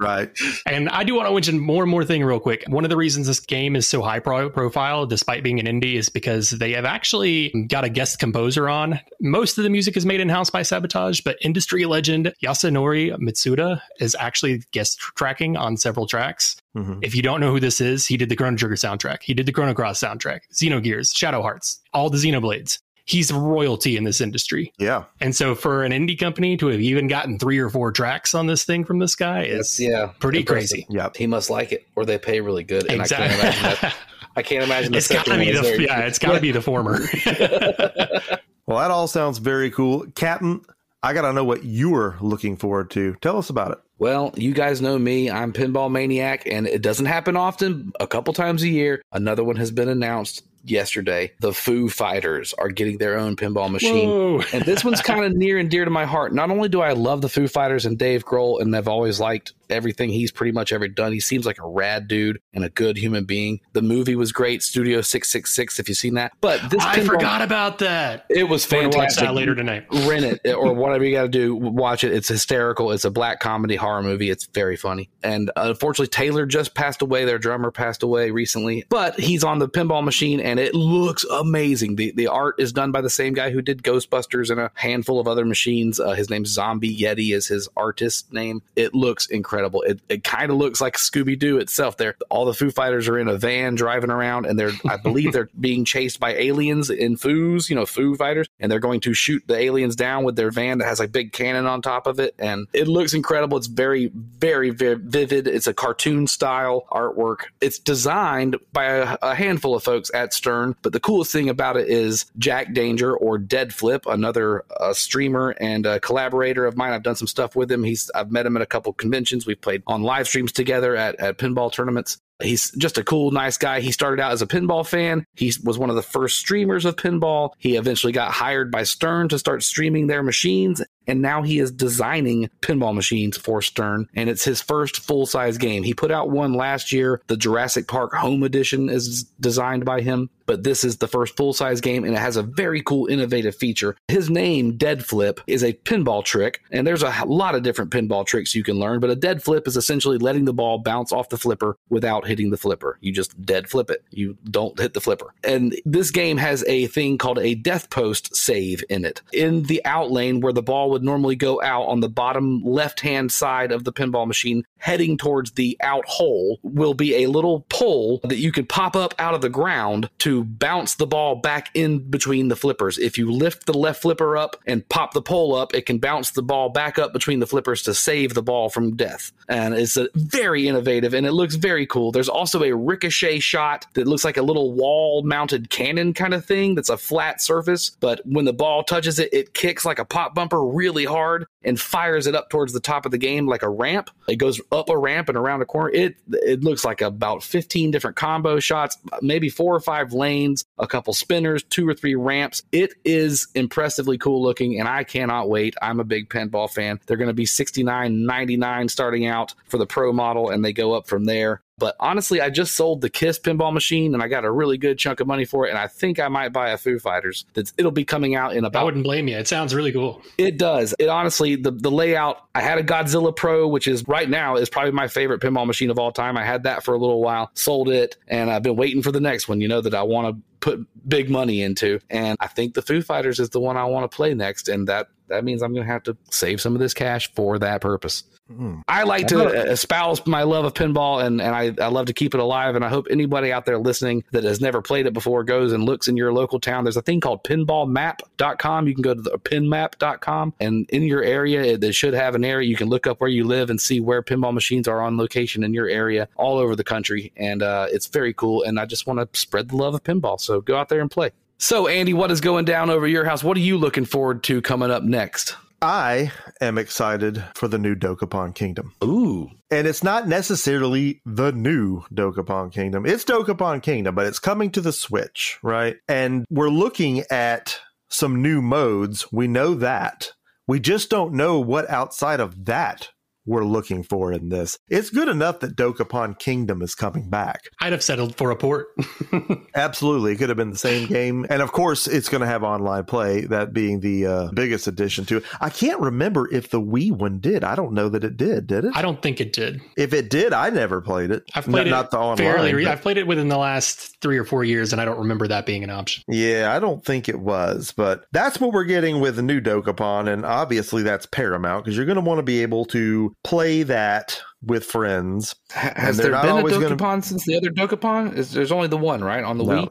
right. 0.00 0.36
And 0.66 0.88
I 0.88 1.04
do 1.04 1.14
want 1.14 1.28
to 1.28 1.34
mention 1.34 1.60
more 1.60 1.84
and 1.84 1.90
more 1.90 2.04
thing 2.04 2.24
real 2.24 2.40
quick. 2.40 2.64
One 2.66 2.84
of 2.84 2.90
the 2.90 2.96
reasons 2.96 3.28
this 3.28 3.38
game 3.38 3.76
is 3.76 3.86
so 3.86 4.02
high 4.02 4.18
pro- 4.18 4.50
profile, 4.50 5.06
despite 5.06 5.44
being 5.44 5.60
an 5.60 5.66
indie, 5.66 5.94
is 5.94 6.08
because 6.08 6.50
they 6.50 6.72
have 6.72 6.84
actually 6.84 7.50
got 7.68 7.84
a 7.84 7.88
guest 7.88 8.18
composer 8.18 8.68
on. 8.68 8.98
Most 9.20 9.58
of 9.58 9.64
the 9.64 9.70
music 9.70 9.96
is 9.96 10.04
made 10.04 10.20
in 10.20 10.28
house 10.28 10.50
by 10.50 10.62
Sabotage, 10.62 11.20
but 11.20 11.36
industry 11.40 11.84
legend 11.84 12.34
Yasunori 12.42 13.16
Mitsuda 13.18 13.80
is 14.00 14.16
actually 14.18 14.62
guest 14.72 14.98
tracking 14.98 15.56
on 15.56 15.76
several 15.76 16.08
tracks. 16.08 16.56
Mm-hmm. 16.76 17.00
If 17.02 17.14
you 17.14 17.22
don't 17.22 17.40
know 17.40 17.52
who 17.52 17.60
this 17.60 17.80
is, 17.80 18.06
he 18.06 18.16
did 18.16 18.28
the 18.28 18.36
Chrono 18.36 18.56
Trigger 18.56 18.74
soundtrack. 18.74 19.22
He 19.22 19.34
did 19.34 19.46
the 19.46 19.52
Chrono 19.52 19.74
Cross 19.74 20.00
soundtrack, 20.00 20.40
Xenogears, 20.52 21.14
Shadow 21.14 21.42
Hearts, 21.42 21.80
all 21.92 22.10
the 22.10 22.18
Xenoblades 22.18 22.78
he's 23.04 23.32
royalty 23.32 23.96
in 23.96 24.04
this 24.04 24.20
industry. 24.20 24.72
Yeah. 24.78 25.04
And 25.20 25.34
so 25.34 25.54
for 25.54 25.84
an 25.84 25.92
indie 25.92 26.18
company 26.18 26.56
to 26.58 26.68
have 26.68 26.80
even 26.80 27.08
gotten 27.08 27.38
three 27.38 27.58
or 27.58 27.68
four 27.68 27.92
tracks 27.92 28.34
on 28.34 28.46
this 28.46 28.64
thing 28.64 28.84
from 28.84 28.98
this 28.98 29.14
guy 29.14 29.44
is 29.44 29.78
yeah, 29.80 30.12
pretty 30.18 30.40
impressive. 30.40 30.70
crazy. 30.70 30.86
Yeah. 30.88 31.10
He 31.16 31.26
must 31.26 31.50
like 31.50 31.72
it 31.72 31.86
or 31.96 32.04
they 32.04 32.18
pay 32.18 32.40
really 32.40 32.64
good. 32.64 32.90
And 32.90 33.00
exactly. 33.00 33.26
I 33.26 33.40
can't 33.40 33.54
imagine 33.54 33.80
that. 33.80 33.96
I 34.34 34.42
can't 34.42 34.64
imagine 34.64 34.94
it's 34.96 35.08
gotta 35.08 35.38
be 35.38 35.52
the, 35.52 35.82
yeah, 35.82 36.00
it's 36.00 36.18
gotta 36.18 36.40
be 36.40 36.52
the 36.52 36.62
former. 36.62 36.92
well, 38.66 38.78
that 38.78 38.90
all 38.90 39.06
sounds 39.06 39.38
very 39.38 39.70
cool. 39.70 40.06
Captain, 40.14 40.62
I 41.02 41.12
gotta 41.12 41.32
know 41.32 41.44
what 41.44 41.64
you 41.64 41.94
are 41.96 42.16
looking 42.20 42.56
forward 42.56 42.90
to. 42.92 43.14
Tell 43.16 43.38
us 43.38 43.50
about 43.50 43.72
it. 43.72 43.78
Well, 43.98 44.32
you 44.36 44.52
guys 44.52 44.82
know 44.82 44.98
me. 44.98 45.30
I'm 45.30 45.52
Pinball 45.52 45.90
Maniac, 45.90 46.44
and 46.46 46.66
it 46.66 46.82
doesn't 46.82 47.06
happen 47.06 47.36
often. 47.36 47.92
A 48.00 48.06
couple 48.06 48.32
times 48.34 48.62
a 48.64 48.68
year, 48.68 49.00
another 49.12 49.44
one 49.44 49.54
has 49.56 49.70
been 49.70 49.88
announced 49.88 50.42
yesterday, 50.64 51.32
the 51.40 51.52
Foo 51.52 51.88
Fighters 51.88 52.54
are 52.54 52.68
getting 52.68 52.98
their 52.98 53.18
own 53.18 53.36
pinball 53.36 53.70
machine. 53.70 54.08
and 54.52 54.64
this 54.64 54.84
one's 54.84 55.00
kind 55.02 55.24
of 55.24 55.32
near 55.34 55.58
and 55.58 55.70
dear 55.70 55.84
to 55.84 55.90
my 55.90 56.04
heart. 56.04 56.32
Not 56.32 56.50
only 56.50 56.68
do 56.68 56.80
I 56.80 56.92
love 56.92 57.20
the 57.20 57.28
Foo 57.28 57.48
Fighters 57.48 57.86
and 57.86 57.98
Dave 57.98 58.24
Grohl, 58.24 58.60
and 58.60 58.74
I've 58.76 58.88
always 58.88 59.20
liked 59.20 59.52
everything 59.72 60.10
he's 60.10 60.30
pretty 60.30 60.52
much 60.52 60.72
ever 60.72 60.88
done. 60.88 61.12
He 61.12 61.20
seems 61.20 61.46
like 61.46 61.58
a 61.58 61.66
rad 61.66 62.08
dude 62.08 62.40
and 62.54 62.64
a 62.64 62.68
good 62.68 62.96
human 62.96 63.24
being. 63.24 63.60
The 63.72 63.82
movie 63.82 64.14
was 64.14 64.32
great, 64.32 64.62
Studio 64.62 65.00
666, 65.00 65.80
if 65.80 65.88
you've 65.88 65.98
seen 65.98 66.14
that. 66.14 66.32
But 66.40 66.70
this 66.70 66.84
I 66.84 67.00
forgot 67.00 67.42
about 67.42 67.78
that. 67.78 68.26
It 68.28 68.44
was 68.44 68.64
fantastic. 68.64 68.98
Watch 68.98 69.16
that 69.16 69.34
later 69.34 69.54
tonight. 69.54 69.86
Rent 70.06 70.40
it 70.44 70.52
or 70.52 70.72
whatever 70.74 71.04
you 71.04 71.14
got 71.14 71.22
to 71.22 71.28
do. 71.28 71.54
Watch 71.54 72.04
it. 72.04 72.12
It's 72.12 72.28
hysterical. 72.28 72.92
It's 72.92 73.04
a 73.04 73.10
black 73.10 73.40
comedy 73.40 73.76
horror 73.76 74.02
movie. 74.02 74.30
It's 74.30 74.46
very 74.46 74.76
funny. 74.76 75.10
And 75.22 75.50
unfortunately, 75.56 76.08
Taylor 76.08 76.46
just 76.46 76.74
passed 76.74 77.02
away. 77.02 77.24
Their 77.24 77.38
drummer 77.38 77.70
passed 77.70 78.02
away 78.02 78.30
recently, 78.30 78.84
but 78.88 79.18
he's 79.18 79.44
on 79.44 79.58
the 79.58 79.68
pinball 79.68 80.04
machine 80.04 80.40
and 80.40 80.60
it 80.60 80.74
looks 80.74 81.24
amazing. 81.24 81.96
The 81.96 82.12
the 82.12 82.26
art 82.26 82.56
is 82.58 82.72
done 82.72 82.92
by 82.92 83.00
the 83.00 83.10
same 83.10 83.32
guy 83.32 83.50
who 83.50 83.62
did 83.62 83.82
Ghostbusters 83.82 84.50
and 84.50 84.60
a 84.60 84.70
handful 84.74 85.18
of 85.18 85.26
other 85.26 85.44
machines. 85.44 85.98
Uh, 85.98 86.10
his 86.10 86.30
name's 86.30 86.50
Zombie 86.50 86.96
Yeti 86.96 87.34
is 87.34 87.46
his 87.46 87.68
artist 87.76 88.32
name. 88.32 88.62
It 88.76 88.94
looks 88.94 89.26
incredible. 89.26 89.61
It, 89.86 90.00
it 90.08 90.24
kind 90.24 90.50
of 90.50 90.56
looks 90.56 90.80
like 90.80 90.96
Scooby 90.96 91.38
Doo 91.38 91.58
itself. 91.58 91.96
There, 91.96 92.16
all 92.30 92.44
the 92.44 92.54
Foo 92.54 92.70
Fighters 92.70 93.08
are 93.08 93.18
in 93.18 93.28
a 93.28 93.36
van 93.36 93.74
driving 93.74 94.10
around, 94.10 94.46
and 94.46 94.58
they're 94.58 94.72
I 94.88 94.96
believe 94.96 95.32
they're 95.32 95.48
being 95.60 95.84
chased 95.84 96.20
by 96.20 96.34
aliens 96.34 96.90
in 96.90 97.16
Foos, 97.16 97.68
you 97.68 97.74
know, 97.74 97.86
Foo 97.86 98.14
Fighters, 98.16 98.48
and 98.60 98.70
they're 98.70 98.80
going 98.80 99.00
to 99.00 99.14
shoot 99.14 99.42
the 99.46 99.56
aliens 99.56 99.96
down 99.96 100.24
with 100.24 100.36
their 100.36 100.50
van 100.50 100.78
that 100.78 100.86
has 100.86 101.00
a 101.00 101.08
big 101.08 101.32
cannon 101.32 101.66
on 101.66 101.82
top 101.82 102.06
of 102.06 102.20
it, 102.20 102.34
and 102.38 102.66
it 102.72 102.88
looks 102.88 103.14
incredible. 103.14 103.56
It's 103.56 103.66
very, 103.66 104.10
very, 104.14 104.70
very 104.70 104.96
vivid. 104.96 105.46
It's 105.46 105.66
a 105.66 105.74
cartoon 105.74 106.26
style 106.26 106.86
artwork. 106.90 107.44
It's 107.60 107.78
designed 107.78 108.56
by 108.72 108.84
a, 108.84 109.16
a 109.22 109.34
handful 109.34 109.74
of 109.74 109.82
folks 109.82 110.10
at 110.14 110.32
Stern, 110.32 110.76
but 110.82 110.92
the 110.92 111.00
coolest 111.00 111.32
thing 111.32 111.48
about 111.48 111.76
it 111.76 111.88
is 111.88 112.26
Jack 112.38 112.72
Danger 112.72 113.16
or 113.16 113.38
Dead 113.38 113.74
Flip, 113.74 114.04
another 114.06 114.64
uh, 114.78 114.92
streamer 114.92 115.54
and 115.60 115.86
a 115.86 116.00
collaborator 116.00 116.66
of 116.66 116.76
mine. 116.76 116.92
I've 116.92 117.02
done 117.02 117.16
some 117.16 117.28
stuff 117.28 117.56
with 117.56 117.70
him. 117.70 117.84
He's 117.84 118.10
I've 118.14 118.30
met 118.30 118.46
him 118.46 118.56
at 118.56 118.62
a 118.62 118.66
couple 118.66 118.92
conventions. 118.92 119.41
We've 119.46 119.60
played 119.60 119.82
on 119.86 120.02
live 120.02 120.26
streams 120.26 120.52
together 120.52 120.96
at, 120.96 121.18
at 121.20 121.38
pinball 121.38 121.72
tournaments. 121.72 122.18
He's 122.42 122.70
just 122.72 122.98
a 122.98 123.04
cool, 123.04 123.30
nice 123.30 123.56
guy. 123.56 123.80
He 123.80 123.92
started 123.92 124.20
out 124.20 124.32
as 124.32 124.42
a 124.42 124.46
pinball 124.46 124.86
fan. 124.86 125.24
He 125.34 125.52
was 125.62 125.78
one 125.78 125.90
of 125.90 125.96
the 125.96 126.02
first 126.02 126.38
streamers 126.38 126.84
of 126.84 126.96
pinball. 126.96 127.50
He 127.58 127.76
eventually 127.76 128.12
got 128.12 128.32
hired 128.32 128.70
by 128.70 128.82
Stern 128.82 129.28
to 129.28 129.38
start 129.38 129.62
streaming 129.62 130.08
their 130.08 130.22
machines 130.22 130.82
and 131.06 131.22
now 131.22 131.42
he 131.42 131.58
is 131.58 131.70
designing 131.70 132.50
pinball 132.60 132.94
machines 132.94 133.36
for 133.36 133.62
Stern, 133.62 134.08
and 134.14 134.28
it's 134.28 134.44
his 134.44 134.60
first 134.60 135.00
full 135.00 135.26
size 135.26 135.58
game. 135.58 135.82
He 135.82 135.94
put 135.94 136.10
out 136.10 136.30
one 136.30 136.54
last 136.54 136.92
year. 136.92 137.20
The 137.26 137.36
Jurassic 137.36 137.88
Park 137.88 138.14
Home 138.14 138.42
Edition 138.42 138.88
is 138.88 139.24
designed 139.40 139.84
by 139.84 140.00
him, 140.00 140.30
but 140.46 140.64
this 140.64 140.84
is 140.84 140.98
the 140.98 141.08
first 141.08 141.36
full 141.36 141.52
size 141.52 141.80
game, 141.80 142.04
and 142.04 142.14
it 142.14 142.18
has 142.18 142.36
a 142.36 142.42
very 142.42 142.82
cool, 142.82 143.06
innovative 143.06 143.56
feature. 143.56 143.96
His 144.08 144.30
name, 144.30 144.76
Dead 144.76 145.04
Flip, 145.04 145.40
is 145.46 145.62
a 145.62 145.72
pinball 145.72 146.24
trick, 146.24 146.60
and 146.70 146.86
there's 146.86 147.02
a 147.02 147.24
lot 147.26 147.54
of 147.54 147.62
different 147.62 147.90
pinball 147.90 148.26
tricks 148.26 148.54
you 148.54 148.62
can 148.62 148.78
learn, 148.78 149.00
but 149.00 149.10
a 149.10 149.16
dead 149.16 149.42
flip 149.42 149.66
is 149.66 149.76
essentially 149.76 150.18
letting 150.18 150.44
the 150.44 150.52
ball 150.52 150.78
bounce 150.78 151.12
off 151.12 151.28
the 151.28 151.38
flipper 151.38 151.76
without 151.88 152.26
hitting 152.26 152.50
the 152.50 152.56
flipper. 152.56 152.98
You 153.00 153.12
just 153.12 153.40
dead 153.42 153.68
flip 153.68 153.90
it. 153.90 154.04
You 154.10 154.36
don't 154.50 154.78
hit 154.78 154.94
the 154.94 155.00
flipper. 155.00 155.32
And 155.44 155.74
this 155.84 156.10
game 156.10 156.36
has 156.36 156.64
a 156.66 156.86
thing 156.88 157.18
called 157.18 157.38
a 157.38 157.54
death 157.54 157.90
post 157.90 158.34
save 158.36 158.84
in 158.88 159.04
it. 159.04 159.22
In 159.32 159.64
the 159.64 159.84
out 159.84 160.10
lane 160.10 160.40
where 160.40 160.52
the 160.52 160.62
ball 160.62 160.90
would 160.92 161.02
normally 161.02 161.36
go 161.36 161.60
out 161.62 161.84
on 161.84 162.00
the 162.00 162.08
bottom 162.08 162.62
left 162.62 163.00
hand 163.00 163.32
side 163.32 163.72
of 163.72 163.84
the 163.84 163.92
pinball 163.92 164.26
machine, 164.26 164.64
heading 164.78 165.16
towards 165.16 165.52
the 165.52 165.76
out 165.80 166.04
hole, 166.06 166.60
will 166.62 166.94
be 166.94 167.16
a 167.16 167.26
little 167.26 167.66
pole 167.68 168.20
that 168.24 168.38
you 168.38 168.52
could 168.52 168.68
pop 168.68 168.94
up 168.94 169.14
out 169.18 169.34
of 169.34 169.40
the 169.40 169.48
ground 169.48 170.08
to 170.18 170.44
bounce 170.44 170.94
the 170.94 171.06
ball 171.06 171.34
back 171.34 171.70
in 171.74 171.98
between 171.98 172.48
the 172.48 172.56
flippers. 172.56 172.98
If 172.98 173.18
you 173.18 173.32
lift 173.32 173.66
the 173.66 173.76
left 173.76 174.02
flipper 174.02 174.36
up 174.36 174.56
and 174.66 174.86
pop 174.88 175.14
the 175.14 175.22
pole 175.22 175.54
up, 175.54 175.74
it 175.74 175.86
can 175.86 175.98
bounce 175.98 176.30
the 176.30 176.42
ball 176.42 176.68
back 176.68 176.98
up 176.98 177.12
between 177.12 177.40
the 177.40 177.46
flippers 177.46 177.82
to 177.82 177.94
save 177.94 178.34
the 178.34 178.42
ball 178.42 178.68
from 178.68 178.96
death. 178.96 179.32
And 179.48 179.74
it's 179.74 179.96
a 179.96 180.08
very 180.14 180.68
innovative 180.68 181.14
and 181.14 181.26
it 181.26 181.32
looks 181.32 181.54
very 181.54 181.86
cool. 181.86 182.12
There's 182.12 182.28
also 182.28 182.62
a 182.62 182.74
ricochet 182.74 183.40
shot 183.40 183.86
that 183.94 184.06
looks 184.06 184.24
like 184.24 184.36
a 184.36 184.42
little 184.42 184.72
wall 184.72 185.22
mounted 185.22 185.70
cannon 185.70 186.12
kind 186.12 186.34
of 186.34 186.44
thing 186.44 186.74
that's 186.74 186.88
a 186.88 186.96
flat 186.96 187.40
surface, 187.40 187.90
but 188.00 188.20
when 188.24 188.44
the 188.44 188.52
ball 188.52 188.84
touches 188.84 189.18
it, 189.18 189.32
it 189.32 189.54
kicks 189.54 189.84
like 189.84 189.98
a 189.98 190.04
pop 190.04 190.34
bumper 190.34 190.64
really 190.82 191.04
hard 191.04 191.46
and 191.62 191.78
fires 191.78 192.26
it 192.26 192.34
up 192.34 192.50
towards 192.50 192.72
the 192.72 192.80
top 192.80 193.06
of 193.06 193.12
the 193.12 193.18
game 193.18 193.46
like 193.46 193.62
a 193.62 193.68
ramp. 193.68 194.10
It 194.28 194.36
goes 194.36 194.60
up 194.72 194.88
a 194.88 194.98
ramp 194.98 195.28
and 195.28 195.38
around 195.38 195.62
a 195.62 195.64
corner. 195.64 195.90
It 195.90 196.16
it 196.32 196.64
looks 196.64 196.84
like 196.84 197.00
about 197.00 197.44
15 197.44 197.92
different 197.92 198.16
combo 198.16 198.58
shots, 198.58 198.98
maybe 199.20 199.48
four 199.48 199.72
or 199.72 199.80
five 199.80 200.12
lanes, 200.12 200.64
a 200.78 200.88
couple 200.88 201.14
spinners, 201.14 201.62
two 201.62 201.88
or 201.88 201.94
three 201.94 202.16
ramps. 202.16 202.64
It 202.72 202.94
is 203.04 203.46
impressively 203.54 204.18
cool 204.18 204.42
looking 204.42 204.80
and 204.80 204.88
I 204.88 205.04
cannot 205.04 205.48
wait. 205.48 205.76
I'm 205.80 206.00
a 206.00 206.04
big 206.04 206.28
pinball 206.28 206.68
fan. 206.68 206.98
They're 207.06 207.16
going 207.16 207.28
to 207.28 207.34
be 207.34 207.46
69.99 207.46 208.90
starting 208.90 209.26
out 209.26 209.54
for 209.68 209.78
the 209.78 209.86
pro 209.86 210.12
model 210.12 210.50
and 210.50 210.64
they 210.64 210.72
go 210.72 210.94
up 210.94 211.06
from 211.06 211.26
there. 211.26 211.61
But 211.78 211.96
honestly, 211.98 212.40
I 212.40 212.50
just 212.50 212.74
sold 212.74 213.00
the 213.00 213.10
Kiss 213.10 213.38
pinball 213.38 213.72
machine 213.72 214.14
and 214.14 214.22
I 214.22 214.28
got 214.28 214.44
a 214.44 214.50
really 214.50 214.78
good 214.78 214.98
chunk 214.98 215.20
of 215.20 215.26
money 215.26 215.44
for 215.44 215.66
it. 215.66 215.70
And 215.70 215.78
I 215.78 215.86
think 215.86 216.20
I 216.20 216.28
might 216.28 216.50
buy 216.50 216.70
a 216.70 216.78
Foo 216.78 216.98
Fighters. 216.98 217.44
That's 217.54 217.72
it'll 217.78 217.90
be 217.90 218.04
coming 218.04 218.34
out 218.34 218.54
in 218.54 218.64
about. 218.64 218.80
I 218.80 218.84
wouldn't 218.84 219.04
blame 219.04 219.28
you. 219.28 219.36
It 219.36 219.48
sounds 219.48 219.74
really 219.74 219.92
cool. 219.92 220.22
It 220.38 220.58
does. 220.58 220.94
It 220.98 221.08
honestly, 221.08 221.56
the 221.56 221.70
the 221.70 221.90
layout. 221.90 222.44
I 222.54 222.60
had 222.60 222.78
a 222.78 222.84
Godzilla 222.84 223.34
Pro, 223.34 223.66
which 223.66 223.88
is 223.88 224.06
right 224.06 224.28
now 224.28 224.56
is 224.56 224.68
probably 224.68 224.92
my 224.92 225.08
favorite 225.08 225.40
pinball 225.40 225.66
machine 225.66 225.90
of 225.90 225.98
all 225.98 226.12
time. 226.12 226.36
I 226.36 226.44
had 226.44 226.64
that 226.64 226.84
for 226.84 226.94
a 226.94 226.98
little 226.98 227.22
while, 227.22 227.50
sold 227.54 227.88
it, 227.88 228.16
and 228.28 228.50
I've 228.50 228.62
been 228.62 228.76
waiting 228.76 229.02
for 229.02 229.10
the 229.10 229.20
next 229.20 229.48
one. 229.48 229.60
You 229.60 229.68
know 229.68 229.80
that 229.80 229.94
I 229.94 230.02
want 230.02 230.36
to 230.36 230.42
put 230.60 230.86
big 231.08 231.30
money 231.30 231.62
into, 231.62 231.98
and 232.10 232.36
I 232.40 232.46
think 232.46 232.74
the 232.74 232.82
Foo 232.82 233.02
Fighters 233.02 233.40
is 233.40 233.50
the 233.50 233.60
one 233.60 233.76
I 233.76 233.84
want 233.84 234.08
to 234.10 234.14
play 234.14 234.34
next, 234.34 234.68
and 234.68 234.86
that 234.88 235.08
that 235.32 235.44
means 235.44 235.62
I'm 235.62 235.72
going 235.72 235.86
to 235.86 235.92
have 235.92 236.02
to 236.04 236.16
save 236.30 236.60
some 236.60 236.74
of 236.74 236.80
this 236.80 236.94
cash 236.94 237.32
for 237.34 237.58
that 237.58 237.80
purpose. 237.80 238.24
Mm. 238.50 238.82
I 238.88 239.04
like 239.04 239.28
to 239.28 239.48
espouse 239.70 240.26
my 240.26 240.42
love 240.42 240.64
of 240.64 240.74
pinball 240.74 241.24
and, 241.24 241.40
and 241.40 241.54
I, 241.54 241.72
I 241.82 241.88
love 241.88 242.06
to 242.06 242.12
keep 242.12 242.34
it 242.34 242.40
alive. 242.40 242.74
And 242.74 242.84
I 242.84 242.88
hope 242.88 243.06
anybody 243.10 243.52
out 243.52 243.66
there 243.66 243.78
listening 243.78 244.24
that 244.32 244.44
has 244.44 244.60
never 244.60 244.82
played 244.82 245.06
it 245.06 245.12
before 245.12 245.44
goes 245.44 245.72
and 245.72 245.84
looks 245.84 246.08
in 246.08 246.16
your 246.16 246.32
local 246.32 246.60
town. 246.60 246.84
There's 246.84 246.96
a 246.96 247.02
thing 247.02 247.20
called 247.20 247.44
pinballmap.com. 247.44 248.88
You 248.88 248.94
can 248.94 249.02
go 249.02 249.14
to 249.14 249.22
the 249.22 249.38
pinmap.com 249.38 250.54
and 250.60 250.88
in 250.90 251.02
your 251.04 251.22
area, 251.22 251.78
they 251.78 251.92
should 251.92 252.14
have 252.14 252.34
an 252.34 252.44
area 252.44 252.68
you 252.68 252.76
can 252.76 252.88
look 252.88 253.06
up 253.06 253.20
where 253.20 253.30
you 253.30 253.44
live 253.44 253.70
and 253.70 253.80
see 253.80 254.00
where 254.00 254.22
pinball 254.22 254.52
machines 254.52 254.86
are 254.86 255.00
on 255.00 255.16
location 255.16 255.64
in 255.64 255.72
your 255.72 255.88
area 255.88 256.28
all 256.36 256.58
over 256.58 256.76
the 256.76 256.84
country. 256.84 257.32
And 257.36 257.62
uh, 257.62 257.86
it's 257.90 258.06
very 258.06 258.34
cool. 258.34 258.62
And 258.64 258.78
I 258.78 258.86
just 258.86 259.06
want 259.06 259.20
to 259.20 259.40
spread 259.40 259.70
the 259.70 259.76
love 259.76 259.94
of 259.94 260.02
pinball. 260.04 260.40
So 260.40 260.60
go 260.60 260.76
out 260.76 260.88
there 260.88 261.00
and 261.00 261.10
play. 261.10 261.30
So, 261.62 261.86
Andy, 261.86 262.12
what 262.12 262.32
is 262.32 262.40
going 262.40 262.64
down 262.64 262.90
over 262.90 263.06
your 263.06 263.24
house? 263.24 263.44
What 263.44 263.56
are 263.56 263.60
you 263.60 263.78
looking 263.78 264.04
forward 264.04 264.42
to 264.42 264.60
coming 264.60 264.90
up 264.90 265.04
next? 265.04 265.56
I 265.80 266.32
am 266.60 266.76
excited 266.76 267.44
for 267.54 267.68
the 267.68 267.78
new 267.78 267.94
Dokapon 267.94 268.52
Kingdom. 268.52 268.92
Ooh. 269.04 269.48
And 269.70 269.86
it's 269.86 270.02
not 270.02 270.26
necessarily 270.26 271.22
the 271.24 271.52
new 271.52 272.02
Dokapon 272.12 272.72
Kingdom. 272.72 273.06
It's 273.06 273.24
Dokapon 273.24 273.80
Kingdom, 273.80 274.16
but 274.16 274.26
it's 274.26 274.40
coming 274.40 274.72
to 274.72 274.80
the 274.80 274.92
Switch, 274.92 275.60
right? 275.62 275.98
And 276.08 276.44
we're 276.50 276.68
looking 276.68 277.22
at 277.30 277.78
some 278.10 278.42
new 278.42 278.60
modes. 278.60 279.30
We 279.30 279.46
know 279.46 279.74
that. 279.74 280.32
We 280.66 280.80
just 280.80 281.10
don't 281.10 281.32
know 281.32 281.60
what 281.60 281.88
outside 281.88 282.40
of 282.40 282.64
that 282.64 283.08
we're 283.46 283.64
looking 283.64 284.02
for 284.02 284.32
in 284.32 284.48
this. 284.48 284.78
It's 284.88 285.10
good 285.10 285.28
enough 285.28 285.60
that 285.60 285.76
Dokapon 285.76 286.38
Kingdom 286.38 286.82
is 286.82 286.94
coming 286.94 287.28
back. 287.28 287.62
I'd 287.80 287.92
have 287.92 288.02
settled 288.02 288.36
for 288.36 288.50
a 288.50 288.56
port. 288.56 288.88
Absolutely. 289.74 290.32
It 290.32 290.36
could 290.36 290.48
have 290.48 290.56
been 290.56 290.70
the 290.70 290.78
same 290.78 291.06
game. 291.06 291.46
And 291.48 291.62
of 291.62 291.72
course, 291.72 292.06
it's 292.06 292.28
going 292.28 292.40
to 292.40 292.46
have 292.46 292.62
online 292.62 293.04
play, 293.04 293.42
that 293.46 293.72
being 293.72 294.00
the 294.00 294.26
uh, 294.26 294.50
biggest 294.52 294.86
addition 294.86 295.24
to 295.26 295.38
it. 295.38 295.44
I 295.60 295.70
can't 295.70 296.00
remember 296.00 296.52
if 296.52 296.70
the 296.70 296.80
Wii 296.80 297.12
one 297.12 297.38
did. 297.40 297.64
I 297.64 297.74
don't 297.74 297.92
know 297.92 298.08
that 298.08 298.24
it 298.24 298.36
did, 298.36 298.66
did 298.66 298.84
it? 298.84 298.92
I 298.94 299.02
don't 299.02 299.20
think 299.20 299.40
it 299.40 299.52
did. 299.52 299.80
If 299.96 300.12
it 300.12 300.30
did, 300.30 300.52
I 300.52 300.70
never 300.70 301.00
played 301.00 301.30
it. 301.30 301.44
I've 301.54 301.64
played 301.64 301.86
not, 301.86 301.86
it 301.86 301.90
not 301.90 302.10
the 302.10 302.18
online, 302.18 302.36
fairly. 302.36 302.74
Re- 302.74 302.86
I've 302.86 303.02
played 303.02 303.18
it 303.18 303.26
within 303.26 303.48
the 303.48 303.58
last 303.58 304.20
three 304.20 304.38
or 304.38 304.44
four 304.44 304.64
years, 304.64 304.92
and 304.92 305.00
I 305.00 305.04
don't 305.04 305.18
remember 305.18 305.48
that 305.48 305.66
being 305.66 305.84
an 305.84 305.90
option. 305.90 306.22
Yeah, 306.28 306.72
I 306.74 306.78
don't 306.78 307.04
think 307.04 307.28
it 307.28 307.40
was. 307.40 307.92
But 307.92 308.24
that's 308.32 308.60
what 308.60 308.72
we're 308.72 308.84
getting 308.84 309.20
with 309.20 309.36
the 309.36 309.42
new 309.42 309.60
Dokapon. 309.60 310.32
And 310.32 310.44
obviously, 310.44 311.02
that's 311.02 311.26
paramount 311.26 311.84
because 311.84 311.96
you're 311.96 312.06
going 312.06 312.16
to 312.16 312.22
want 312.22 312.38
to 312.38 312.42
be 312.42 312.62
able 312.62 312.84
to 312.86 313.31
play 313.44 313.82
that 313.84 314.40
with 314.62 314.84
friends. 314.84 315.54
Has 315.70 316.16
there 316.16 316.30
been 316.30 316.58
a 316.58 316.62
Dokapon 316.62 316.98
gonna... 316.98 317.22
since 317.22 317.44
the 317.44 317.56
other 317.56 317.70
Dokapon? 317.70 318.36
Is 318.36 318.52
there's 318.52 318.72
only 318.72 318.88
the 318.88 318.96
one 318.96 319.22
right 319.22 319.44
on 319.44 319.58
the 319.58 319.64
no. 319.64 319.82
Wii? 319.82 319.90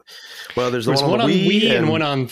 Well, 0.56 0.70
there's, 0.70 0.86
there's 0.86 1.02
one, 1.02 1.20
on, 1.20 1.30
Wii, 1.30 1.46
Wii 1.46 1.64
and, 1.64 1.72
and, 1.72 1.88
one 1.88 2.02
on 2.02 2.28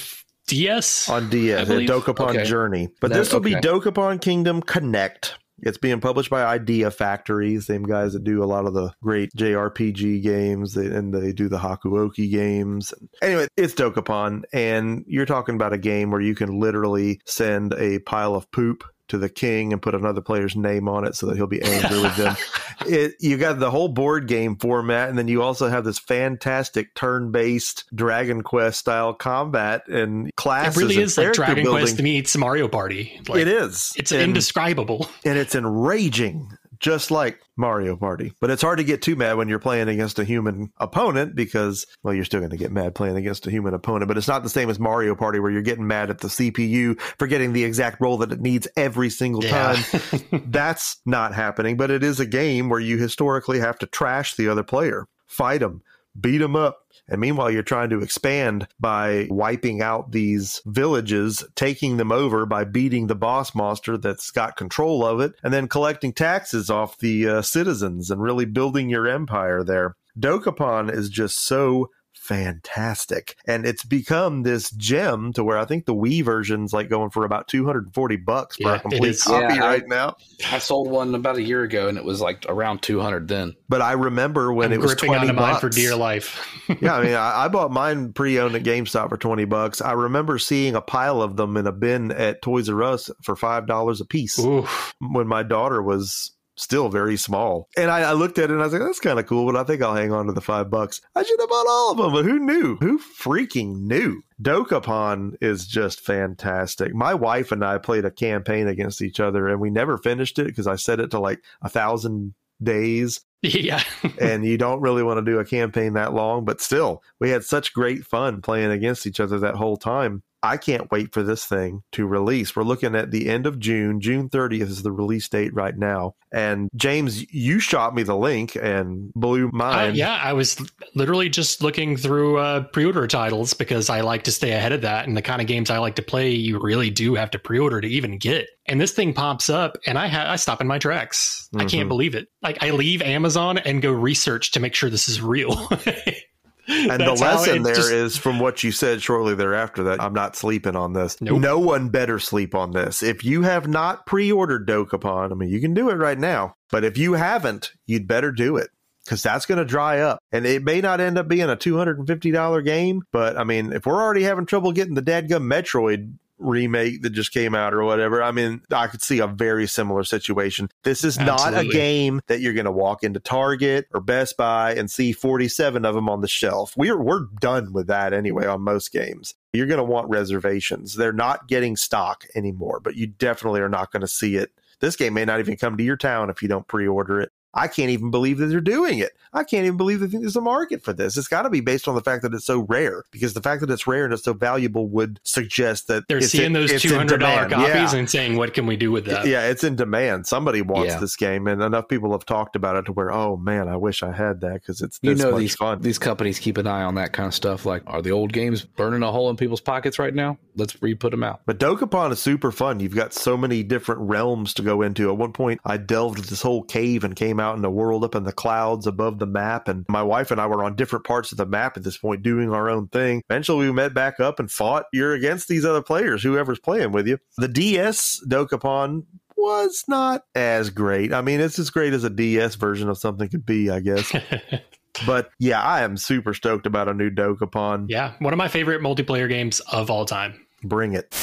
DS. 0.46 1.08
On 1.08 1.28
DS, 1.28 1.68
the 1.68 1.86
Dokapon 1.86 2.30
okay. 2.30 2.44
Journey. 2.44 2.88
But 3.00 3.12
this 3.12 3.32
will 3.32 3.40
okay. 3.40 3.54
be 3.54 3.60
Dokapon 3.60 4.20
Kingdom 4.20 4.62
Connect. 4.62 5.36
It's 5.62 5.78
being 5.78 6.00
published 6.00 6.30
by 6.30 6.42
Idea 6.42 6.90
Factory, 6.90 7.60
same 7.60 7.82
guys 7.82 8.14
that 8.14 8.24
do 8.24 8.42
a 8.42 8.46
lot 8.46 8.64
of 8.64 8.72
the 8.72 8.92
great 9.02 9.30
JRPG 9.36 10.22
games, 10.22 10.76
and 10.76 11.12
they 11.12 11.32
do 11.32 11.48
the 11.48 11.58
Hakuoki 11.58 12.30
games. 12.30 12.94
Anyway, 13.20 13.46
it's 13.56 13.74
Dokapon, 13.74 14.44
and 14.52 15.04
you're 15.06 15.26
talking 15.26 15.56
about 15.56 15.74
a 15.74 15.78
game 15.78 16.10
where 16.10 16.20
you 16.20 16.34
can 16.34 16.58
literally 16.58 17.20
send 17.26 17.74
a 17.74 17.98
pile 18.00 18.34
of 18.34 18.50
poop 18.52 18.84
to 19.10 19.18
the 19.18 19.28
king 19.28 19.72
and 19.72 19.82
put 19.82 19.94
another 19.94 20.20
player's 20.20 20.56
name 20.56 20.88
on 20.88 21.04
it 21.04 21.14
so 21.14 21.26
that 21.26 21.36
he'll 21.36 21.46
be 21.46 21.62
angry 21.62 22.00
with 22.00 22.16
them. 22.16 22.36
It, 22.86 23.16
you 23.20 23.36
got 23.36 23.58
the 23.58 23.70
whole 23.70 23.88
board 23.88 24.26
game 24.26 24.56
format, 24.56 25.10
and 25.10 25.18
then 25.18 25.28
you 25.28 25.42
also 25.42 25.68
have 25.68 25.84
this 25.84 25.98
fantastic 25.98 26.94
turn-based 26.94 27.84
Dragon 27.94 28.40
Quest 28.40 28.78
style 28.78 29.12
combat 29.12 29.86
and 29.86 30.34
classes. 30.36 30.78
It 30.78 30.86
really 30.86 31.02
is 31.02 31.18
like 31.18 31.34
Dragon 31.34 31.62
building. 31.62 31.82
Quest 31.82 32.00
meets 32.00 32.34
Mario 32.38 32.68
Party. 32.68 33.20
Like, 33.28 33.42
it 33.42 33.48
is. 33.48 33.92
It's 33.96 34.12
and, 34.12 34.22
indescribable, 34.22 35.10
and 35.26 35.36
it's 35.36 35.54
enraging 35.54 36.56
just 36.80 37.10
like 37.10 37.40
Mario 37.56 37.94
Party. 37.94 38.32
But 38.40 38.50
it's 38.50 38.62
hard 38.62 38.78
to 38.78 38.84
get 38.84 39.02
too 39.02 39.14
mad 39.14 39.36
when 39.36 39.48
you're 39.48 39.58
playing 39.58 39.88
against 39.88 40.18
a 40.18 40.24
human 40.24 40.72
opponent 40.78 41.36
because, 41.36 41.86
well, 42.02 42.14
you're 42.14 42.24
still 42.24 42.40
going 42.40 42.50
to 42.50 42.56
get 42.56 42.72
mad 42.72 42.94
playing 42.94 43.16
against 43.16 43.46
a 43.46 43.50
human 43.50 43.74
opponent, 43.74 44.08
but 44.08 44.16
it's 44.16 44.26
not 44.26 44.42
the 44.42 44.48
same 44.48 44.70
as 44.70 44.80
Mario 44.80 45.14
Party 45.14 45.38
where 45.38 45.50
you're 45.50 45.62
getting 45.62 45.86
mad 45.86 46.10
at 46.10 46.20
the 46.20 46.28
CPU 46.28 46.98
for 47.18 47.26
getting 47.26 47.52
the 47.52 47.64
exact 47.64 48.00
role 48.00 48.16
that 48.18 48.32
it 48.32 48.40
needs 48.40 48.66
every 48.76 49.10
single 49.10 49.44
yeah. 49.44 49.74
time. 49.74 50.20
That's 50.46 51.00
not 51.04 51.34
happening, 51.34 51.76
but 51.76 51.90
it 51.90 52.02
is 52.02 52.18
a 52.18 52.26
game 52.26 52.70
where 52.70 52.80
you 52.80 52.96
historically 52.96 53.60
have 53.60 53.78
to 53.80 53.86
trash 53.86 54.34
the 54.34 54.48
other 54.48 54.64
player, 54.64 55.06
fight 55.26 55.60
them, 55.60 55.82
beat 56.18 56.38
them 56.38 56.56
up, 56.56 56.80
and 57.08 57.20
meanwhile, 57.20 57.50
you're 57.50 57.62
trying 57.62 57.90
to 57.90 58.02
expand 58.02 58.68
by 58.78 59.26
wiping 59.30 59.82
out 59.82 60.12
these 60.12 60.62
villages, 60.64 61.44
taking 61.56 61.96
them 61.96 62.12
over 62.12 62.46
by 62.46 62.64
beating 62.64 63.08
the 63.08 63.14
boss 63.14 63.54
monster 63.54 63.98
that's 63.98 64.30
got 64.30 64.56
control 64.56 65.04
of 65.04 65.20
it, 65.20 65.34
and 65.42 65.52
then 65.52 65.68
collecting 65.68 66.12
taxes 66.12 66.70
off 66.70 66.98
the 66.98 67.28
uh, 67.28 67.42
citizens 67.42 68.10
and 68.10 68.22
really 68.22 68.44
building 68.44 68.88
your 68.88 69.06
empire 69.08 69.64
there. 69.64 69.96
Dokapon 70.18 70.92
is 70.92 71.08
just 71.08 71.38
so 71.38 71.90
fantastic. 72.30 73.34
And 73.48 73.66
it's 73.66 73.84
become 73.84 74.44
this 74.44 74.70
gem 74.70 75.32
to 75.32 75.42
where 75.42 75.58
I 75.58 75.64
think 75.64 75.86
the 75.86 75.94
Wii 75.94 76.24
version's 76.24 76.72
like 76.72 76.88
going 76.88 77.10
for 77.10 77.24
about 77.24 77.48
240 77.48 78.16
bucks 78.18 78.56
for 78.56 78.68
yeah, 78.68 78.76
a 78.76 78.78
complete 78.78 79.18
copy 79.20 79.54
yeah, 79.54 79.66
right 79.66 79.82
I, 79.82 79.86
now. 79.86 80.16
I 80.52 80.58
sold 80.58 80.88
one 80.88 81.12
about 81.16 81.36
a 81.36 81.42
year 81.42 81.64
ago 81.64 81.88
and 81.88 81.98
it 81.98 82.04
was 82.04 82.20
like 82.20 82.46
around 82.48 82.82
200 82.82 83.26
then. 83.26 83.56
But 83.68 83.82
I 83.82 83.92
remember 83.92 84.52
when 84.52 84.72
I'm 84.72 84.74
it 84.74 84.80
was 84.80 84.94
20 84.94 85.32
bucks. 85.32 85.60
for 85.60 85.68
dear 85.68 85.96
life. 85.96 86.46
yeah, 86.80 86.94
I 86.94 87.02
mean, 87.02 87.14
I, 87.14 87.46
I 87.46 87.48
bought 87.48 87.72
mine 87.72 88.12
pre-owned 88.12 88.54
at 88.54 88.62
GameStop 88.62 89.08
for 89.08 89.16
20 89.16 89.44
bucks. 89.46 89.80
I 89.80 89.92
remember 89.92 90.38
seeing 90.38 90.76
a 90.76 90.80
pile 90.80 91.22
of 91.22 91.34
them 91.34 91.56
in 91.56 91.66
a 91.66 91.72
bin 91.72 92.12
at 92.12 92.42
Toys 92.42 92.68
R 92.68 92.80
Us 92.84 93.10
for 93.24 93.34
$5 93.34 94.00
a 94.00 94.04
piece 94.04 94.38
Oof. 94.38 94.94
when 95.00 95.26
my 95.26 95.42
daughter 95.42 95.82
was 95.82 96.30
still 96.60 96.88
very 96.88 97.16
small. 97.16 97.68
And 97.76 97.90
I, 97.90 98.00
I 98.00 98.12
looked 98.12 98.38
at 98.38 98.44
it 98.44 98.52
and 98.52 98.60
I 98.60 98.64
was 98.64 98.72
like, 98.72 98.82
that's 98.82 99.00
kind 99.00 99.18
of 99.18 99.26
cool, 99.26 99.50
but 99.50 99.58
I 99.58 99.64
think 99.64 99.82
I'll 99.82 99.94
hang 99.94 100.12
on 100.12 100.26
to 100.26 100.32
the 100.32 100.40
five 100.40 100.70
bucks. 100.70 101.00
I 101.14 101.22
should 101.22 101.40
have 101.40 101.48
bought 101.48 101.66
all 101.68 101.90
of 101.92 101.96
them, 101.98 102.12
but 102.12 102.24
who 102.24 102.38
knew? 102.38 102.76
Who 102.76 102.98
freaking 102.98 103.82
knew? 103.82 104.22
Dokapon 104.42 105.34
is 105.40 105.66
just 105.66 106.00
fantastic. 106.00 106.94
My 106.94 107.14
wife 107.14 107.52
and 107.52 107.64
I 107.64 107.78
played 107.78 108.04
a 108.04 108.10
campaign 108.10 108.68
against 108.68 109.02
each 109.02 109.20
other 109.20 109.48
and 109.48 109.60
we 109.60 109.70
never 109.70 109.98
finished 109.98 110.38
it 110.38 110.46
because 110.46 110.66
I 110.66 110.76
set 110.76 111.00
it 111.00 111.10
to 111.12 111.18
like 111.20 111.42
a 111.62 111.68
thousand 111.68 112.34
days. 112.62 113.20
Yeah. 113.42 113.82
and 114.20 114.44
you 114.44 114.58
don't 114.58 114.82
really 114.82 115.02
want 115.02 115.16
to 115.16 115.30
do 115.32 115.38
a 115.38 115.46
campaign 115.46 115.94
that 115.94 116.12
long, 116.12 116.44
but 116.44 116.60
still, 116.60 117.02
we 117.20 117.30
had 117.30 117.42
such 117.42 117.72
great 117.72 118.04
fun 118.04 118.42
playing 118.42 118.70
against 118.70 119.06
each 119.06 119.18
other 119.18 119.38
that 119.38 119.54
whole 119.54 119.78
time. 119.78 120.22
I 120.42 120.56
can't 120.56 120.90
wait 120.90 121.12
for 121.12 121.22
this 121.22 121.44
thing 121.44 121.82
to 121.92 122.06
release. 122.06 122.56
We're 122.56 122.62
looking 122.62 122.94
at 122.94 123.10
the 123.10 123.28
end 123.28 123.46
of 123.46 123.58
June. 123.58 124.00
June 124.00 124.28
30th 124.30 124.62
is 124.62 124.82
the 124.82 124.92
release 124.92 125.28
date 125.28 125.52
right 125.54 125.76
now. 125.76 126.14
And 126.32 126.68
James, 126.76 127.32
you 127.32 127.58
shot 127.58 127.94
me 127.94 128.02
the 128.04 128.16
link 128.16 128.56
and 128.56 129.12
blew 129.14 129.48
Uh, 129.48 129.52
mine. 129.52 129.94
yeah, 129.96 130.18
I 130.22 130.32
was 130.32 130.56
literally 130.94 131.28
just 131.28 131.62
looking 131.62 131.96
through 131.96 132.38
uh, 132.38 132.62
pre-order 132.72 133.06
titles 133.06 133.52
because 133.52 133.90
I 133.90 134.00
like 134.02 134.22
to 134.24 134.32
stay 134.32 134.52
ahead 134.52 134.72
of 134.72 134.82
that, 134.82 135.06
and 135.08 135.16
the 135.16 135.22
kind 135.22 135.40
of 135.42 135.46
games 135.48 135.70
I 135.70 135.78
like 135.78 135.96
to 135.96 136.02
play, 136.02 136.30
you 136.30 136.58
really 136.60 136.90
do 136.90 137.14
have 137.16 137.30
to 137.32 137.38
pre-order 137.38 137.80
to 137.80 137.88
even 137.88 138.16
get. 138.18 138.46
And 138.66 138.80
this 138.80 138.92
thing 138.92 139.12
pops 139.12 139.50
up, 139.50 139.76
and 139.86 139.98
I 139.98 140.06
ha- 140.06 140.30
I 140.30 140.36
stop 140.36 140.60
in 140.60 140.66
my 140.68 140.78
tracks. 140.78 141.48
I 141.56 141.64
Mhm. 141.64 141.70
can't 141.70 141.88
believe 141.88 142.14
it. 142.14 142.28
Like 142.42 142.62
I 142.62 142.70
leave 142.70 143.02
Amazon 143.02 143.58
and 143.58 143.82
go 143.82 143.90
research 143.90 144.52
to 144.52 144.60
make 144.60 144.74
sure 144.74 144.88
this 144.88 145.08
is 145.08 145.20
real. 145.20 145.68
And 146.90 147.00
the 147.00 147.12
lesson 147.12 147.62
there 147.62 147.92
is 147.92 148.16
from 148.16 148.38
what 148.38 148.64
you 148.64 148.72
said 148.72 149.02
shortly 149.02 149.34
thereafter 149.34 149.84
that 149.84 150.00
I'm 150.00 150.14
not 150.14 150.36
sleeping 150.36 150.76
on 150.76 150.92
this. 150.92 151.20
Nope. 151.20 151.40
No 151.40 151.58
one 151.58 151.88
better 151.88 152.18
sleep 152.18 152.54
on 152.54 152.72
this. 152.72 153.02
If 153.02 153.24
you 153.24 153.42
have 153.42 153.68
not 153.68 154.06
pre 154.06 154.30
ordered 154.32 154.66
Dokapon, 154.66 155.32
I 155.32 155.34
mean, 155.34 155.50
you 155.50 155.60
can 155.60 155.74
do 155.74 155.90
it 155.90 155.94
right 155.94 156.18
now, 156.18 156.54
but 156.70 156.84
if 156.84 156.96
you 156.96 157.14
haven't, 157.14 157.72
you'd 157.86 158.06
better 158.06 158.32
do 158.32 158.56
it 158.56 158.70
because 159.04 159.22
that's 159.22 159.46
going 159.46 159.58
to 159.58 159.64
dry 159.64 160.00
up. 160.00 160.20
And 160.30 160.46
it 160.46 160.62
may 160.62 160.80
not 160.80 161.00
end 161.00 161.18
up 161.18 161.26
being 161.26 161.50
a 161.50 161.56
$250 161.56 162.64
game, 162.64 163.02
but 163.12 163.36
I 163.36 163.44
mean, 163.44 163.72
if 163.72 163.86
we're 163.86 164.00
already 164.00 164.22
having 164.22 164.46
trouble 164.46 164.72
getting 164.72 164.94
the 164.94 165.02
dadgum 165.02 165.50
Metroid 165.50 166.14
remake 166.40 167.02
that 167.02 167.10
just 167.10 167.32
came 167.32 167.54
out 167.54 167.74
or 167.74 167.84
whatever. 167.84 168.22
I 168.22 168.32
mean, 168.32 168.62
I 168.70 168.86
could 168.86 169.02
see 169.02 169.18
a 169.20 169.26
very 169.26 169.66
similar 169.66 170.04
situation. 170.04 170.68
This 170.82 171.04
is 171.04 171.18
not 171.18 171.54
a 171.54 171.64
game 171.64 172.20
that 172.26 172.40
you're 172.40 172.54
going 172.54 172.64
to 172.64 172.72
walk 172.72 173.04
into 173.04 173.20
Target 173.20 173.86
or 173.92 174.00
Best 174.00 174.36
Buy 174.36 174.74
and 174.74 174.90
see 174.90 175.12
47 175.12 175.84
of 175.84 175.94
them 175.94 176.08
on 176.08 176.20
the 176.20 176.28
shelf. 176.28 176.74
We're 176.76 177.00
we're 177.00 177.26
done 177.40 177.72
with 177.72 177.86
that 177.88 178.12
anyway 178.12 178.46
on 178.46 178.62
most 178.62 178.92
games. 178.92 179.34
You're 179.52 179.66
going 179.66 179.78
to 179.78 179.84
want 179.84 180.08
reservations. 180.08 180.94
They're 180.94 181.12
not 181.12 181.48
getting 181.48 181.76
stock 181.76 182.24
anymore, 182.34 182.80
but 182.80 182.96
you 182.96 183.06
definitely 183.06 183.60
are 183.60 183.68
not 183.68 183.92
going 183.92 184.02
to 184.02 184.08
see 184.08 184.36
it. 184.36 184.52
This 184.80 184.96
game 184.96 185.14
may 185.14 185.24
not 185.24 185.40
even 185.40 185.56
come 185.56 185.76
to 185.76 185.84
your 185.84 185.96
town 185.96 186.30
if 186.30 186.42
you 186.42 186.48
don't 186.48 186.66
pre-order 186.66 187.20
it. 187.20 187.32
I 187.52 187.66
can't 187.68 187.90
even 187.90 188.10
believe 188.10 188.38
that 188.38 188.46
they're 188.46 188.60
doing 188.60 188.98
it. 188.98 189.10
I 189.32 189.44
can't 189.44 189.64
even 189.64 189.76
believe 189.76 190.00
that 190.00 190.08
there's 190.08 190.36
a 190.36 190.40
market 190.40 190.82
for 190.82 190.92
this. 190.92 191.16
It's 191.16 191.28
got 191.28 191.42
to 191.42 191.50
be 191.50 191.60
based 191.60 191.86
on 191.88 191.94
the 191.94 192.00
fact 192.00 192.22
that 192.22 192.34
it's 192.34 192.44
so 192.44 192.60
rare, 192.68 193.04
because 193.12 193.34
the 193.34 193.40
fact 193.42 193.60
that 193.60 193.70
it's 193.70 193.86
rare 193.86 194.04
and 194.04 194.12
it's 194.12 194.24
so 194.24 194.32
valuable 194.32 194.88
would 194.88 195.20
suggest 195.24 195.86
that 195.88 196.08
They're 196.08 196.18
it's 196.18 196.28
seeing 196.28 196.46
in- 196.46 196.52
those 196.52 196.80
two 196.82 196.94
hundred 196.94 197.18
dollar 197.20 197.48
copies 197.48 197.92
Yeah. 197.92 197.94
and 197.96 198.10
saying, 198.10 198.36
"What 198.36 198.54
can 198.54 198.66
we 198.66 198.76
do 198.76 198.90
with 198.90 199.04
that?" 199.06 199.26
Yeah, 199.26 199.48
it's 199.48 199.62
in 199.64 199.76
demand. 199.76 200.26
Somebody 200.26 200.62
wants 200.62 200.94
Yeah. 200.94 201.00
this 201.00 201.16
game, 201.16 201.46
and 201.46 201.62
enough 201.62 201.88
people 201.88 202.12
have 202.12 202.24
talked 202.26 202.56
about 202.56 202.76
it 202.76 202.86
to 202.86 202.92
where, 202.92 203.12
oh 203.12 203.36
man, 203.36 203.68
I 203.68 203.76
wish 203.76 204.02
I 204.02 204.12
had 204.12 204.40
that 204.40 204.54
because 204.54 204.80
it's 204.80 204.98
You 205.02 205.14
know 205.14 205.32
much 205.32 205.40
these 205.40 205.54
fun. 205.56 205.80
these 205.80 205.98
companies 205.98 206.38
keep 206.38 206.56
an 206.58 206.66
eye 206.66 206.82
on 206.82 206.96
that 206.96 207.12
kind 207.12 207.26
of 207.28 207.34
stuff. 207.34 207.64
Like, 207.66 207.82
are 207.86 208.02
the 208.02 208.10
old 208.12 208.32
games 208.32 208.62
burning 208.64 209.02
a 209.02 209.10
hole 209.12 209.30
in 209.30 209.36
people's 209.36 209.60
pockets 209.60 209.98
right 209.98 210.14
now? 210.14 210.38
Let's 210.56 210.80
re-put 210.82 211.10
them 211.12 211.22
out. 211.22 211.40
But 211.46 211.58
Dokapon 211.58 212.12
is 212.12 212.18
super 212.20 212.50
fun. 212.52 212.80
You've 212.80 212.94
got 212.96 213.12
so 213.14 213.36
many 213.36 213.62
different 213.62 214.02
realms 214.02 214.54
to 214.54 214.62
go 214.62 214.82
into. 214.82 215.08
At 215.10 215.16
one 215.16 215.32
point, 215.32 215.60
I 215.64 215.76
delved 215.78 216.28
this 216.28 216.42
whole 216.42 216.62
cave 216.62 217.04
and 217.04 217.14
came 217.16 217.39
out 217.40 217.56
in 217.56 217.62
the 217.62 217.70
world 217.70 218.04
up 218.04 218.14
in 218.14 218.24
the 218.24 218.32
clouds 218.32 218.86
above 218.86 219.18
the 219.18 219.26
map. 219.26 219.68
And 219.68 219.84
my 219.88 220.02
wife 220.02 220.30
and 220.30 220.40
I 220.40 220.46
were 220.46 220.62
on 220.64 220.76
different 220.76 221.04
parts 221.04 221.32
of 221.32 221.38
the 221.38 221.46
map 221.46 221.76
at 221.76 221.82
this 221.82 221.98
point 221.98 222.22
doing 222.22 222.52
our 222.52 222.68
own 222.68 222.88
thing. 222.88 223.22
Eventually, 223.28 223.66
we 223.66 223.72
met 223.72 223.94
back 223.94 224.20
up 224.20 224.38
and 224.38 224.50
fought. 224.50 224.86
You're 224.92 225.14
against 225.14 225.48
these 225.48 225.64
other 225.64 225.82
players, 225.82 226.22
whoever's 226.22 226.58
playing 226.58 226.92
with 226.92 227.08
you. 227.08 227.18
The 227.36 227.48
DS 227.48 228.20
Dokapon 228.28 229.04
was 229.36 229.84
not 229.88 230.24
as 230.34 230.70
great. 230.70 231.12
I 231.12 231.22
mean, 231.22 231.40
it's 231.40 231.58
as 231.58 231.70
great 231.70 231.94
as 231.94 232.04
a 232.04 232.10
DS 232.10 232.56
version 232.56 232.88
of 232.88 232.98
something 232.98 233.28
could 233.28 233.46
be, 233.46 233.70
I 233.70 233.80
guess. 233.80 234.12
but 235.06 235.30
yeah, 235.38 235.62
I 235.62 235.82
am 235.82 235.96
super 235.96 236.34
stoked 236.34 236.66
about 236.66 236.88
a 236.88 236.94
new 236.94 237.10
Dokapon. 237.10 237.86
yeah, 237.88 238.12
one 238.18 238.32
of 238.32 238.38
my 238.38 238.48
favorite 238.48 238.82
multiplayer 238.82 239.28
games 239.28 239.60
of 239.72 239.90
all 239.90 240.04
time. 240.04 240.46
Bring 240.62 240.92
it. 240.92 241.14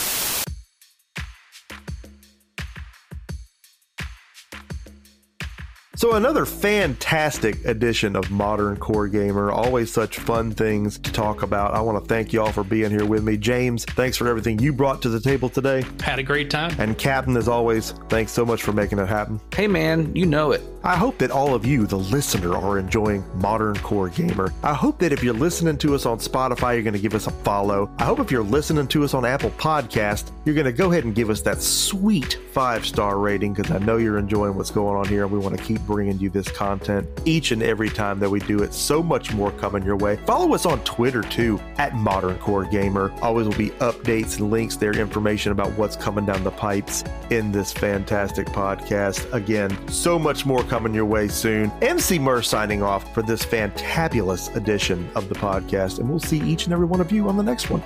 So 5.98 6.14
another 6.14 6.46
fantastic 6.46 7.66
edition 7.66 8.16
of 8.16 8.30
Modern 8.30 8.78
Core 8.78 9.08
Gamer. 9.08 9.50
Always 9.50 9.92
such 9.92 10.20
fun 10.20 10.52
things 10.52 11.00
to 11.00 11.12
talk 11.12 11.42
about. 11.42 11.74
I 11.74 11.82
want 11.82 11.98
to 11.98 12.08
thank 12.08 12.32
y'all 12.32 12.52
for 12.52 12.64
being 12.64 12.92
here 12.92 13.04
with 13.04 13.24
me. 13.24 13.36
James, 13.36 13.84
thanks 13.84 14.16
for 14.16 14.28
everything 14.28 14.60
you 14.60 14.72
brought 14.72 15.02
to 15.02 15.10
the 15.10 15.20
table 15.20 15.50
today. 15.50 15.84
Had 16.04 16.20
a 16.20 16.24
great 16.24 16.52
time. 16.52 16.76
And 16.78 16.96
Captain, 17.00 17.36
as 17.36 17.48
always, 17.48 17.94
thanks 18.10 18.32
so 18.32 18.46
much 18.46 18.62
for 18.62 18.74
making 18.74 19.00
it 19.00 19.08
happen. 19.08 19.42
Hey, 19.56 19.66
man, 19.66 20.16
you 20.16 20.28
know 20.28 20.52
it. 20.52 20.62
I 20.84 20.96
hope 20.96 21.18
that 21.18 21.32
all 21.32 21.56
of 21.56 21.66
you, 21.66 21.88
the 21.88 21.98
listener, 21.98 22.56
are 22.56 22.78
enjoying 22.78 23.24
Modern 23.34 23.76
Core 23.80 24.10
Gamer. 24.10 24.54
I 24.62 24.76
hope 24.76 25.00
that 25.00 25.12
if 25.12 25.24
you're 25.24 25.34
listening 25.34 25.80
to 25.80 25.96
us 25.96 26.06
on 26.06 26.20
Spotify, 26.20 26.76
you're 26.76 26.84
going 26.84 26.94
to 26.94 27.00
give 27.00 27.16
us 27.16 27.26
a 27.26 27.32
follow. 27.32 27.90
I 27.98 28.06
hope 28.06 28.20
if 28.20 28.32
you're 28.32 28.44
listening 28.44 28.88
to 28.90 29.04
us 29.04 29.16
on 29.16 29.26
Apple 29.26 29.50
Podcast, 29.50 30.32
you're 30.46 30.56
going 30.56 30.66
to 30.66 30.72
go 30.72 30.92
ahead 30.92 31.06
and 31.06 31.16
give 31.16 31.32
us 31.32 31.42
that 31.42 31.60
sweet 31.60 32.40
five 32.52 32.86
star 32.86 33.18
rating 33.18 33.54
because 33.54 33.72
I 33.72 33.80
know 33.80 33.98
you're 33.98 34.20
enjoying 34.20 34.56
what's 34.56 34.72
going 34.72 34.96
on 34.96 35.08
here 35.08 35.24
and 35.24 35.32
we 35.32 35.40
want 35.40 35.58
to 35.58 35.64
keep 35.64 35.87
bringing 35.88 36.20
you 36.20 36.30
this 36.30 36.50
content 36.50 37.08
each 37.26 37.52
and 37.52 37.64
every 37.64 37.90
time 37.90 38.20
that 38.20 38.30
we 38.30 38.40
do 38.42 38.62
it. 38.62 38.74
So 38.74 39.02
much 39.02 39.34
more 39.34 39.52
coming 39.54 39.84
your 39.84 39.96
way. 39.96 40.18
Follow 40.28 40.54
us 40.54 40.66
on 40.66 40.84
Twitter 40.84 41.24
too 41.24 41.60
at 41.78 41.96
Modern 41.96 42.38
Core 42.38 42.66
Gamer. 42.66 43.12
Always 43.22 43.48
will 43.48 43.58
be 43.58 43.70
updates 43.72 44.40
and 44.40 44.52
links 44.52 44.76
there, 44.76 44.92
information 44.92 45.52
about 45.52 45.72
what's 45.78 45.96
coming 45.96 46.26
down 46.26 46.44
the 46.44 46.52
pipes 46.52 47.04
in 47.30 47.52
this 47.52 47.72
fantastic 47.72 48.48
podcast. 48.48 49.34
Again, 49.34 49.76
so 49.88 50.20
much 50.20 50.46
more 50.46 50.64
coming 50.64 50.94
your 50.94 51.06
way 51.06 51.28
soon. 51.28 51.72
MC 51.82 52.20
Murr 52.20 52.42
signing 52.42 52.84
off 52.84 53.14
for 53.14 53.22
this 53.22 53.44
fantabulous 53.44 54.54
edition 54.56 55.10
of 55.16 55.30
the 55.30 55.36
podcast, 55.36 56.00
and 56.00 56.10
we'll 56.10 56.20
see 56.20 56.42
each 56.42 56.66
and 56.66 56.74
every 56.74 56.86
one 56.86 57.02
of 57.02 57.12
you 57.12 57.30
on 57.30 57.38
the 57.38 57.44
next 57.44 57.70
one. 57.70 57.82